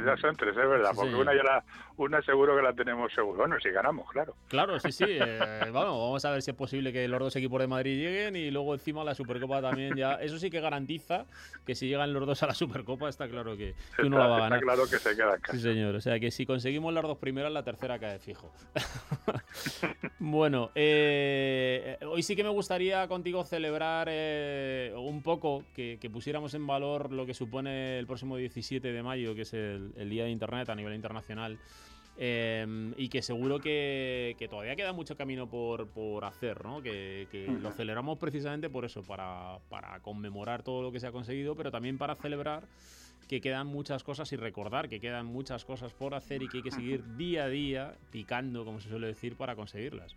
Ya 0.05 0.15
son 0.17 0.35
tres, 0.35 0.51
es 0.51 0.69
verdad. 0.69 0.91
porque 0.95 1.15
una 1.15 1.33
ya 1.33 1.43
la 1.43 1.63
una 1.97 2.21
seguro 2.21 2.55
que 2.55 2.61
la 2.61 2.73
tenemos 2.73 3.11
seguro. 3.13 3.39
Bueno, 3.39 3.59
si 3.59 3.69
ganamos, 3.69 4.09
claro. 4.11 4.35
Claro, 4.47 4.79
sí, 4.79 4.91
sí. 4.91 5.05
Eh, 5.27 5.71
vamos 5.71 6.23
a 6.25 6.31
ver 6.31 6.41
si 6.41 6.51
es 6.51 6.57
posible 6.57 6.93
que 6.93 7.07
los 7.07 7.19
dos 7.19 7.35
equipos 7.35 7.59
de 7.59 7.67
Madrid 7.67 7.97
lleguen 7.97 8.35
y 8.35 8.51
luego 8.51 8.73
encima 8.73 9.03
la 9.03 9.15
Supercopa 9.15 9.61
también 9.61 9.95
ya. 9.95 10.13
Eso 10.21 10.37
sí 10.37 10.49
que 10.49 10.61
garantiza 10.61 11.25
que 11.65 11.75
si 11.75 11.87
llegan 11.87 12.13
los 12.13 12.25
dos 12.25 12.41
a 12.43 12.47
la 12.47 12.53
Supercopa 12.53 13.09
está 13.09 13.27
claro 13.27 13.57
que, 13.57 13.73
uno 14.03 14.17
la 14.17 14.27
va 14.27 14.37
a 14.37 14.39
ganar. 14.41 14.59
Está 14.59 14.65
claro 14.65 14.89
que 14.89 14.99
se 14.99 15.15
queda 15.15 15.37
Sí, 15.51 15.59
señor. 15.59 15.95
O 15.95 16.01
sea 16.01 16.19
que 16.19 16.31
si 16.31 16.45
conseguimos 16.45 16.93
las 16.93 17.03
dos 17.03 17.17
primeras, 17.17 17.51
la 17.51 17.63
tercera 17.63 17.99
cae 17.99 18.19
fijo. 18.19 18.51
bueno, 20.19 20.71
eh, 20.75 21.97
hoy 22.05 22.21
sí 22.23 22.35
que 22.35 22.43
me 22.43 22.49
gustaría 22.49 23.07
contigo 23.07 23.43
celebrar 23.43 24.07
eh, 24.09 24.93
un 24.95 25.21
poco 25.23 25.63
que, 25.73 25.97
pusiéramos 26.11 26.53
en 26.53 26.65
valor 26.65 27.11
lo 27.11 27.25
que 27.25 27.33
supone 27.33 27.99
el 27.99 28.07
próximo 28.07 28.37
17 28.37 28.91
de 28.91 29.03
mayo, 29.03 29.35
que 29.35 29.41
es 29.41 29.53
el 29.53 30.09
Día 30.09 30.23
de 30.23 30.29
Internet 30.29 30.69
a 30.69 30.75
nivel 30.75 30.93
internacional. 30.93 31.59
Em, 32.19 32.95
y 32.97 33.09
que 33.09 33.21
seguro 33.21 33.59
que, 33.59 34.35
todavía 34.49 34.75
queda 34.75 34.91
mucho 34.91 35.15
camino 35.15 35.47
por, 35.47 35.87
por 35.87 36.25
hacer, 36.25 36.65
¿no? 36.65 36.81
Que, 36.81 37.27
lo 37.61 37.71
celebramos 37.71 38.17
precisamente 38.17 38.71
por 38.71 38.85
eso, 38.85 39.03
para, 39.03 39.59
para, 39.69 39.99
conmemorar 39.99 40.63
todo 40.63 40.81
lo 40.81 40.91
que 40.91 40.99
se 40.99 41.05
ha 41.05 41.11
conseguido, 41.11 41.55
pero 41.55 41.69
también 41.69 41.99
para 41.99 42.15
celebrar 42.15 42.63
que 43.29 43.39
quedan 43.39 43.67
muchas 43.67 44.03
cosas 44.03 44.31
y 44.33 44.37
recordar 44.37 44.89
que 44.89 44.99
quedan 44.99 45.25
muchas 45.27 45.63
cosas 45.65 45.93
por 45.93 46.15
hacer 46.15 46.41
y 46.41 46.47
que 46.47 46.57
hay 46.57 46.63
que 46.63 46.71
seguir 46.71 47.03
día 47.17 47.43
a 47.43 47.49
día 47.49 47.93
picando, 48.11 48.65
como 48.65 48.79
se 48.79 48.89
suele 48.89 49.07
decir, 49.07 49.35
para 49.35 49.55
conseguirlas. 49.55 50.15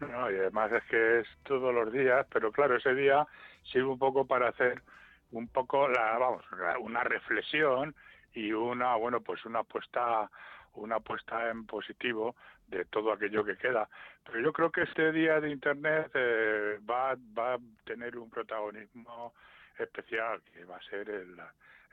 No, 0.00 0.30
y 0.32 0.34
además 0.34 0.72
es 0.72 0.82
que 0.84 1.20
es 1.20 1.28
todos 1.44 1.72
los 1.72 1.92
días, 1.92 2.26
pero 2.32 2.50
claro, 2.50 2.76
ese 2.76 2.94
día 2.94 3.24
sirve 3.62 3.88
un 3.88 3.98
poco 3.98 4.26
para 4.26 4.48
hacer 4.48 4.82
un 5.30 5.46
poco 5.46 5.86
la, 5.88 6.18
vamos, 6.18 6.44
una 6.80 7.04
reflexión 7.04 7.94
y 8.34 8.52
una, 8.52 8.96
bueno, 8.96 9.20
pues 9.20 9.44
una 9.44 9.60
apuesta 9.60 10.30
una 10.74 10.96
apuesta 10.96 11.50
en 11.50 11.66
positivo 11.66 12.36
de 12.68 12.84
todo 12.84 13.12
aquello 13.12 13.44
que 13.44 13.56
queda. 13.56 13.88
Pero 14.24 14.40
yo 14.40 14.52
creo 14.52 14.70
que 14.70 14.82
este 14.82 15.12
día 15.12 15.40
de 15.40 15.50
Internet 15.50 16.10
eh, 16.14 16.78
va, 16.88 17.16
va 17.36 17.54
a 17.54 17.58
tener 17.84 18.16
un 18.16 18.30
protagonismo 18.30 19.34
especial, 19.78 20.40
que 20.52 20.64
va 20.64 20.76
a 20.76 20.82
ser 20.82 21.08
el, 21.10 21.36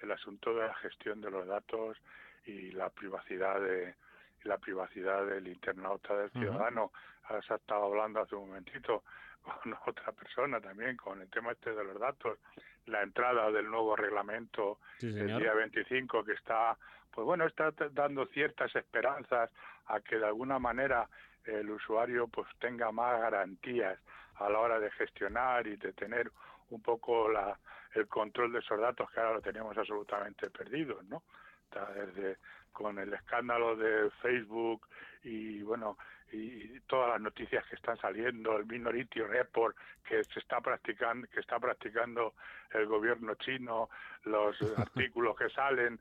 el 0.01 0.11
asunto 0.11 0.53
de 0.53 0.67
la 0.67 0.75
gestión 0.75 1.21
de 1.21 1.31
los 1.31 1.47
datos 1.47 1.97
y 2.45 2.71
la 2.71 2.89
privacidad 2.89 3.59
de 3.59 3.95
la 4.43 4.57
privacidad 4.57 5.25
del 5.25 5.47
internauta 5.47 6.15
del 6.15 6.31
ciudadano. 6.31 6.91
Has 7.23 7.49
estado 7.49 7.85
hablando 7.85 8.21
hace 8.21 8.35
un 8.35 8.47
momentito 8.47 9.03
con 9.47 9.73
otra 9.87 10.11
persona 10.11 10.59
también 10.59 10.97
con 10.97 11.21
el 11.21 11.29
tema 11.29 11.51
este 11.51 11.73
de 11.73 11.83
los 11.83 11.99
datos, 11.99 12.39
la 12.85 13.01
entrada 13.01 13.51
del 13.51 13.69
nuevo 13.69 13.95
reglamento 13.95 14.79
el 15.01 15.37
día 15.37 15.53
25 15.53 16.23
que 16.23 16.33
está 16.33 16.77
pues 17.11 17.25
bueno, 17.25 17.47
está 17.47 17.71
dando 17.93 18.27
ciertas 18.27 18.75
esperanzas 18.75 19.49
a 19.87 19.99
que 20.01 20.19
de 20.19 20.27
alguna 20.27 20.59
manera 20.59 21.09
el 21.45 21.67
usuario 21.71 22.27
pues 22.27 22.47
tenga 22.59 22.91
más 22.91 23.19
garantías 23.19 23.97
a 24.35 24.49
la 24.49 24.59
hora 24.59 24.79
de 24.79 24.91
gestionar 24.91 25.65
y 25.65 25.77
de 25.77 25.93
tener 25.93 26.31
un 26.69 26.79
poco 26.81 27.27
la, 27.27 27.57
el 27.95 28.07
control 28.07 28.51
de 28.51 28.59
esos 28.59 28.79
datos 28.79 29.09
que 29.09 29.19
ahora 29.19 29.33
lo 29.33 29.41
tenemos 29.41 29.75
absolutamente 29.75 30.51
perdidos, 30.51 31.03
¿no? 31.05 31.23
Desde 31.95 32.37
con 32.71 32.99
el 32.99 33.11
escándalo 33.13 33.75
de 33.75 34.11
Facebook 34.21 34.87
y 35.23 35.63
bueno 35.63 35.97
y 36.32 36.80
todas 36.82 37.09
las 37.09 37.21
noticias 37.21 37.65
que 37.67 37.75
están 37.75 37.97
saliendo, 37.97 38.57
el 38.57 38.65
Minority 38.65 39.21
Report 39.21 39.75
que 40.03 40.23
se 40.23 40.39
está 40.39 40.61
practicando, 40.61 41.28
que 41.28 41.39
está 41.39 41.59
practicando 41.59 42.34
el 42.71 42.86
gobierno 42.86 43.36
chino, 43.36 43.89
los 44.23 44.57
artículos 44.78 45.38
que 45.38 45.49
salen, 45.49 45.99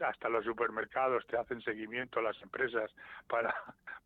hasta 0.00 0.28
los 0.28 0.44
supermercados 0.44 1.26
te 1.26 1.36
hacen 1.36 1.60
seguimiento 1.62 2.20
las 2.20 2.40
empresas 2.42 2.90
para, 3.28 3.54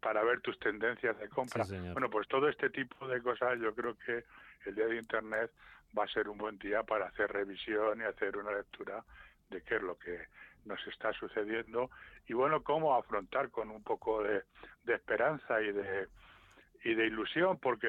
para 0.01 0.23
ver 0.23 0.41
tus 0.41 0.59
tendencias 0.59 1.19
de 1.19 1.29
compra. 1.29 1.65
bueno, 1.93 2.11
pues 2.11 2.27
todo 2.29 2.49
este 2.49 2.71
tipo 2.71 3.07
de 3.07 3.23
cosas 3.23 3.59
yo 3.61 3.75
creo 3.75 3.97
que 3.99 4.25
el 4.67 4.75
día 4.75 4.87
de 4.87 4.97
Internet 4.97 5.51
va 5.97 6.05
a 6.05 6.09
ser 6.09 6.29
un 6.29 6.39
buen 6.39 6.59
día 6.59 6.83
para 6.83 7.07
hacer 7.07 7.31
revisión 7.33 8.01
y 8.01 8.05
hacer 8.05 8.37
una 8.37 8.53
lectura 8.53 9.05
de 9.51 9.63
qué 9.63 9.77
es 9.77 9.83
lo 9.83 9.97
que 9.99 10.27
nos 10.65 10.85
está 10.87 11.13
sucediendo 11.13 11.91
y 12.27 12.33
bueno, 12.33 12.63
cómo 12.63 12.95
afrontar 12.95 13.51
con 13.51 13.71
un 13.71 13.83
poco 13.83 14.23
de, 14.23 14.43
esperanza 14.87 15.61
y 15.61 15.73
de, 15.73 16.09
y 16.85 16.95
de 16.95 17.07
ilusión, 17.07 17.59
porque 17.59 17.87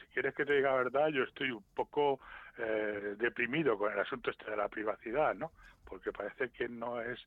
si 0.00 0.06
quieres 0.12 0.34
que 0.34 0.44
te 0.44 0.54
diga 0.54 0.70
la 0.70 0.82
verdad, 0.84 1.08
yo 1.08 1.24
estoy 1.24 1.50
un 1.50 1.64
poco 1.74 2.20
eh, 2.58 3.14
deprimido 3.18 3.78
con 3.78 3.92
el 3.92 3.98
asunto 3.98 4.30
este 4.30 4.50
de 4.50 4.56
la 4.56 4.68
privacidad, 4.68 5.34
¿no? 5.34 5.52
Porque 5.84 6.12
parece 6.12 6.50
que 6.50 6.68
no 6.68 7.00
es 7.00 7.18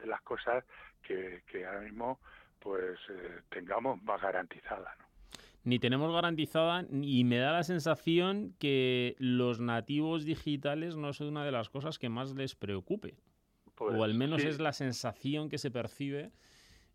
de 0.00 0.06
las 0.06 0.22
cosas 0.22 0.64
que, 1.02 1.42
que 1.46 1.64
ahora 1.66 1.80
mismo 1.80 2.18
pues 2.58 2.98
eh, 3.10 3.40
tengamos 3.50 4.02
más 4.02 4.20
garantizada. 4.20 4.96
Ni 5.64 5.78
tenemos 5.78 6.12
garantizada 6.12 6.84
y 6.90 7.22
me 7.24 7.38
da 7.38 7.52
la 7.52 7.62
sensación 7.62 8.54
que 8.58 9.14
los 9.18 9.60
nativos 9.60 10.24
digitales 10.24 10.96
no 10.96 11.10
es 11.10 11.20
una 11.20 11.44
de 11.44 11.52
las 11.52 11.68
cosas 11.68 11.98
que 11.98 12.08
más 12.08 12.34
les 12.34 12.56
preocupe 12.56 13.14
o 13.84 14.04
al 14.04 14.14
menos 14.14 14.44
es 14.44 14.60
la 14.60 14.72
sensación 14.72 15.48
que 15.48 15.58
se 15.58 15.70
percibe, 15.70 16.30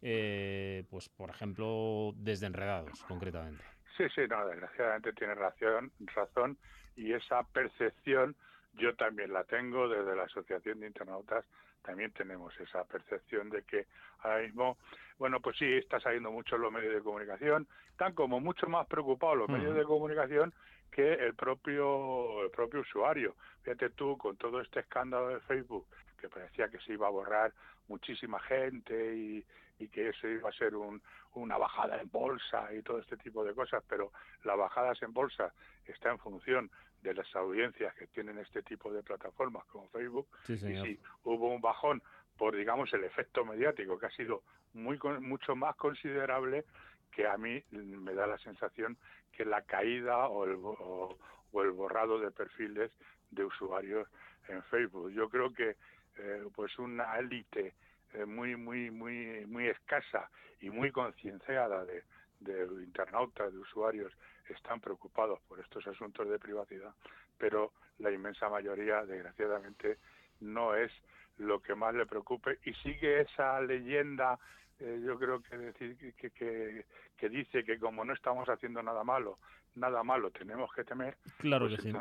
eh, 0.02 0.84
pues 0.90 1.10
por 1.10 1.30
ejemplo, 1.30 2.14
desde 2.16 2.48
Enredados, 2.48 3.04
concretamente. 3.04 3.64
Sí, 3.98 4.04
sí, 4.14 4.22
no, 4.30 4.46
desgraciadamente 4.48 5.14
tiene 5.14 5.34
razón, 5.34 5.92
razón 6.14 6.58
y 6.96 7.14
esa 7.14 7.44
percepción 7.44 8.36
yo 8.74 8.96
también 8.96 9.34
la 9.34 9.44
tengo 9.44 9.88
desde 9.90 10.16
la 10.16 10.24
Asociación 10.24 10.80
de 10.80 10.88
Internautas, 10.88 11.46
también 11.82 12.12
tenemos 12.12 12.54
esa 12.60 12.84
percepción 12.84 13.50
de 13.50 13.64
que 13.64 13.88
ahora 14.20 14.42
mismo, 14.42 14.78
bueno, 15.18 15.40
pues 15.40 15.58
sí, 15.58 15.66
está 15.66 16.00
saliendo 16.00 16.32
mucho 16.32 16.58
los 16.58 16.72
medios 16.72 16.94
de 16.94 17.02
comunicación, 17.02 17.68
están 17.90 18.14
como 18.14 18.40
mucho 18.40 18.68
más 18.68 18.86
preocupados 18.88 19.38
los 19.38 19.50
medios 19.50 19.76
de 19.76 19.84
comunicación 19.84 20.54
que 20.92 21.14
el 21.14 21.34
propio 21.34 22.44
el 22.44 22.52
propio 22.52 22.82
usuario. 22.82 23.36
Fíjate 23.64 23.90
tú, 23.92 24.18
con 24.18 24.38
todo 24.38 24.62
este 24.62 24.82
escándalo 24.82 25.30
de 25.30 25.40
Facebook, 25.42 25.88
que 26.18 26.30
parecía 26.30 26.70
que 26.70 26.80
se 26.80 26.93
iba 26.93 27.07
a 27.07 27.11
borrar 27.11 27.53
muchísima 27.88 28.39
gente 28.39 29.15
y, 29.15 29.45
y 29.80 29.88
que 29.88 30.09
eso 30.09 30.28
iba 30.28 30.49
a 30.49 30.53
ser 30.53 30.76
un, 30.76 31.01
una 31.34 31.57
bajada 31.57 32.01
en 32.01 32.09
bolsa 32.09 32.74
y 32.74 32.82
todo 32.82 32.99
este 32.99 33.18
tipo 33.18 33.43
de 33.43 33.53
cosas, 33.53 33.84
pero 33.88 34.11
las 34.43 34.57
bajadas 34.57 35.01
en 35.03 35.13
bolsa 35.13 35.53
está 35.86 36.11
en 36.11 36.20
función 36.20 36.72
de 37.01 37.13
las 37.13 37.34
audiencias 37.36 37.93
que 37.95 38.07
tienen 38.07 38.39
este 38.39 38.63
tipo 38.63 38.91
de 38.91 39.03
plataformas 39.03 39.65
como 39.65 39.88
Facebook. 39.89 40.28
y 40.47 40.57
si 40.57 40.99
hubo 41.24 41.53
un 41.53 41.61
bajón 41.61 42.01
por, 42.38 42.55
digamos, 42.55 42.91
el 42.93 43.03
efecto 43.03 43.45
mediático 43.45 43.97
que 43.97 44.07
ha 44.07 44.11
sido 44.11 44.43
muy 44.74 44.99
mucho 45.22 45.55
más 45.55 45.76
considerable 45.76 46.65
que 47.11 47.28
a 47.28 47.38
mí 47.38 47.63
me 47.72 48.13
da 48.13 48.28
la 48.28 48.38
sensación 48.39 48.97
que 49.32 49.45
la 49.45 49.61
caída 49.63 50.28
o 50.28 50.45
el, 50.45 50.57
o 50.61 51.18
el 51.63 51.72
borrado 51.72 52.20
de 52.20 52.32
perfiles 52.32 52.91
de 53.32 53.43
usuarios 53.43 54.07
en 54.47 54.63
Facebook. 54.63 55.11
Yo 55.11 55.30
creo 55.30 55.53
que 55.53 55.76
eh, 56.20 56.43
pues 56.55 56.78
una 56.80 57.18
élite 57.18 57.74
eh, 58.13 58.26
muy 58.26 58.55
muy 58.55 58.91
muy 58.91 59.45
muy 59.45 59.68
escasa 59.68 60.30
y 60.61 60.70
muy 60.70 60.91
concienciada 60.91 61.86
de, 61.86 62.03
de 62.39 62.63
internautas, 62.84 63.51
de 63.51 63.59
usuarios, 63.59 64.11
están 64.49 64.80
preocupados 64.80 65.39
por 65.47 65.59
estos 65.59 65.86
asuntos 65.88 66.28
de 66.30 66.39
privacidad, 66.39 66.93
pero 67.38 67.74
la 67.99 68.11
inmensa 68.11 68.49
mayoría, 68.49 69.05
desgraciadamente, 69.05 69.97
no 70.39 70.76
es 70.76 70.91
lo 71.38 71.61
que 71.61 71.76
más 71.76 71.93
le 71.93 72.05
preocupe 72.05 72.59
y 72.63 72.74
sigue 72.76 73.22
esa 73.22 73.59
leyenda 73.61 74.39
eh, 74.80 75.02
yo 75.04 75.18
creo 75.18 75.42
que 75.42 75.58
decir 75.58 75.98
que, 75.98 76.30
que, 76.32 76.86
que, 77.18 77.30
dice 77.30 77.64
que 77.64 77.80
como 77.80 78.06
no 78.06 78.14
estamos 78.14 78.48
haciendo 78.48 78.84
nada 78.84 79.04
malo, 79.04 79.40
nada 79.76 80.04
malo 80.04 80.30
tenemos 80.32 80.72
que 80.74 80.84
temer. 80.84 81.18
Claro 81.38 81.68
pues 81.68 81.82
que 81.82 81.92
sí. 81.92 81.98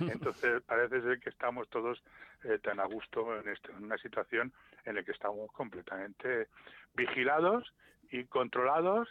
Entonces, 0.00 0.62
parece 0.66 1.00
ser 1.02 1.20
que 1.20 1.30
estamos 1.30 1.68
todos 1.68 2.02
eh, 2.44 2.58
tan 2.58 2.80
a 2.80 2.84
gusto 2.84 3.38
en, 3.38 3.48
este, 3.48 3.70
en 3.72 3.84
una 3.84 3.98
situación 3.98 4.52
en 4.84 4.96
la 4.96 5.02
que 5.02 5.12
estamos 5.12 5.52
completamente 5.52 6.48
vigilados 6.94 7.72
y 8.10 8.24
controlados 8.24 9.08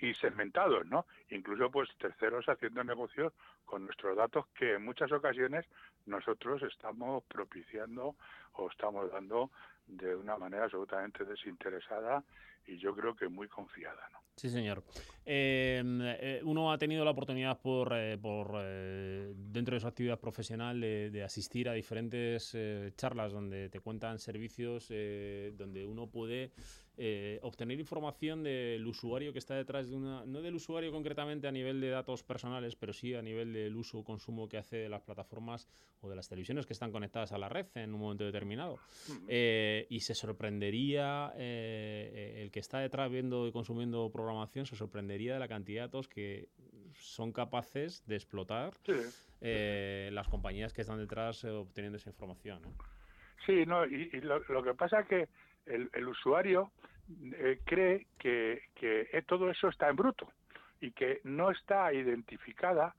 y 0.00 0.14
segmentados, 0.14 0.86
¿no? 0.86 1.06
Incluso 1.30 1.70
pues 1.70 1.88
terceros 1.98 2.48
haciendo 2.48 2.82
negocios 2.82 3.32
con 3.64 3.84
nuestros 3.84 4.16
datos 4.16 4.46
que 4.58 4.74
en 4.74 4.84
muchas 4.84 5.12
ocasiones 5.12 5.66
nosotros 6.06 6.62
estamos 6.62 7.22
propiciando 7.24 8.16
o 8.54 8.70
estamos 8.70 9.10
dando 9.12 9.50
de 9.88 10.14
una 10.14 10.36
manera 10.36 10.64
absolutamente 10.64 11.24
desinteresada 11.24 12.22
y 12.66 12.78
yo 12.78 12.94
creo 12.94 13.16
que 13.16 13.28
muy 13.28 13.48
confiada. 13.48 14.08
Sí, 14.38 14.50
señor. 14.50 14.84
Em, 15.24 16.00
eh, 16.00 16.40
uno 16.44 16.70
ha 16.70 16.78
tenido 16.78 17.04
la 17.04 17.10
oportunidad 17.10 17.60
por, 17.60 17.92
eh, 17.92 18.16
por 18.18 18.52
eh, 18.54 19.32
dentro 19.34 19.74
de 19.74 19.80
su 19.80 19.88
actividad 19.88 20.20
profesional 20.20 20.80
de, 20.80 21.24
asistir 21.24 21.68
a 21.68 21.72
diferentes 21.72 22.56
charlas 22.96 23.32
donde 23.32 23.68
te 23.68 23.80
cuentan 23.80 24.20
servicios, 24.20 24.88
donde 24.88 25.84
uno 25.84 26.06
puede 26.06 26.52
obtener 27.42 27.78
información 27.78 28.42
del 28.42 28.86
usuario 28.86 29.32
que 29.32 29.38
está 29.38 29.54
detrás 29.54 29.88
de 29.88 29.96
una, 29.96 30.24
no 30.26 30.42
del 30.42 30.56
usuario 30.56 30.90
concretamente 30.90 31.46
a 31.46 31.52
nivel 31.52 31.80
de 31.80 31.90
datos 31.90 32.22
personales, 32.22 32.74
pero 32.74 32.92
sí 32.92 33.14
a 33.14 33.22
nivel 33.22 33.52
del 33.52 33.76
uso 33.76 33.98
o 33.98 34.04
consumo 34.04 34.48
que 34.48 34.58
hace 34.58 34.76
de 34.76 34.88
las 34.88 35.02
plataformas 35.02 35.68
o 36.00 36.10
de 36.10 36.16
las 36.16 36.28
televisiones 36.28 36.66
que 36.66 36.72
están 36.72 36.90
conectadas 36.90 37.32
a 37.32 37.38
la 37.38 37.48
red 37.48 37.66
en 37.74 37.94
un 37.94 38.00
momento 38.00 38.24
determinado. 38.24 38.78
y 39.28 40.00
se 40.00 40.14
sorprendería 40.14 41.32
el 41.36 42.50
que 42.50 42.60
está 42.60 42.80
detrás 42.80 43.10
viendo 43.10 43.46
y 43.46 43.52
consumiendo 43.52 44.10
programas 44.10 44.48
se 44.52 44.76
sorprendería 44.76 45.34
de 45.34 45.40
la 45.40 45.48
cantidad 45.48 45.82
de 45.82 45.86
datos 45.86 46.08
que 46.08 46.48
son 46.94 47.32
capaces 47.32 48.04
de 48.06 48.16
explotar 48.16 48.72
eh, 49.40 50.10
las 50.12 50.28
compañías 50.28 50.72
que 50.72 50.80
están 50.80 50.98
detrás 50.98 51.44
eh, 51.44 51.50
obteniendo 51.50 51.98
esa 51.98 52.10
información. 52.10 52.60
Sí, 53.46 53.64
no, 53.66 53.84
y, 53.86 54.10
lo, 54.20 54.62
que 54.62 54.74
pasa 54.74 55.00
es 55.00 55.06
que 55.06 55.28
el, 55.68 56.08
usuario 56.08 56.70
eh, 57.34 57.60
cree 57.64 58.06
que, 58.18 58.62
que, 58.74 59.22
todo 59.26 59.50
eso 59.50 59.68
está 59.68 59.88
en 59.88 59.96
bruto 59.96 60.30
y 60.80 60.92
que 60.92 61.20
no 61.24 61.50
está 61.50 61.92
identificada 61.92 62.94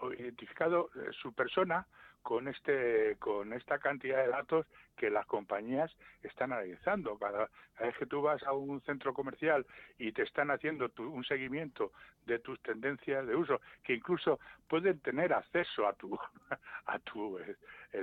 o 0.00 0.12
identificado 0.12 0.90
su 1.22 1.32
persona 1.32 1.86
con 2.28 2.46
este 2.46 3.16
con 3.18 3.54
esta 3.54 3.78
cantidad 3.78 4.22
de 4.22 4.28
datos 4.28 4.66
que 4.98 5.08
las 5.08 5.24
compañías 5.24 5.90
están 6.22 6.52
analizando. 6.52 7.16
Cada, 7.16 7.48
vez 7.80 7.96
que 7.96 8.04
tú 8.04 8.20
vas 8.20 8.42
a 8.42 8.52
un 8.52 8.82
centro 8.82 9.14
comercial 9.14 9.64
y 9.96 10.12
te 10.12 10.24
están 10.24 10.50
haciendo 10.50 10.90
un 10.98 11.24
seguimiento 11.24 11.90
de 12.26 12.38
tus 12.40 12.60
tendencias 12.60 13.26
de 13.26 13.34
uso 13.34 13.62
que 13.82 13.94
incluso 13.94 14.38
pueden 14.68 15.00
tener 15.00 15.32
acceso 15.32 15.88
a 15.88 15.94
tu 15.94 16.18
a 16.86 16.98
tu 16.98 17.38
eh, 17.38 17.56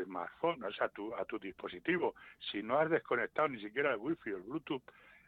smartphone 0.05 0.63
o 0.63 0.69
a 0.79 0.89
tu 0.89 1.13
a 1.13 1.23
tu 1.25 1.37
dispositivo. 1.37 2.15
Si 2.51 2.63
no 2.63 2.79
has 2.79 2.89
desconectado 2.89 3.49
ni 3.49 3.61
siquiera 3.61 3.91
el 3.91 3.97
wifi 3.97 4.31
o 4.31 4.37
el 4.37 4.41
bluetooth 4.41 4.81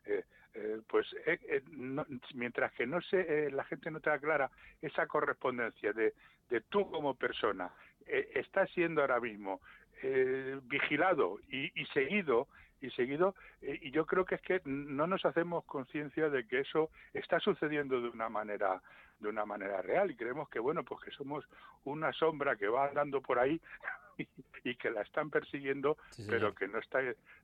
eh, 0.06 0.24
eh, 0.56 0.82
pues 0.88 1.06
mientras 2.34 2.72
que 2.72 2.88
no 2.88 3.00
se 3.02 3.52
la 3.52 3.64
gente 3.66 3.92
no 3.92 4.00
te 4.00 4.10
aclara 4.10 4.50
esa 4.82 5.06
correspondencia 5.06 5.94
de, 5.94 6.16
de 6.50 6.62
tú 6.62 6.90
como 6.90 7.14
persona 7.14 7.72
eh, 8.08 8.30
está 8.36 8.66
siendo 8.68 9.02
ahora 9.02 9.20
mismo 9.20 9.62
eh, 10.04 10.60
vigilado 10.64 11.40
y, 11.50 11.70
seguido 11.88 12.48
y 12.82 12.90
seguido 12.92 13.36
eh, 13.62 13.80
y 13.82 13.92
yo 13.92 14.06
creo 14.06 14.26
que 14.26 14.36
es 14.36 14.42
que 14.42 14.62
no 14.66 15.08
nos 15.08 15.26
hacemos 15.26 15.66
conciencia 15.66 16.30
de 16.30 16.48
que 16.48 16.60
eso 16.60 16.92
está 17.14 17.40
sucediendo 17.40 18.00
de 18.02 18.10
una 18.10 18.30
manera 18.30 18.82
de 19.20 19.30
una 19.30 19.46
manera 19.46 19.82
real 19.82 20.12
y 20.12 20.16
creemos 20.16 20.50
que 20.50 20.60
bueno 20.60 20.84
pues 20.84 21.04
que 21.04 21.12
somos 21.12 21.46
una 21.86 22.12
sombra 22.14 22.56
que 22.56 22.68
va 22.68 22.88
andando 22.88 23.22
por 23.22 23.40
ahí 23.40 23.60
y, 24.64 24.76
que 24.76 24.90
la 24.90 25.02
están 25.02 25.30
persiguiendo 25.30 25.98
pero 26.28 26.54
que 26.54 26.68
no 26.68 26.80
está 26.80 27.00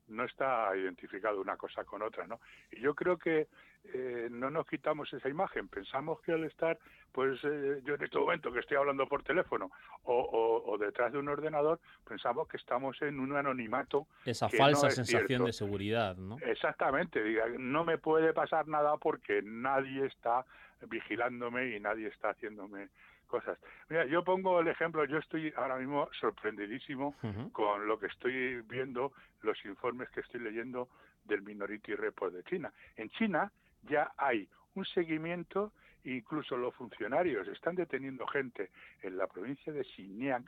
no 0.08 0.26
está 0.26 0.76
identificado 0.76 1.40
una 1.40 1.58
cosa 1.58 1.84
con 1.84 2.02
otra 2.02 2.28
no 2.28 2.40
y 2.72 2.80
yo 2.82 2.94
creo 2.94 3.18
que 3.18 3.48
eh, 3.92 4.30
no 4.32 4.50
nos 4.50 4.66
quitamos 4.66 5.12
esa 5.12 5.28
imagen. 5.28 5.68
Pensamos 5.68 6.22
que 6.22 6.32
al 6.32 6.46
estar, 6.46 6.80
pues 7.12 7.38
eh, 7.44 7.82
yo 7.84 7.96
en 7.96 8.04
este 8.04 8.18
momento 8.18 8.52
que 8.52 8.60
estoy 8.60 8.78
hablando 8.78 9.08
por 9.08 9.24
teléfono 9.24 9.72
o, 10.06 10.78
detrás 10.80 11.12
de 11.12 11.20
un 11.20 11.28
ordenador, 11.28 11.80
pensamos 12.08 12.48
que 12.48 12.58
estamos 12.58 13.00
en 13.02 13.20
un 13.20 13.36
anonimato. 13.36 14.08
Esa 14.26 14.50
falsa 14.50 14.90
sensación 14.90 15.46
de 15.46 15.54
seguridad, 15.54 16.16
¿no? 16.16 16.38
Exactamente. 16.40 17.24
Diga, 17.24 17.46
no 17.58 17.84
me 17.84 17.98
puede 17.98 18.34
pasar 18.34 18.68
nada 18.68 18.98
porque 18.98 19.42
nadie 19.44 20.06
está 20.06 20.46
vigilándome 20.90 21.76
y 21.76 21.80
nadie 21.80 22.08
está 22.08 22.30
haciéndome 22.30 22.90
cosas. 23.28 23.58
Mira, 23.90 24.06
yo 24.06 24.24
pongo 24.24 24.60
el 24.60 24.68
ejemplo, 24.68 25.06
yo 25.06 25.18
estoy 25.18 25.52
ahora 25.56 25.78
mismo 25.78 26.08
sorprendidísimo 26.20 27.16
con 27.52 27.88
lo 27.88 27.98
que 28.00 28.08
estoy 28.08 28.62
viendo, 28.62 29.12
los 29.42 29.64
informes 29.66 30.10
que 30.12 30.20
estoy 30.20 30.42
leyendo 30.42 30.90
del 31.26 31.42
Minority 31.42 31.96
Report 31.96 32.34
de 32.34 32.44
China. 32.44 32.72
En 32.96 33.10
China, 33.10 33.52
ya 33.84 34.12
hay 34.18 34.48
un 34.76 34.86
seguimiento, 34.86 35.74
incluso 36.04 36.58
los 36.58 36.76
funcionarios 36.76 37.48
están 37.48 37.76
deteniendo 37.76 38.28
gente 38.28 38.72
en 39.02 39.18
la 39.18 39.28
provincia 39.28 39.72
de 39.72 39.84
Xinjiang, 39.84 40.46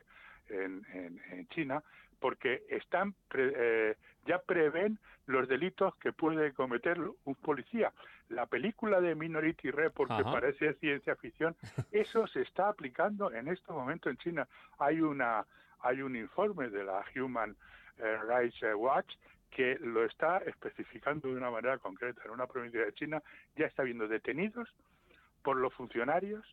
en, 0.50 0.86
en, 0.94 1.48
China, 1.48 1.84
porque 2.20 2.64
están 2.70 3.16
eh, 3.34 3.96
ya 4.26 4.40
prevén 4.40 5.00
los 5.28 5.48
delitos 5.48 5.96
que 5.98 6.14
puede 6.14 6.54
cometer 6.54 7.00
un 7.00 7.36
policía. 7.36 7.92
La 8.30 8.46
película 8.46 9.02
de 9.02 9.16
Minority 9.16 9.72
Report, 9.72 10.16
que 10.18 10.24
parece 10.24 10.74
ciencia 10.76 11.16
ficción, 11.16 11.56
eso 11.92 12.28
se 12.28 12.42
está 12.42 12.70
aplicando 12.70 13.32
en 13.32 13.48
este 13.48 13.72
momento 13.72 14.10
en 14.10 14.18
China. 14.18 14.48
Hay 14.80 15.02
una 15.02 15.46
hay 15.82 16.02
un 16.02 16.16
informe 16.16 16.70
de 16.70 16.84
la 16.84 17.04
Human 17.16 17.56
eh, 17.98 18.18
Rights 18.28 18.60
Watch 18.76 19.14
que 19.52 19.78
lo 19.80 20.04
está 20.04 20.40
especificando 20.40 21.28
de 21.28 21.36
una 21.36 21.52
manera 21.52 21.78
concreta. 21.78 22.22
En 22.26 22.32
una 22.32 22.48
provincia 22.48 22.84
de 22.84 22.94
China 22.94 23.22
ya 23.56 23.68
está 23.68 23.84
habiendo 23.84 24.08
detenidos 24.08 24.68
por 25.44 25.58
los 25.58 25.74
funcionarios 25.74 26.44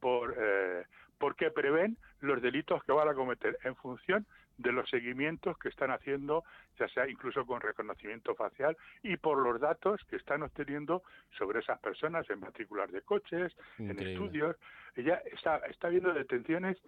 por 0.00 0.34
eh, 0.38 0.84
porque 1.18 1.50
prevén 1.50 1.96
los 2.20 2.40
delitos 2.42 2.82
que 2.84 2.92
van 2.92 3.08
a 3.08 3.14
cometer 3.14 3.58
en 3.64 3.74
función 3.76 4.26
de 4.58 4.72
los 4.72 4.88
seguimientos 4.88 5.58
que 5.58 5.68
están 5.68 5.90
haciendo, 5.90 6.44
ya 6.78 6.88
sea 6.88 7.08
incluso 7.08 7.44
con 7.44 7.60
reconocimiento 7.60 8.34
facial 8.34 8.76
y 9.02 9.16
por 9.16 9.38
los 9.38 9.60
datos 9.60 10.00
que 10.08 10.16
están 10.16 10.42
obteniendo 10.42 11.02
sobre 11.36 11.60
esas 11.60 11.78
personas 11.80 12.28
en 12.30 12.40
matrículas 12.40 12.90
de 12.90 13.02
coches, 13.02 13.54
en 13.78 13.98
estudios. 13.98 14.56
Ella 14.94 15.22
está, 15.32 15.58
está 15.66 15.88
viendo 15.88 16.12
detenciones 16.12 16.78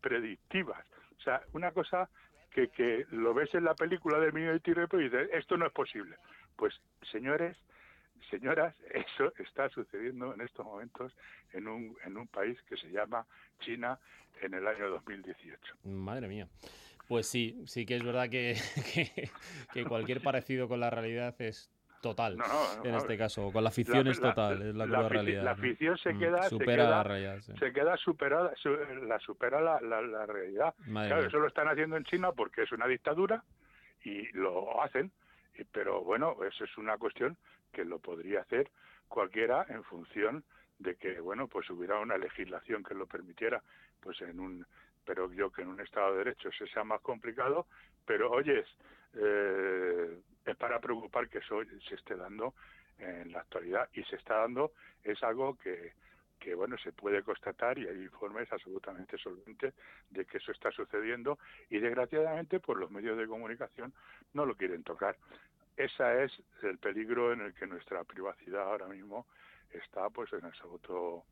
predictivas. 0.00 0.84
O 1.18 1.20
sea, 1.20 1.42
una 1.52 1.72
cosa 1.72 2.08
que, 2.50 2.68
que 2.68 3.06
lo 3.10 3.34
ves 3.34 3.54
en 3.54 3.64
la 3.64 3.74
película 3.74 4.18
de 4.18 4.32
Minority 4.32 4.72
Report 4.72 5.02
y 5.02 5.04
dices, 5.04 5.28
esto 5.32 5.56
no 5.56 5.66
es 5.66 5.72
posible. 5.72 6.16
Pues, 6.56 6.74
señores, 7.12 7.56
señoras, 8.30 8.74
eso 8.94 9.32
está 9.38 9.68
sucediendo 9.70 10.34
en 10.34 10.40
estos 10.40 10.64
momentos 10.64 11.12
en 11.52 11.68
un, 11.68 11.96
en 12.04 12.16
un 12.16 12.26
país 12.26 12.58
que 12.68 12.76
se 12.76 12.90
llama 12.90 13.26
China 13.60 13.98
en 14.40 14.54
el 14.54 14.66
año 14.66 14.88
2018. 14.90 15.76
Madre 15.84 16.28
mía. 16.28 16.48
Pues 17.08 17.26
sí, 17.26 17.62
sí 17.66 17.86
que 17.86 17.96
es 17.96 18.04
verdad 18.04 18.28
que, 18.28 18.56
que 19.72 19.84
cualquier 19.84 20.20
parecido 20.20 20.68
con 20.68 20.80
la 20.80 20.90
realidad 20.90 21.34
es 21.40 21.70
total 22.00 22.36
en 22.84 22.94
este 22.94 23.18
caso 23.18 23.50
con 23.52 23.64
la 23.64 23.70
ficción 23.70 24.06
es 24.06 24.20
total 24.20 24.62
es 24.62 24.74
la, 24.74 24.86
la 24.86 25.08
realidad 25.08 25.42
la 25.42 25.56
ficción 25.56 25.98
se 25.98 26.14
mm, 26.14 26.18
queda 26.18 26.48
la 26.76 27.02
realidad 27.02 27.40
se 27.40 27.72
queda 27.72 27.96
superada 27.96 28.52
la 29.06 29.18
supera 29.18 29.60
la, 29.60 29.80
la, 29.80 30.26
realidad. 30.26 30.74
Claro 30.84 31.26
eso 31.26 31.38
lo 31.38 31.48
están 31.48 31.68
haciendo 31.68 31.96
en 31.96 32.04
China 32.04 32.32
porque 32.32 32.62
es 32.62 32.72
una 32.72 32.86
dictadura 32.86 33.42
y 34.04 34.30
lo 34.32 34.82
hacen 34.82 35.10
pero 35.72 36.02
bueno 36.02 36.36
eso 36.44 36.64
es 36.64 36.78
una 36.78 36.96
cuestión 36.98 37.36
que 37.72 37.84
lo 37.84 37.98
podría 37.98 38.40
hacer 38.40 38.70
cualquiera 39.08 39.66
en 39.68 39.82
función 39.84 40.44
de 40.78 40.96
que 40.96 41.20
bueno 41.20 41.48
pues 41.48 41.68
hubiera 41.70 41.98
una 41.98 42.18
legislación 42.18 42.84
que 42.84 42.94
lo 42.94 43.06
permitiera 43.06 43.62
pues 44.00 44.20
en 44.22 44.38
un 44.38 44.66
pero 45.04 45.32
yo 45.32 45.50
que 45.50 45.62
en 45.62 45.68
un 45.68 45.80
estado 45.80 46.12
de 46.12 46.18
derecho 46.18 46.50
se 46.52 46.66
sea 46.68 46.84
más 46.84 47.00
complicado 47.00 47.66
pero 48.06 48.30
oyes 48.30 48.66
eh, 49.14 50.20
es 50.44 50.56
para 50.56 50.80
preocupar 50.80 51.28
que 51.28 51.38
eso 51.38 51.62
se 51.88 51.94
esté 51.94 52.14
dando 52.16 52.54
en 52.98 53.32
la 53.32 53.40
actualidad 53.40 53.88
y 53.94 54.02
se 54.04 54.16
está 54.16 54.38
dando 54.38 54.72
es 55.02 55.22
algo 55.22 55.56
que, 55.56 55.92
que 56.38 56.54
bueno 56.54 56.76
se 56.78 56.92
puede 56.92 57.22
constatar 57.22 57.78
y 57.78 57.88
hay 57.88 58.02
informes 58.02 58.52
absolutamente 58.52 59.18
solventes 59.18 59.74
de 60.10 60.24
que 60.24 60.38
eso 60.38 60.52
está 60.52 60.70
sucediendo 60.70 61.38
y 61.70 61.78
desgraciadamente 61.78 62.60
por 62.60 62.78
los 62.78 62.90
medios 62.90 63.18
de 63.18 63.26
comunicación 63.26 63.92
no 64.32 64.46
lo 64.46 64.54
quieren 64.54 64.82
tocar 64.84 65.16
ese 65.78 66.24
es 66.24 66.32
el 66.62 66.78
peligro 66.78 67.32
en 67.32 67.40
el 67.40 67.54
que 67.54 67.66
nuestra 67.66 68.02
privacidad 68.04 68.62
ahora 68.62 68.88
mismo 68.88 69.26
está 69.70 70.10
pues 70.10 70.32
en 70.32 70.44
absoluto 70.44 71.24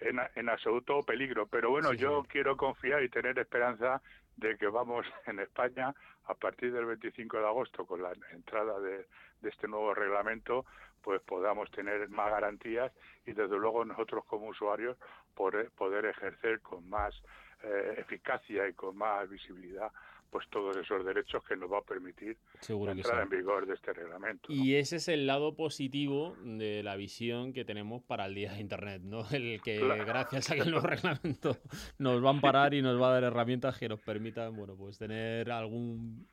en, 0.00 0.20
en 0.34 0.48
absoluto 0.48 1.02
peligro. 1.02 1.46
Pero 1.46 1.70
bueno 1.70 1.92
yo 1.92 2.24
quiero 2.28 2.56
confiar 2.56 3.02
y 3.02 3.08
tener 3.08 3.38
esperanza 3.38 4.02
de 4.36 4.56
que 4.56 4.66
vamos 4.66 5.06
en 5.26 5.38
España 5.38 5.94
a 6.26 6.34
partir 6.34 6.72
del 6.72 6.86
25 6.86 7.38
de 7.38 7.46
agosto 7.46 7.86
con 7.86 8.02
la 8.02 8.12
entrada 8.32 8.80
de, 8.80 9.06
este 9.42 9.68
nuevo 9.68 9.94
reglamento 9.94 10.64
pues 11.02 11.20
podamos 11.20 11.70
tener 11.70 12.08
más 12.08 12.30
garantías 12.30 12.90
y 13.26 13.32
desde 13.32 13.58
luego 13.58 13.84
nosotros 13.84 14.24
como 14.24 14.46
usuarios 14.46 14.96
poder, 15.34 15.70
poder 15.72 16.06
ejercer 16.06 16.60
con 16.60 16.88
más 16.88 17.14
eh, 17.62 17.96
eficacia 17.98 18.66
y 18.66 18.72
con 18.72 18.96
más 18.96 19.28
visibilidad 19.28 19.92
pues 20.34 20.48
todos 20.48 20.76
esos 20.76 21.04
derechos 21.04 21.44
que 21.44 21.56
nos 21.56 21.72
va 21.72 21.78
a 21.78 21.82
permitir 21.82 22.36
Seguro 22.58 22.92
la 22.92 23.00
entrada 23.00 23.22
en 23.22 23.28
vigor 23.28 23.66
de 23.66 23.74
este 23.74 23.92
reglamento. 23.92 24.52
Y 24.52 24.74
ese 24.74 24.96
es 24.96 25.06
el 25.06 25.28
lado 25.28 25.54
positivo 25.54 26.34
de 26.42 26.82
la 26.82 26.96
visión 26.96 27.52
que 27.52 27.64
tenemos 27.64 28.02
para 28.02 28.26
el 28.26 28.34
día 28.34 28.52
de 28.52 28.58
Internet, 28.58 29.02
¿no? 29.04 29.20
El 29.30 29.62
que 29.62 29.78
gracias 29.78 30.50
a 30.50 30.56
que 30.56 30.62
el 30.62 30.72
nuevo 30.72 30.86
reglamento 30.88 31.58
nos 31.98 32.20
va 32.20 32.26
a 32.26 32.32
amparar 32.32 32.74
y 32.74 32.82
nos 32.82 33.00
va 33.00 33.10
a 33.10 33.12
dar 33.12 33.22
herramientas 33.22 33.78
que 33.78 33.88
nos 33.88 34.00
permitan, 34.00 34.56
bueno, 34.56 34.74
pues 34.74 34.98
tener 34.98 35.52
algún 35.52 36.26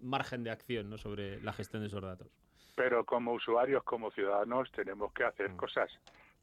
margen 0.00 0.44
de 0.44 0.50
acción 0.50 0.88
¿no? 0.88 0.96
sobre 0.96 1.38
la 1.42 1.52
gestión 1.52 1.82
de 1.82 1.88
esos 1.88 2.00
datos. 2.00 2.28
Pero 2.74 3.04
como 3.04 3.34
usuarios, 3.34 3.82
como 3.82 4.10
ciudadanos, 4.12 4.72
tenemos 4.72 5.12
que 5.12 5.24
hacer 5.24 5.50
mm. 5.50 5.56
cosas. 5.58 5.90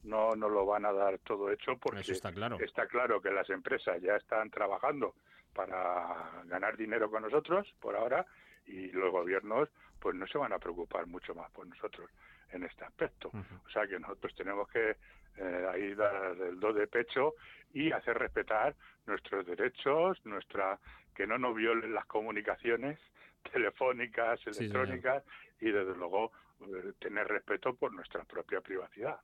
No 0.04 0.36
nos 0.36 0.52
lo 0.52 0.64
van 0.64 0.86
a 0.86 0.92
dar 0.92 1.18
todo 1.18 1.50
hecho 1.50 1.76
porque 1.76 2.12
está 2.12 2.32
claro. 2.32 2.56
está 2.60 2.86
claro 2.86 3.20
que 3.20 3.32
las 3.32 3.50
empresas 3.50 4.00
ya 4.00 4.14
están 4.14 4.48
trabajando 4.48 5.12
para 5.54 6.42
ganar 6.46 6.76
dinero 6.76 7.10
con 7.10 7.22
nosotros 7.22 7.66
por 7.80 7.96
ahora 7.96 8.26
y 8.66 8.90
los 8.92 9.10
gobiernos 9.10 9.68
pues 10.00 10.14
no 10.14 10.26
se 10.26 10.38
van 10.38 10.52
a 10.52 10.58
preocupar 10.58 11.06
mucho 11.06 11.34
más 11.34 11.50
por 11.50 11.66
nosotros 11.66 12.10
en 12.52 12.64
este 12.64 12.84
aspecto. 12.84 13.30
O 13.66 13.70
sea 13.70 13.86
que 13.86 13.98
nosotros 13.98 14.34
tenemos 14.34 14.68
que 14.68 14.96
eh, 15.36 15.68
ahí 15.72 15.94
dar 15.94 16.36
el 16.40 16.58
do 16.58 16.72
de 16.72 16.86
pecho 16.86 17.34
y 17.72 17.92
hacer 17.92 18.18
respetar 18.18 18.74
nuestros 19.06 19.46
derechos, 19.46 20.18
nuestra 20.24 20.78
que 21.14 21.26
no 21.26 21.38
nos 21.38 21.54
violen 21.54 21.94
las 21.94 22.06
comunicaciones 22.06 22.98
telefónicas, 23.52 24.40
electrónicas 24.46 25.22
y 25.60 25.70
desde 25.70 25.94
luego 25.96 26.32
eh, 26.60 26.92
tener 26.98 27.28
respeto 27.28 27.74
por 27.74 27.92
nuestra 27.92 28.24
propia 28.24 28.60
privacidad. 28.60 29.20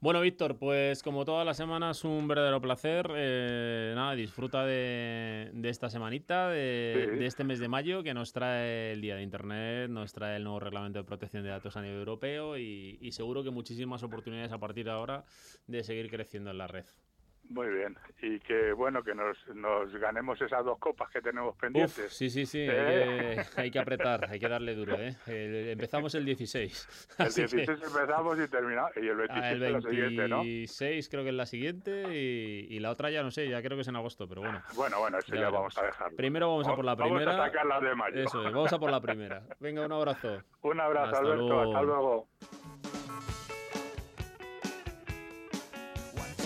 Bueno, 0.00 0.20
Víctor, 0.20 0.58
pues 0.58 1.02
como 1.02 1.24
todas 1.24 1.44
las 1.44 1.56
semanas, 1.56 2.04
un 2.04 2.28
verdadero 2.28 2.60
placer. 2.60 3.10
Eh, 3.16 3.92
nada, 3.96 4.14
disfruta 4.14 4.64
de, 4.64 5.50
esta 5.64 5.90
semanita, 5.90 6.48
de, 6.50 7.26
este 7.26 7.42
mes 7.42 7.58
de 7.58 7.66
mayo, 7.66 8.04
que 8.04 8.14
nos 8.14 8.32
trae 8.32 8.92
el 8.92 9.00
Día 9.00 9.16
de 9.16 9.22
Internet, 9.22 9.90
nos 9.90 10.12
trae 10.12 10.36
el 10.36 10.44
nuevo 10.44 10.60
reglamento 10.60 11.00
de 11.00 11.04
protección 11.04 11.42
de 11.42 11.48
datos 11.48 11.76
a 11.76 11.82
nivel 11.82 11.98
europeo 11.98 12.56
y 12.56 13.10
seguro 13.10 13.42
que 13.42 13.50
muchísimas 13.50 14.04
oportunidades 14.04 14.52
a 14.52 14.58
partir 14.58 14.84
de 14.84 14.92
ahora 14.92 15.24
de 15.66 15.82
seguir 15.82 16.08
creciendo 16.08 16.52
en 16.52 16.58
la 16.58 16.68
red. 16.68 16.84
Muy 17.48 17.68
bien, 17.68 17.96
y 18.20 18.38
que 18.40 18.72
bueno, 18.72 19.02
que 19.02 19.14
nos, 19.14 19.36
nos 19.54 19.90
ganemos 19.94 20.40
esas 20.40 20.64
dos 20.64 20.78
copas 20.78 21.08
que 21.10 21.22
tenemos 21.22 21.56
pendientes. 21.56 22.12
sí, 22.12 22.28
sí, 22.28 22.44
sí, 22.44 22.66
¿Eh? 22.68 23.42
hay, 23.56 23.70
que, 23.70 23.78
apretar, 23.78 24.28
hay 24.30 24.38
que 24.38 24.48
darle 24.48 24.74
duro. 24.74 24.96
¿eh? 24.98 25.16
empezamos 25.26 26.14
el 26.14 26.26
16. 26.26 27.16
El 27.18 27.24
16 27.32 27.68
empezamos 27.68 28.38
y 28.38 28.48
terminamos, 28.48 28.90
y 28.96 29.08
el 29.08 29.16
26 29.16 29.42
ah, 29.42 29.50
el 29.50 29.62
es 29.62 29.72
la 29.72 29.80
siguiente, 29.80 30.28
¿no? 30.28 30.36
26 30.38 31.08
creo 31.08 31.22
que 31.22 31.30
es 31.30 31.34
la 31.34 31.46
siguiente 31.46 32.14
y, 32.14 32.78
la 32.78 32.90
otra 32.90 33.10
ya 33.10 33.22
no 33.22 33.30
sé, 33.30 33.48
ya 33.48 33.60
creo 33.60 33.76
que 33.76 33.82
es 33.82 33.88
en 33.88 33.96
agosto, 33.96 34.28
pero 34.28 34.42
bueno. 34.42 34.62
Bueno, 34.74 35.00
bueno, 35.00 35.18
eso 35.18 35.34
ya, 35.34 35.50
vamos 35.50 35.76
a 35.78 35.82
dejarlo. 35.82 36.16
Primero 36.16 36.48
vamos 36.48 36.68
a 36.68 36.76
por 36.76 36.84
la 36.84 36.96
primera. 36.96 37.32
Vamos 37.32 37.40
a 37.40 37.46
sacar 37.46 37.66
la 37.66 37.80
de 37.80 37.94
mayo. 37.94 38.22
Eso 38.22 38.42
vamos 38.42 38.72
a 38.72 38.78
por 38.78 38.90
la 38.90 39.00
primera. 39.00 39.42
Venga, 39.58 39.84
un 39.84 39.92
abrazo. 39.92 40.42
Un 40.62 40.80
abrazo, 40.80 41.16
Alberto, 41.16 41.60
hasta 41.60 41.82
luego. 41.82 42.28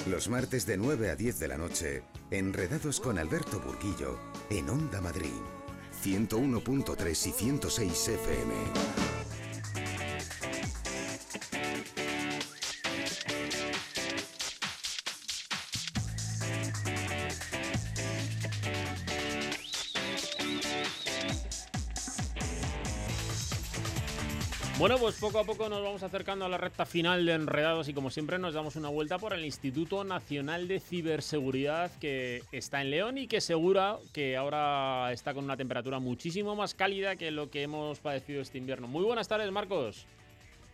Los 0.07 0.29
martes 0.29 0.67
de 0.67 0.77
9 0.77 1.11
a 1.11 1.17
10 1.17 1.39
de 1.39 1.49
la 1.49 1.57
noche, 1.57 2.03
enredados 2.33 2.99
con 2.99 3.19
Alberto 3.19 3.61
Burguillo, 3.61 4.19
en 4.51 4.69
Onda 4.69 5.01
Madrid, 5.01 5.31
101.3 6.03 7.11
y 7.11 7.31
106 7.31 8.09
FM. 8.09 9.12
Bueno, 24.83 24.99
pues 24.99 25.15
poco 25.15 25.39
a 25.39 25.45
poco 25.45 25.69
nos 25.69 25.81
vamos 25.81 26.03
acercando 26.03 26.45
a 26.45 26.49
la 26.49 26.59
recta 26.59 26.85
final 26.85 27.25
de 27.25 27.35
Enredados 27.35 27.89
y 27.89 27.95
como 27.95 28.11
siempre 28.11 28.41
nos 28.41 28.53
damos 28.53 28.75
una 28.75 28.89
vuelta 28.89 29.17
por 29.17 29.33
el 29.33 29.45
Instituto 29.45 30.03
Nacional 30.03 30.67
de 30.67 30.81
Ciberseguridad 30.81 31.93
que 32.01 32.43
está 32.51 32.83
en 32.83 32.91
León 32.91 33.17
y 33.17 33.29
que 33.29 33.41
segura 33.41 33.99
que 34.13 34.37
ahora 34.37 35.13
está 35.13 35.35
con 35.35 35.45
una 35.45 35.57
temperatura 35.57 36.01
muchísimo 36.01 36.57
más 36.57 36.75
cálida 36.75 37.15
que 37.15 37.31
lo 37.31 37.49
que 37.49 37.63
hemos 37.63 38.01
padecido 38.01 38.43
este 38.43 38.59
invierno. 38.59 38.89
Muy 38.89 39.05
buenas 39.05 39.29
tardes, 39.29 39.53
Marcos. 39.53 40.05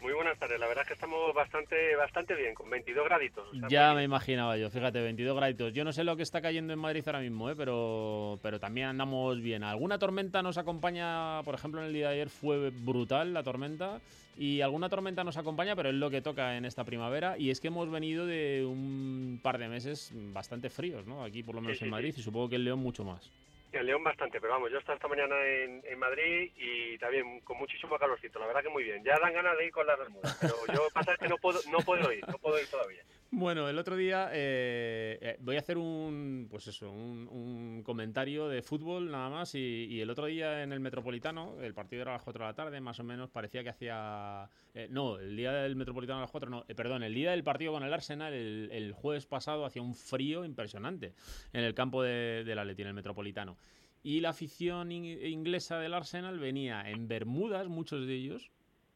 Muy 0.00 0.12
buenas 0.12 0.38
tardes, 0.38 0.60
la 0.60 0.68
verdad 0.68 0.82
es 0.82 0.88
que 0.88 0.94
estamos 0.94 1.34
bastante 1.34 1.96
bastante 1.96 2.34
bien, 2.34 2.54
con 2.54 2.70
22 2.70 3.04
graditos. 3.04 3.48
ya 3.68 3.94
me 3.94 4.04
imaginaba 4.04 4.56
yo, 4.56 4.70
fíjate, 4.70 5.00
22 5.00 5.36
graditos. 5.36 5.72
Yo 5.72 5.84
no 5.84 5.92
sé 5.92 6.04
lo 6.04 6.16
que 6.16 6.22
está 6.22 6.40
cayendo 6.40 6.72
en 6.72 6.78
Madrid 6.78 7.02
ahora 7.06 7.20
mismo, 7.20 7.50
¿eh? 7.50 7.54
pero, 7.56 8.38
pero 8.42 8.60
también 8.60 8.88
andamos 8.88 9.40
bien. 9.40 9.64
¿Alguna 9.64 9.98
tormenta 9.98 10.42
nos 10.42 10.56
acompaña? 10.56 11.42
Por 11.42 11.54
ejemplo, 11.54 11.80
en 11.80 11.88
el 11.88 11.92
día 11.92 12.08
de 12.08 12.14
ayer 12.14 12.30
fue 12.30 12.70
brutal 12.70 13.34
la 13.34 13.42
tormenta. 13.42 14.00
Y 14.36 14.60
alguna 14.60 14.88
tormenta 14.88 15.24
nos 15.24 15.36
acompaña, 15.36 15.74
pero 15.74 15.88
es 15.88 15.96
lo 15.96 16.10
que 16.10 16.22
toca 16.22 16.56
en 16.56 16.64
esta 16.64 16.84
primavera. 16.84 17.36
Y 17.36 17.50
es 17.50 17.60
que 17.60 17.68
hemos 17.68 17.90
venido 17.90 18.24
de 18.24 18.64
un 18.64 19.40
par 19.42 19.58
de 19.58 19.66
meses 19.66 20.12
bastante 20.32 20.70
fríos, 20.70 21.06
¿no? 21.08 21.24
Aquí, 21.24 21.42
por 21.42 21.56
lo 21.56 21.60
menos 21.60 21.82
en 21.82 21.90
Madrid, 21.90 22.14
y 22.16 22.22
supongo 22.22 22.48
que 22.48 22.54
en 22.54 22.64
León 22.64 22.78
mucho 22.78 23.04
más. 23.04 23.28
En 23.70 23.84
León 23.84 24.02
bastante, 24.02 24.40
pero 24.40 24.54
vamos, 24.54 24.70
yo 24.70 24.78
estaba 24.78 24.96
esta 24.96 25.08
mañana 25.08 25.34
en, 25.44 25.98
Madrid 25.98 26.52
y 26.56 26.96
también 26.98 27.40
con 27.40 27.58
muchísimo 27.58 27.98
calorcito, 27.98 28.38
la 28.38 28.46
verdad 28.46 28.62
que 28.62 28.70
muy 28.70 28.82
bien. 28.82 29.04
Ya 29.04 29.18
dan 29.18 29.34
ganas 29.34 29.58
de 29.58 29.66
ir 29.66 29.72
con 29.72 29.86
las 29.86 29.98
bermudas, 29.98 30.38
pero 30.40 30.54
yo 30.72 30.88
pasa 30.94 31.16
que 31.16 31.28
no 31.28 31.36
puedo, 31.36 31.60
no 31.70 31.78
puedo 31.80 32.10
ir, 32.12 32.26
no 32.28 32.38
puedo 32.38 32.58
ir 32.58 32.66
todavía. 32.70 33.02
Bueno, 33.30 33.68
el 33.68 33.78
otro 33.78 33.94
día 33.94 34.30
eh, 34.32 35.18
eh, 35.20 35.36
voy 35.40 35.56
a 35.56 35.58
hacer 35.58 35.76
un, 35.76 36.46
pues 36.50 36.66
eso, 36.66 36.90
un, 36.90 37.82
comentario 37.84 38.48
de 38.48 38.62
fútbol 38.62 39.10
nada 39.10 39.28
más 39.28 39.54
y, 39.54 40.00
el 40.00 40.08
otro 40.08 40.26
día 40.26 40.62
en 40.62 40.72
el 40.72 40.80
Metropolitano, 40.80 41.60
el 41.60 41.74
partido 41.74 42.02
era 42.02 42.12
a 42.12 42.14
las 42.14 42.22
4 42.22 42.42
de 42.42 42.48
la 42.50 42.54
tarde, 42.54 42.80
más 42.80 42.98
o 43.00 43.04
menos 43.04 43.28
parecía 43.28 43.62
que 43.62 43.68
hacía... 43.68 44.48
Eh, 44.72 44.88
no, 44.90 45.18
el 45.18 45.36
día 45.36 45.52
del 45.52 45.76
Metropolitano 45.76 46.18
a 46.18 46.22
las 46.22 46.30
4, 46.30 46.48
no, 46.48 46.64
perdón, 46.74 47.02
el 47.02 47.12
día 47.12 47.32
del 47.32 47.44
partido 47.44 47.72
con 47.72 47.82
el 47.82 47.92
Arsenal, 47.92 48.32
el, 48.32 48.92
jueves 48.92 49.26
pasado 49.26 49.66
hacía 49.66 49.82
un 49.82 49.94
frío 49.94 50.46
impresionante 50.46 51.12
en 51.52 51.64
el 51.64 51.74
campo 51.74 52.02
de, 52.02 52.44
de 52.44 52.54
la 52.54 52.64
Leti, 52.64 52.80
en 52.80 52.88
el 52.88 52.94
Metropolitano. 52.94 53.58
Y 54.02 54.20
la 54.20 54.30
afición 54.30 54.90
inglesa 54.90 55.78
del 55.78 55.92
Arsenal 55.92 56.38
venía 56.38 56.88
en 56.88 57.08
Bermudas, 57.08 57.68
muchos 57.68 58.06
de 58.06 58.14
ellos, 58.14 58.50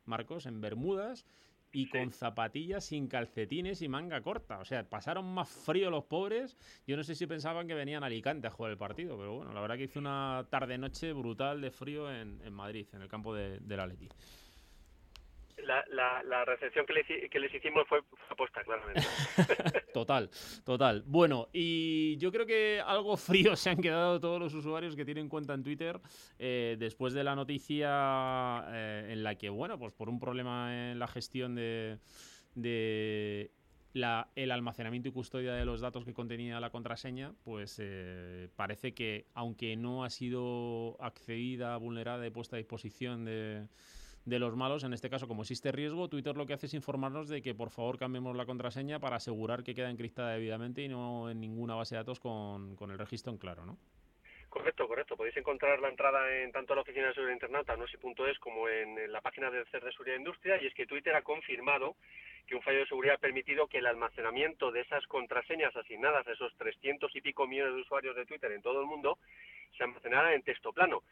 Marcos, 0.07 0.47
en 0.47 0.63
Bermudas 0.63 1.27
y 1.73 1.89
con 1.89 2.13
zapatillas 2.13 2.85
sin 2.85 3.09
calcetines 3.09 3.83
y 3.83 3.89
manga 3.89 4.21
corta. 4.21 4.59
O 4.59 4.65
sea, 4.65 4.89
pasaron 4.89 5.25
más 5.25 5.49
frío 5.49 5.91
los 5.91 6.05
pobres. 6.05 6.57
Yo 6.87 6.97
no 6.97 7.03
sé 7.03 7.15
si 7.15 7.27
pensaban 7.27 7.67
que 7.67 7.75
venían 7.75 8.03
a 8.03 8.07
Alicante 8.07 8.47
a 8.47 8.51
jugar 8.51 8.73
el 8.73 8.79
partido, 8.79 9.17
pero 9.17 9.37
bueno, 9.37 9.53
la 9.53 9.61
verdad 9.61 9.77
que 9.77 9.85
hizo 9.85 9.99
una 9.99 10.47
tarde-noche 10.51 11.13
brutal 11.13 11.61
de 11.61 11.71
frío 11.71 12.13
en, 12.13 12.53
Madrid, 12.53 12.87
en 12.93 13.03
el 13.03 13.09
campo 13.09 13.35
de, 13.35 13.59
del 13.61 13.81
Atleti 13.81 14.09
la, 15.63 16.23
la, 16.23 16.45
recepción 16.45 16.87
que, 16.87 16.93
les 17.41 17.55
hicimos 17.55 17.87
fue 17.89 18.01
aposta, 18.29 18.63
claramente. 18.63 19.03
total, 19.95 20.31
total. 20.65 21.03
Bueno, 21.07 21.49
y 21.53 22.17
yo 22.19 22.33
creo 22.33 22.47
que 22.47 22.83
algo 22.85 23.17
frío 23.17 23.57
se 23.57 23.71
han 23.71 23.81
quedado 23.81 24.21
todos 24.21 24.41
los 24.41 24.55
usuarios 24.55 24.97
que 24.97 25.05
tienen 25.05 25.29
cuenta 25.29 25.55
en 25.55 25.63
Twitter 25.63 26.01
eh, 26.39 26.77
después 26.79 27.13
de 27.13 27.25
la 27.25 27.35
noticia 27.35 28.65
eh, 28.69 29.09
en 29.11 29.23
la 29.23 29.37
que, 29.37 29.49
bueno, 29.49 29.79
pues 29.79 29.93
por 29.93 30.09
un 30.09 30.19
problema 30.19 30.91
en 30.91 30.99
la 30.99 31.09
gestión 31.09 31.55
de, 31.55 31.99
de 32.55 33.51
la, 33.93 34.31
el 34.35 34.51
almacenamiento 34.51 35.09
y 35.09 35.13
custodia 35.13 35.53
de 35.53 35.65
los 35.65 35.81
datos 35.81 36.05
que 36.05 36.15
contenía 36.15 36.61
la 36.61 36.71
contraseña, 36.71 37.35
pues 37.45 37.77
eh, 37.79 38.49
parece 38.57 38.95
que, 38.95 39.27
aunque 39.35 39.77
no 39.77 40.05
ha 40.05 40.11
sido 40.11 40.97
accedida, 41.01 41.77
vulnerada 41.77 42.27
y 42.27 42.31
puesta 42.31 42.57
a 42.57 42.59
disposición 42.59 43.25
de 43.25 43.69
de 44.25 44.39
los 44.39 44.57
malos. 44.57 44.85
En 44.85 44.93
este 44.93 45.11
caso, 45.11 45.29
como 45.29 45.43
existe 45.43 45.73
riesgo, 45.73 46.09
Twitter 46.09 46.37
lo 46.37 46.47
que 46.47 46.55
hace 46.55 46.67
es 46.67 46.75
informarnos 46.75 47.29
de 47.29 47.43
que 47.43 47.55
por 47.55 47.71
favor 47.71 47.99
cambiemos 47.99 48.37
la 48.37 48.47
contraseña 48.47 49.01
para 49.01 49.17
asegurar 49.17 49.63
que 49.63 49.75
queda 49.75 49.91
encriptada 49.91 50.33
debidamente 50.33 50.83
y 50.83 50.89
no 50.89 51.31
en 51.31 51.41
ninguna 51.41 51.75
base 51.75 51.95
de 51.95 52.01
datos 52.01 52.21
con, 52.21 52.77
el 52.81 52.99
registro 52.99 53.33
en 53.33 53.39
claro, 53.39 53.65
¿no? 53.67 53.79
Correcto, 54.49 54.87
correcto. 54.87 55.17
Podéis 55.17 55.37
encontrar 55.39 55.81
la 55.81 55.89
entrada 55.89 56.31
en 56.43 56.53
tanto 56.53 56.75
la 56.75 56.83
oficina 56.83 57.07
de 57.07 57.15
seguridad 57.15 57.35
internet, 57.35 57.67
es 58.31 58.39
como 58.39 58.69
en, 58.69 59.11
la 59.11 59.23
página 59.23 59.51
del 59.51 59.67
CER 59.67 59.83
de 59.83 59.93
Seguridad 59.93 60.17
e 60.17 60.21
Industria, 60.21 60.63
y 60.63 60.67
es 60.67 60.75
que 60.75 60.87
Twitter 60.87 61.15
ha 61.15 61.23
confirmado 61.23 61.97
que 62.47 62.55
un 62.55 62.63
fallo 62.63 62.81
de 62.81 62.87
seguridad 62.87 63.15
ha 63.15 63.19
permitido 63.19 63.67
que 63.67 63.79
el 63.79 63.87
almacenamiento 63.87 64.71
de 64.71 64.81
esas 64.81 65.07
contraseñas 65.07 65.75
asignadas 65.75 66.27
a 66.27 66.33
esos 66.33 66.55
300 66.57 67.15
y 67.17 67.21
pico 67.23 67.47
millones 67.47 67.75
de 67.75 67.81
usuarios 67.81 68.15
de 68.15 68.27
Twitter 68.27 68.53
en 68.53 68.61
todo 68.61 68.81
el 68.81 68.87
mundo 68.87 69.19
se 69.77 69.85
almacenara 69.85 70.35
en 70.35 70.43
texto 70.43 70.73
plano. 70.73 71.03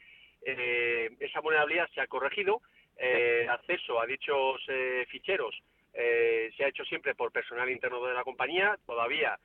Eh, 0.42 1.10
esa 1.20 1.40
vulnerabilidad 1.40 1.88
se 1.94 2.00
ha 2.00 2.06
corregido 2.06 2.62
eh, 3.02 3.46
acceso 3.48 3.98
a 3.98 4.04
dichos 4.04 4.60
eh, 4.68 5.06
ficheros 5.08 5.58
eh, 5.94 6.52
se 6.54 6.64
ha 6.64 6.68
hecho 6.68 6.84
siempre 6.84 7.14
por 7.14 7.32
personal 7.32 7.70
interno 7.70 8.04
de 8.04 8.12
la 8.12 8.24
compañía. 8.24 8.76
Todavía, 8.84 9.38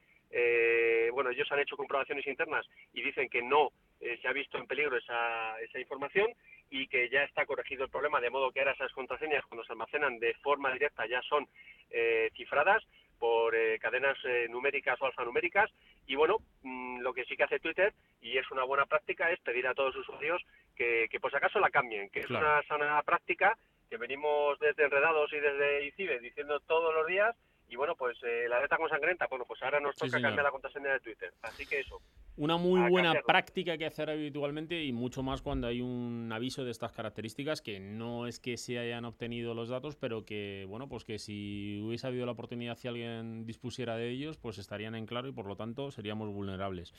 bueno, 1.14 1.30
ellos 1.30 1.50
han 1.50 1.60
hecho 1.60 1.78
comprobaciones 1.78 2.28
internas 2.28 2.66
y 2.92 3.02
dicen 3.02 3.30
que 3.30 3.42
no 3.42 3.70
se 4.00 4.28
ha 4.28 4.34
visto 4.34 4.58
en 4.58 4.68
peligro 4.68 4.98
esa, 4.98 5.58
esa 5.62 5.80
información 5.80 6.28
y 6.70 6.88
que 6.88 7.08
ya 7.10 7.24
está 7.24 7.46
corregido 7.46 7.86
el 7.86 7.90
problema, 7.90 8.20
de 8.20 8.30
modo 8.30 8.52
que 8.52 8.60
ahora 8.60 8.74
esas 8.74 8.92
contraseñas 8.92 9.46
cuando 9.46 9.64
se 9.64 9.72
almacenan 9.72 10.20
de 10.20 10.34
forma 10.44 10.74
directa 10.74 11.08
ya 11.08 11.22
son 11.22 11.48
cifradas 12.36 12.84
por 13.18 13.56
cadenas 13.80 14.18
numéricas 14.50 15.02
o 15.02 15.06
alfanuméricas 15.06 15.72
Y 16.06 16.16
bueno, 16.16 16.40
mm, 16.64 17.00
lo 17.00 17.14
que 17.14 17.24
sí 17.24 17.38
que 17.38 17.44
hace 17.44 17.60
Twitter, 17.60 17.94
y 18.22 18.38
es 18.38 18.52
una 18.52 18.66
buena 18.66 18.86
práctica, 18.86 19.32
es 19.32 19.40
pedir 19.40 19.66
a 19.68 19.74
todos 19.74 19.94
sus 19.94 20.10
usuarios 20.10 20.44
que, 20.76 21.08
que 21.10 21.20
por 21.20 21.32
si 21.32 21.38
acaso 21.38 21.60
la 21.60 21.70
cambien, 21.70 22.10
que 22.10 22.22
es 22.22 22.30
una 22.30 22.62
sana 22.64 23.02
práctica 23.04 23.58
que 23.90 23.98
venimos 23.98 24.60
desde 24.60 24.86
Enredados 24.86 25.32
y 25.34 25.38
desde 25.38 25.86
ICIBE 25.86 26.20
diciendo 26.20 26.60
todos 26.62 26.94
los 26.94 27.08
días 27.08 27.36
y 27.68 27.76
bueno, 27.78 27.96
pues 27.96 28.18
eh, 28.24 28.48
la 28.48 28.62
letra 28.62 28.78
con 28.78 28.90
sangrenta, 28.90 29.26
bueno, 29.28 29.46
pues 29.48 29.62
ahora 29.64 29.80
nos 29.80 29.96
toca 29.96 30.22
cambiar 30.22 30.44
la 30.44 30.52
contraseña 30.52 30.94
de 30.94 31.00
Twitter. 31.00 31.34
Así 31.42 31.66
que 31.66 31.80
eso. 31.80 32.00
Una 32.38 32.58
muy 32.58 32.90
buena 32.90 33.14
práctica 33.26 33.78
que 33.78 33.86
hacer 33.86 34.10
habitualmente 34.10 34.84
y 34.84 34.92
mucho 34.92 35.24
más 35.24 35.42
cuando 35.42 35.68
hay 35.68 35.82
un 35.82 36.30
aviso 36.32 36.64
de 36.64 36.72
estas 36.72 36.92
características 36.92 37.62
que 37.62 37.80
no 37.80 38.28
es 38.28 38.40
que 38.40 38.58
se 38.58 38.78
hayan 38.78 39.06
obtenido 39.06 39.56
los 39.56 39.70
datos, 39.70 39.96
pero 39.96 40.26
que, 40.26 40.66
bueno, 40.68 40.88
pues 40.88 41.06
que 41.06 41.18
si 41.18 41.82
hubiese 41.82 42.06
habido 42.06 42.26
la 42.26 42.34
oportunidad 42.34 42.76
si 42.76 42.88
alguien 42.88 43.46
dispusiera 43.46 43.96
de 43.96 44.10
ellos, 44.10 44.38
pues 44.38 44.58
estarían 44.58 44.96
en 44.96 45.06
claro 45.06 45.28
y 45.28 45.32
por 45.32 45.48
lo 45.48 45.56
tanto 45.56 45.92
seríamos 45.92 46.30
vulnerables. 46.32 46.94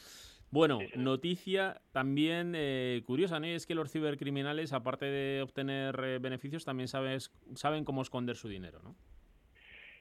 Bueno, 0.57 0.79
noticia 0.95 1.83
también 1.93 2.55
eh, 2.57 3.03
curiosa, 3.05 3.39
¿no? 3.39 3.47
Es 3.47 3.67
que 3.67 3.75
los 3.75 3.93
cibercriminales, 3.93 4.73
aparte 4.73 5.05
de 5.05 5.43
obtener 5.43 5.95
eh, 6.03 6.19
beneficios, 6.19 6.65
también 6.65 6.89
sabes, 6.89 7.31
saben 7.55 7.85
cómo 7.85 8.01
esconder 8.01 8.37
su 8.37 8.49
dinero, 8.49 8.81
¿no? 8.83 8.97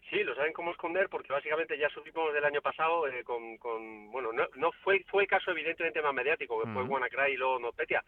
Sí, 0.09 0.23
lo 0.23 0.33
saben 0.33 0.53
cómo 0.53 0.71
esconder 0.71 1.09
porque 1.09 1.33
básicamente 1.33 1.77
ya 1.77 1.89
supimos 1.89 2.33
del 2.33 2.45
año 2.45 2.61
pasado 2.61 3.05
eh, 3.05 3.25
con, 3.25 3.57
con, 3.57 4.09
bueno, 4.11 4.31
no, 4.31 4.45
no 4.55 4.71
fue 4.81 5.03
fue 5.09 5.27
caso 5.27 5.51
evidentemente 5.51 6.01
más 6.01 6.13
mediático, 6.13 6.63
que 6.63 6.71
fue 6.71 6.83
WannaCry 6.83 7.33
y 7.33 7.37
luego 7.37 7.59
NotPetya, 7.59 8.01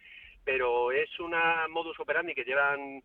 pero 0.46 0.94
es 0.94 1.20
una 1.20 1.68
modus 1.68 2.00
operandi 2.00 2.34
que 2.34 2.46
llevan 2.46 3.04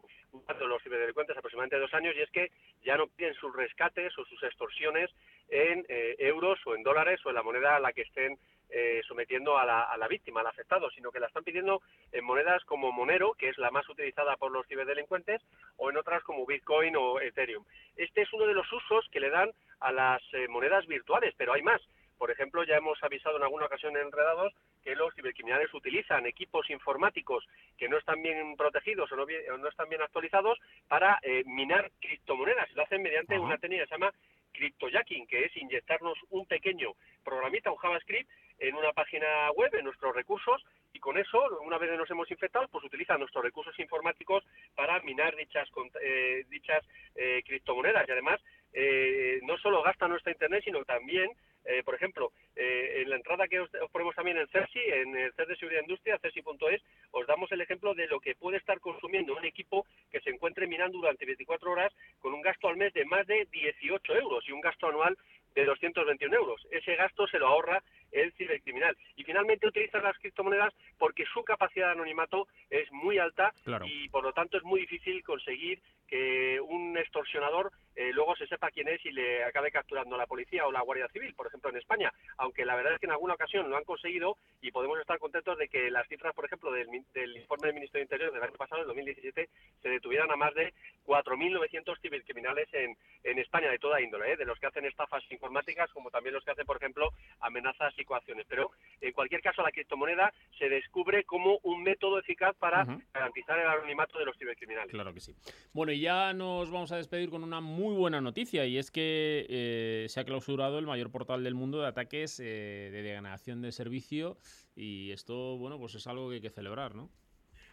los 0.60 0.82
ciberdelincuentes 0.84 1.36
aproximadamente 1.36 1.80
dos 1.80 1.92
años 1.94 2.14
y 2.16 2.20
es 2.20 2.30
que 2.30 2.52
ya 2.84 2.96
no 2.96 3.08
piden 3.08 3.34
sus 3.34 3.52
rescates 3.56 4.16
o 4.16 4.24
sus 4.24 4.40
extorsiones 4.44 5.10
en 5.48 5.84
eh, 5.88 6.14
euros 6.20 6.60
o 6.66 6.76
en 6.76 6.84
dólares 6.84 7.18
o 7.24 7.30
en 7.30 7.34
la 7.34 7.42
moneda 7.42 7.74
a 7.74 7.80
la 7.80 7.92
que 7.92 8.02
estén 8.02 8.38
eh, 8.74 9.02
sometiendo 9.06 9.58
a 9.58 9.66
la, 9.66 9.82
a 9.82 9.96
la, 9.98 10.08
víctima, 10.08 10.40
al 10.40 10.46
afectado, 10.46 10.90
sino 10.90 11.10
que 11.10 11.20
la 11.20 11.26
están 11.26 11.44
pidiendo 11.44 11.82
en 12.10 12.24
monedas 12.24 12.64
como 12.64 12.90
Monero, 12.90 13.34
que 13.34 13.50
es 13.50 13.58
la 13.58 13.70
más 13.70 13.86
utilizada 13.88 14.36
por 14.36 14.50
los 14.50 14.66
ciberdelincuentes, 14.66 15.42
o 15.76 15.90
en 15.90 15.98
otras 15.98 16.22
como 16.24 16.46
Bitcoin 16.46 16.96
o 16.96 17.20
Ethereum. 17.20 17.64
Este 17.96 18.22
es 18.22 18.32
uno 18.32 18.46
de 18.46 18.54
los 18.54 18.70
usos 18.72 19.06
que 19.10 19.20
le 19.20 19.28
dan 19.28 19.50
a 19.80 19.92
las 19.92 20.22
eh, 20.32 20.48
monedas 20.48 20.86
virtuales, 20.86 21.34
pero 21.36 21.52
hay 21.52 21.62
más. 21.62 21.82
Por 22.16 22.30
ejemplo, 22.30 22.62
ya 22.64 22.76
hemos 22.76 23.02
avisado 23.02 23.36
en 23.36 23.42
alguna 23.42 23.66
ocasión 23.66 23.96
en 23.96 24.06
Enredados 24.06 24.54
que 24.82 24.94
los 24.94 25.12
cibercriminales 25.14 25.74
utilizan 25.74 26.24
equipos 26.24 26.70
informáticos 26.70 27.44
que 27.76 27.88
no 27.88 27.98
están 27.98 28.22
bien 28.22 28.56
protegidos 28.56 29.10
o 29.12 29.16
no, 29.16 29.26
no 29.58 29.68
están 29.68 29.88
bien 29.88 30.02
actualizados 30.02 30.58
para 30.88 31.18
eh, 31.22 31.42
minar 31.46 31.90
criptomonedas. 32.00 32.70
Lo 32.74 32.84
hacen 32.84 33.02
mediante 33.02 33.38
una 33.38 33.58
técnica 33.58 33.82
que 33.82 33.88
se 33.88 33.94
llama 33.94 34.14
cryptojacking, 34.52 35.26
que 35.26 35.46
es 35.46 35.56
inyectarnos 35.56 36.16
un 36.30 36.46
pequeño 36.46 36.92
programita, 37.24 37.72
un 37.72 37.78
JavaScript, 37.78 38.30
en 38.62 38.76
una 38.76 38.92
página 38.92 39.50
web, 39.52 39.74
en 39.74 39.84
nuestros 39.84 40.14
recursos, 40.14 40.64
y 40.92 40.98
con 41.00 41.18
eso, 41.18 41.38
una 41.62 41.78
vez 41.78 41.90
nos 41.98 42.10
hemos 42.10 42.30
infectado, 42.30 42.68
pues 42.68 42.84
utilizan 42.84 43.18
nuestros 43.18 43.44
recursos 43.44 43.78
informáticos 43.78 44.44
para 44.74 45.00
minar 45.00 45.34
dichas, 45.36 45.68
eh, 46.00 46.44
dichas 46.48 46.84
eh, 47.16 47.42
criptomonedas. 47.44 48.08
Y 48.08 48.12
además, 48.12 48.40
eh, 48.72 49.40
no 49.42 49.58
solo 49.58 49.82
gasta 49.82 50.08
nuestra 50.08 50.32
Internet, 50.32 50.62
sino 50.64 50.84
también 50.84 51.30
eh, 51.64 51.82
por 51.84 51.94
ejemplo, 51.94 52.32
eh, 52.56 53.02
en 53.02 53.10
la 53.10 53.16
entrada 53.16 53.46
que 53.46 53.60
os, 53.60 53.70
ponemos 53.92 54.14
también 54.14 54.36
en 54.36 54.48
CERSI, 54.48 54.80
en 54.80 55.16
el 55.16 55.32
CER 55.34 55.46
de 55.46 55.56
Seguridad 55.56 55.82
Industria, 55.82 56.18
CERSI.es, 56.18 56.82
os 57.12 57.26
damos 57.26 57.52
el 57.52 57.60
ejemplo 57.60 57.94
de 57.94 58.08
lo 58.08 58.20
que 58.20 58.34
puede 58.34 58.56
estar 58.56 58.80
consumiendo 58.80 59.36
un 59.36 59.44
equipo 59.44 59.86
que 60.10 60.20
se 60.20 60.30
encuentre 60.30 60.66
minando 60.66 60.98
durante 60.98 61.24
24 61.24 61.70
horas 61.70 61.92
con 62.20 62.34
un 62.34 62.42
gasto 62.42 62.68
al 62.68 62.76
mes 62.76 62.92
de 62.94 63.04
más 63.04 63.26
de 63.26 63.46
18 63.52 64.14
euros 64.16 64.44
y 64.48 64.52
un 64.52 64.60
gasto 64.60 64.88
anual 64.88 65.16
de 65.54 65.64
221 65.64 66.34
euros. 66.34 66.66
Ese 66.70 66.96
gasto 66.96 67.26
se 67.28 67.38
lo 67.38 67.46
ahorra 67.46 67.82
el 68.12 68.32
cibercriminal. 68.34 68.96
Y 69.16 69.24
finalmente 69.24 69.66
utilizan 69.66 70.04
las 70.04 70.16
criptomonedas 70.18 70.72
porque 70.98 71.24
su 71.32 71.42
capacidad 71.42 71.86
de 71.86 71.92
anonimato 71.92 72.46
es 72.70 72.90
muy 72.92 73.18
alta 73.18 73.52
y 73.84 74.08
por 74.08 74.22
lo 74.22 74.32
tanto 74.32 74.56
es 74.56 74.62
muy 74.62 74.82
difícil 74.82 75.22
conseguir 75.24 75.80
que 76.12 76.60
un 76.60 76.94
extorsionador 76.98 77.72
eh, 77.96 78.10
luego 78.12 78.36
se 78.36 78.46
sepa 78.46 78.70
quién 78.70 78.86
es 78.88 79.02
y 79.06 79.12
le 79.12 79.44
acabe 79.44 79.70
capturando 79.70 80.14
la 80.14 80.26
policía 80.26 80.66
o 80.66 80.72
la 80.72 80.82
Guardia 80.82 81.08
Civil, 81.08 81.32
por 81.34 81.46
ejemplo 81.46 81.70
en 81.70 81.78
España, 81.78 82.12
aunque 82.36 82.66
la 82.66 82.76
verdad 82.76 82.92
es 82.92 83.00
que 83.00 83.06
en 83.06 83.12
alguna 83.12 83.32
ocasión 83.32 83.70
lo 83.70 83.78
han 83.78 83.84
conseguido 83.84 84.36
y 84.60 84.70
podemos 84.70 85.00
estar 85.00 85.18
contentos 85.18 85.56
de 85.56 85.68
que 85.68 85.90
las 85.90 86.06
cifras, 86.08 86.34
por 86.34 86.44
ejemplo, 86.44 86.70
del, 86.70 86.88
informe 87.34 87.68
del 87.68 87.74
Ministerio 87.74 88.00
de 88.00 88.14
Interior 88.14 88.30
del 88.30 88.42
año 88.42 88.58
pasado, 88.58 88.80
del 88.80 88.88
2017, 88.88 89.48
se 89.80 89.88
detuvieran 89.88 90.30
a 90.30 90.36
más 90.36 90.54
de 90.54 90.74
4.900 91.06 91.98
cibercriminales 92.02 92.68
en, 92.74 92.94
en 93.24 93.38
España, 93.38 93.70
de 93.70 93.78
toda 93.78 94.02
índole, 94.02 94.32
¿eh? 94.32 94.36
de 94.36 94.44
los 94.44 94.58
que 94.58 94.66
hacen 94.66 94.84
estafas 94.84 95.24
informáticas, 95.30 95.90
como 95.92 96.10
también 96.10 96.34
los 96.34 96.44
que 96.44 96.50
hacen, 96.50 96.66
por 96.66 96.76
ejemplo, 96.76 97.10
amenazas 97.40 97.94
y 97.98 98.04
coacciones. 98.04 98.44
Pero, 98.50 98.70
en 99.00 99.12
cualquier 99.12 99.40
caso, 99.40 99.62
la 99.62 99.72
criptomoneda 99.72 100.30
se 100.58 100.68
descubre 100.68 101.24
como 101.24 101.58
un 101.62 101.82
método 101.82 102.18
eficaz 102.18 102.54
para 102.56 102.84
garantizar 103.14 103.58
el 103.58 103.66
anonimato 103.66 104.18
de 104.18 104.26
los 104.26 104.36
cibercriminales. 104.36 104.90
Claro 104.90 105.14
que 105.14 105.20
sí. 105.20 105.34
Bueno, 105.72 105.92
y 105.92 106.01
ya 106.02 106.32
nos 106.34 106.70
vamos 106.70 106.90
a 106.92 106.96
despedir 106.96 107.30
con 107.30 107.44
una 107.44 107.60
muy 107.60 107.94
buena 107.94 108.20
noticia, 108.20 108.66
y 108.66 108.76
es 108.76 108.90
que 108.90 109.46
eh, 109.48 110.06
se 110.08 110.20
ha 110.20 110.24
clausurado 110.24 110.78
el 110.78 110.86
mayor 110.86 111.10
portal 111.10 111.44
del 111.44 111.54
mundo 111.54 111.80
de 111.80 111.86
ataques 111.86 112.40
eh, 112.40 112.90
de 112.92 113.02
denegación 113.02 113.62
de 113.62 113.70
servicio, 113.70 114.36
y 114.74 115.12
esto, 115.12 115.56
bueno, 115.56 115.78
pues 115.78 115.94
es 115.94 116.06
algo 116.08 116.28
que 116.28 116.36
hay 116.36 116.40
que 116.40 116.50
celebrar, 116.50 116.94
¿no? 116.94 117.08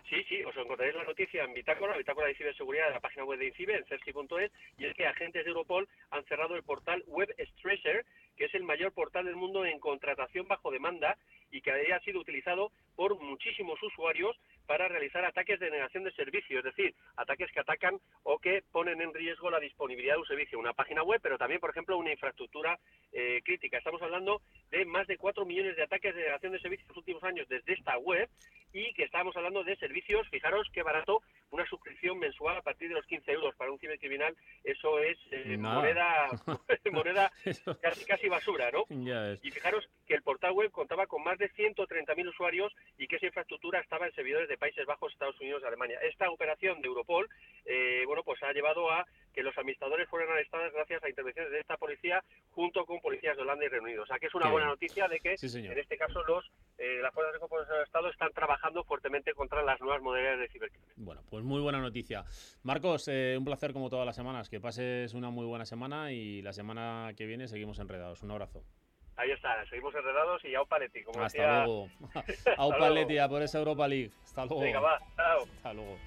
Sí, 0.09 0.23
sí, 0.27 0.43
os 0.43 0.55
encontraréis 0.57 0.95
la 0.95 1.03
noticia 1.03 1.43
en 1.43 1.53
Bitácora, 1.53 1.97
Bitácora 1.97 2.27
de 2.27 2.35
Ciberseguridad 2.35 2.87
de 2.87 2.93
la 2.93 2.99
página 2.99 3.25
web 3.25 3.37
de 3.37 3.47
INCIBE, 3.47 3.75
en 3.75 3.85
cersi.es, 3.85 4.51
y 4.77 4.85
es 4.85 4.95
que 4.95 5.05
agentes 5.05 5.43
de 5.43 5.49
Europol 5.49 5.87
han 6.11 6.23
cerrado 6.25 6.55
el 6.55 6.63
portal 6.63 7.03
Web 7.07 7.35
Stracer, 7.39 8.05
que 8.35 8.45
es 8.45 8.55
el 8.55 8.63
mayor 8.63 8.91
portal 8.91 9.25
del 9.25 9.35
mundo 9.35 9.65
en 9.65 9.79
contratación 9.79 10.47
bajo 10.47 10.71
demanda 10.71 11.17
y 11.51 11.61
que 11.61 11.71
haya 11.71 11.99
sido 12.01 12.19
utilizado 12.19 12.71
por 12.95 13.19
muchísimos 13.19 13.81
usuarios 13.81 14.35
para 14.65 14.87
realizar 14.87 15.25
ataques 15.25 15.59
de 15.59 15.71
negación 15.71 16.03
de 16.03 16.11
servicio, 16.11 16.59
es 16.59 16.65
decir, 16.65 16.93
ataques 17.15 17.51
que 17.51 17.59
atacan 17.59 17.99
o 18.23 18.37
que 18.37 18.61
ponen 18.71 19.01
en 19.01 19.13
riesgo 19.13 19.49
la 19.49 19.59
disponibilidad 19.59 20.13
de 20.13 20.19
un 20.19 20.27
servicio, 20.27 20.59
una 20.59 20.73
página 20.73 21.01
web, 21.01 21.19
pero 21.23 21.37
también, 21.37 21.59
por 21.59 21.71
ejemplo, 21.71 21.97
una 21.97 22.11
infraestructura 22.11 22.77
eh, 23.11 23.41
crítica. 23.43 23.77
Estamos 23.77 24.01
hablando 24.01 24.41
de 24.69 24.85
más 24.85 25.07
de 25.07 25.17
4 25.17 25.45
millones 25.45 25.75
de 25.75 25.83
ataques 25.83 26.13
de 26.13 26.21
negación 26.21 26.51
de 26.51 26.59
servicios 26.59 26.87
en 26.87 26.89
los 26.89 26.97
últimos 26.97 27.23
años 27.23 27.47
desde 27.47 27.73
esta 27.73 27.97
web 27.97 28.29
y 28.71 28.93
que 28.93 29.03
estamos 29.03 29.35
hablando 29.35 29.63
de 29.63 29.75
servicios, 29.77 30.27
fijaros 30.29 30.67
qué 30.71 30.83
barato, 30.83 31.23
una 31.51 31.65
suscripción 31.67 32.19
mensual 32.19 32.57
a 32.57 32.61
partir 32.61 32.89
de 32.89 32.95
los 32.95 33.05
15 33.05 33.31
euros 33.31 33.55
para 33.55 33.71
un 33.71 33.79
cibercriminal, 33.79 34.35
eso 34.63 34.99
es 34.99 35.17
eh, 35.31 35.57
moneda, 35.57 36.27
moneda 36.91 37.31
casi, 37.81 38.05
casi 38.05 38.29
basura, 38.29 38.71
¿no? 38.71 38.85
Y 39.41 39.51
fijaros 39.51 39.87
que 40.05 40.15
el 40.15 40.23
portal 40.23 40.51
web 40.51 40.71
contaba 40.71 41.07
con 41.07 41.23
más 41.23 41.37
de 41.37 41.51
130.000 41.51 42.29
usuarios 42.29 42.73
y 42.97 43.07
que 43.07 43.17
esa 43.17 43.27
infraestructura 43.27 43.79
estaba 43.79 44.07
en 44.07 44.13
servidores 44.13 44.49
de 44.49 44.57
Países 44.57 44.85
Bajos, 44.85 45.13
Estados 45.13 45.39
Unidos 45.39 45.61
y 45.63 45.67
Alemania. 45.67 45.99
Esta 46.01 46.29
operación 46.29 46.81
de 46.81 46.87
Europol, 46.87 47.29
eh, 47.65 48.03
bueno, 48.05 48.23
pues 48.23 48.41
ha 48.43 48.51
llevado 48.51 48.91
a 48.91 49.05
que 49.33 49.43
los 49.43 49.57
administradores 49.57 50.09
fueran 50.09 50.29
arrestados 50.31 50.73
gracias 50.73 51.03
a 51.03 51.09
intervenciones 51.09 51.51
de 51.51 51.59
esta 51.59 51.77
policía 51.77 52.23
junto 52.51 52.85
con 52.85 52.99
policías 52.99 53.37
de 53.37 53.43
Holanda 53.43 53.65
y 53.65 53.67
Reino 53.67 53.85
Unido. 53.85 54.03
O 54.03 54.05
sea 54.05 54.19
que 54.19 54.27
es 54.27 54.35
una 54.35 54.49
buena 54.49 54.67
noticia 54.67 55.07
de 55.07 55.19
que 55.19 55.35
en 55.39 55.77
este 55.77 55.97
caso 55.97 56.23
los 56.23 56.45
eh, 56.77 56.99
las 57.01 57.13
fuerzas 57.13 57.33
de 57.33 57.39
cooperación 57.39 57.75
del 57.75 57.85
Estado 57.85 58.09
están 58.09 58.31
trabajando 58.31 58.83
fuertemente 58.83 59.33
contra 59.33 59.61
las 59.63 59.79
nuevas 59.81 60.01
modalidades 60.01 60.39
de 60.39 60.47
cibercrimen. 60.49 60.89
Bueno, 60.95 61.21
pues 61.29 61.38
muy 61.43 61.61
buena 61.61 61.79
noticia. 61.79 62.23
Marcos, 62.63 63.07
eh, 63.07 63.35
un 63.37 63.45
placer 63.45 63.73
como 63.73 63.89
todas 63.89 64.05
las 64.05 64.15
semanas. 64.15 64.49
Que 64.49 64.59
pases 64.59 65.13
una 65.13 65.29
muy 65.29 65.45
buena 65.45 65.65
semana 65.65 66.11
y 66.11 66.41
la 66.41 66.53
semana 66.53 67.13
que 67.15 67.25
viene 67.25 67.47
seguimos 67.47 67.79
enredados. 67.79 68.23
Un 68.23 68.31
abrazo. 68.31 68.63
Ahí 69.15 69.31
está, 69.31 69.65
seguimos 69.69 69.93
enredados 69.93 70.43
y 70.45 70.55
Aupa 70.55 70.79
Leti, 70.79 71.03
como 71.03 71.21
Hasta 71.21 71.65
luego. 71.65 71.89
Aupa 72.57 72.89
Leti, 72.89 73.17
a 73.17 73.27
por 73.27 73.41
esa 73.41 73.59
Europa 73.59 73.87
League. 73.87 74.11
Hasta 74.23 74.45
luego. 74.45 74.61
Venga, 74.61 74.79
va, 74.79 74.99
chao. 75.17 75.43
Hasta 75.43 75.73
luego. 75.73 75.97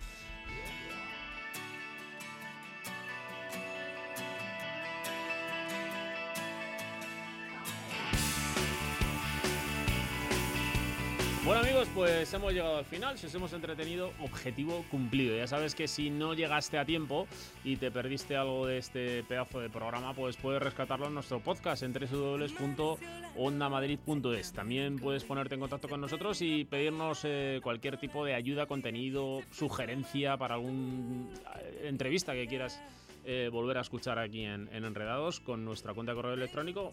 Pues 11.90 12.34
hemos 12.34 12.52
llegado 12.52 12.78
al 12.78 12.84
final, 12.84 13.16
si 13.18 13.26
os 13.26 13.34
hemos 13.34 13.52
entretenido, 13.52 14.12
objetivo 14.20 14.84
cumplido. 14.90 15.36
Ya 15.36 15.46
sabes 15.46 15.74
que 15.74 15.86
si 15.88 16.10
no 16.10 16.34
llegaste 16.34 16.78
a 16.78 16.84
tiempo 16.84 17.26
y 17.64 17.76
te 17.76 17.90
perdiste 17.90 18.36
algo 18.36 18.66
de 18.66 18.76
este 18.78 19.24
pedazo 19.24 19.60
de 19.60 19.70
programa, 19.70 20.14
pues 20.14 20.36
puedes 20.36 20.62
rescatarlo 20.62 21.06
en 21.06 21.14
nuestro 21.14 21.40
podcast 21.40 21.82
en 21.82 21.92
www.ondamadrid.es. 21.92 24.52
También 24.52 24.96
puedes 24.96 25.24
ponerte 25.24 25.54
en 25.54 25.60
contacto 25.60 25.88
con 25.88 26.00
nosotros 26.00 26.40
y 26.42 26.64
pedirnos 26.64 27.22
eh, 27.24 27.60
cualquier 27.62 27.98
tipo 27.98 28.24
de 28.24 28.34
ayuda, 28.34 28.66
contenido, 28.66 29.40
sugerencia 29.50 30.36
para 30.36 30.54
alguna 30.54 31.28
eh, 31.60 31.82
entrevista 31.84 32.32
que 32.32 32.46
quieras 32.46 32.80
eh, 33.24 33.48
volver 33.52 33.78
a 33.78 33.82
escuchar 33.82 34.18
aquí 34.18 34.44
en, 34.44 34.68
en 34.72 34.84
Enredados 34.84 35.38
con 35.40 35.64
nuestra 35.64 35.94
cuenta 35.94 36.10
de 36.12 36.16
correo 36.16 36.34
electrónico 36.34 36.92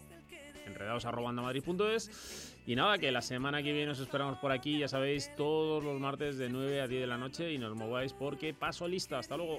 enredados.madrid.es. 0.70 2.56
Y 2.66 2.76
nada, 2.76 2.98
que 2.98 3.10
la 3.10 3.22
semana 3.22 3.62
que 3.62 3.72
viene 3.72 3.90
os 3.90 4.00
esperamos 4.00 4.38
por 4.38 4.52
aquí, 4.52 4.78
ya 4.78 4.88
sabéis, 4.88 5.34
todos 5.36 5.82
los 5.82 5.98
martes 6.00 6.38
de 6.38 6.48
9 6.48 6.80
a 6.82 6.86
10 6.86 7.00
de 7.00 7.06
la 7.06 7.18
noche 7.18 7.52
y 7.52 7.58
nos 7.58 7.74
mováis 7.74 8.12
porque 8.12 8.54
paso 8.54 8.86
lista. 8.86 9.18
Hasta 9.18 9.36
luego. 9.36 9.58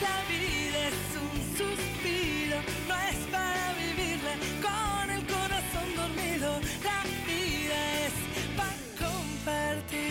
La 0.00 0.24
vida 0.28 0.88
es 0.88 1.16
un 1.16 1.38
suspiro, 1.56 2.58
no 2.88 2.94
es 3.10 3.18
para 3.30 3.74
vivirla 3.74 4.34
con 4.62 5.10
el 5.10 5.22
corazón 5.26 5.88
dormido. 5.96 6.50
La 6.84 7.02
vida 7.26 7.78
es 8.06 8.14
para 8.56 8.76
compartir 9.08 10.06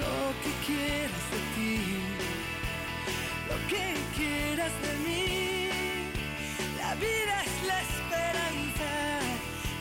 lo 0.00 0.16
que 0.42 0.52
quieras 0.66 1.24
de 1.32 1.40
ti, 1.54 1.74
lo 3.48 3.56
que 3.68 3.84
quieras 4.16 4.74
de 4.82 4.92
mí 5.04 5.09
vida 7.00 7.34
es 7.46 7.66
la 7.66 7.78
esperanza 7.88 8.90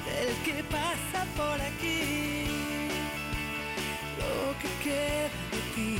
del 0.07 0.31
que 0.45 0.63
pasa 0.63 1.19
por 1.35 1.57
aquí. 1.69 2.47
Lo 4.21 4.57
que 4.61 4.69
queda 4.83 5.29
de 5.53 5.61
ti, 5.75 5.91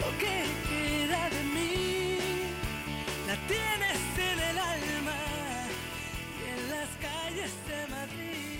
lo 0.00 0.08
que 0.22 0.36
queda 0.70 1.20
de 1.36 1.42
mí, 1.54 2.18
la 3.28 3.36
tienes 3.52 4.00
en 4.30 4.38
el 4.50 4.58
alma 4.76 5.20
y 6.38 6.42
en 6.54 6.60
las 6.74 6.90
calles 7.06 7.52
de 7.70 7.80
Madrid. 7.94 8.57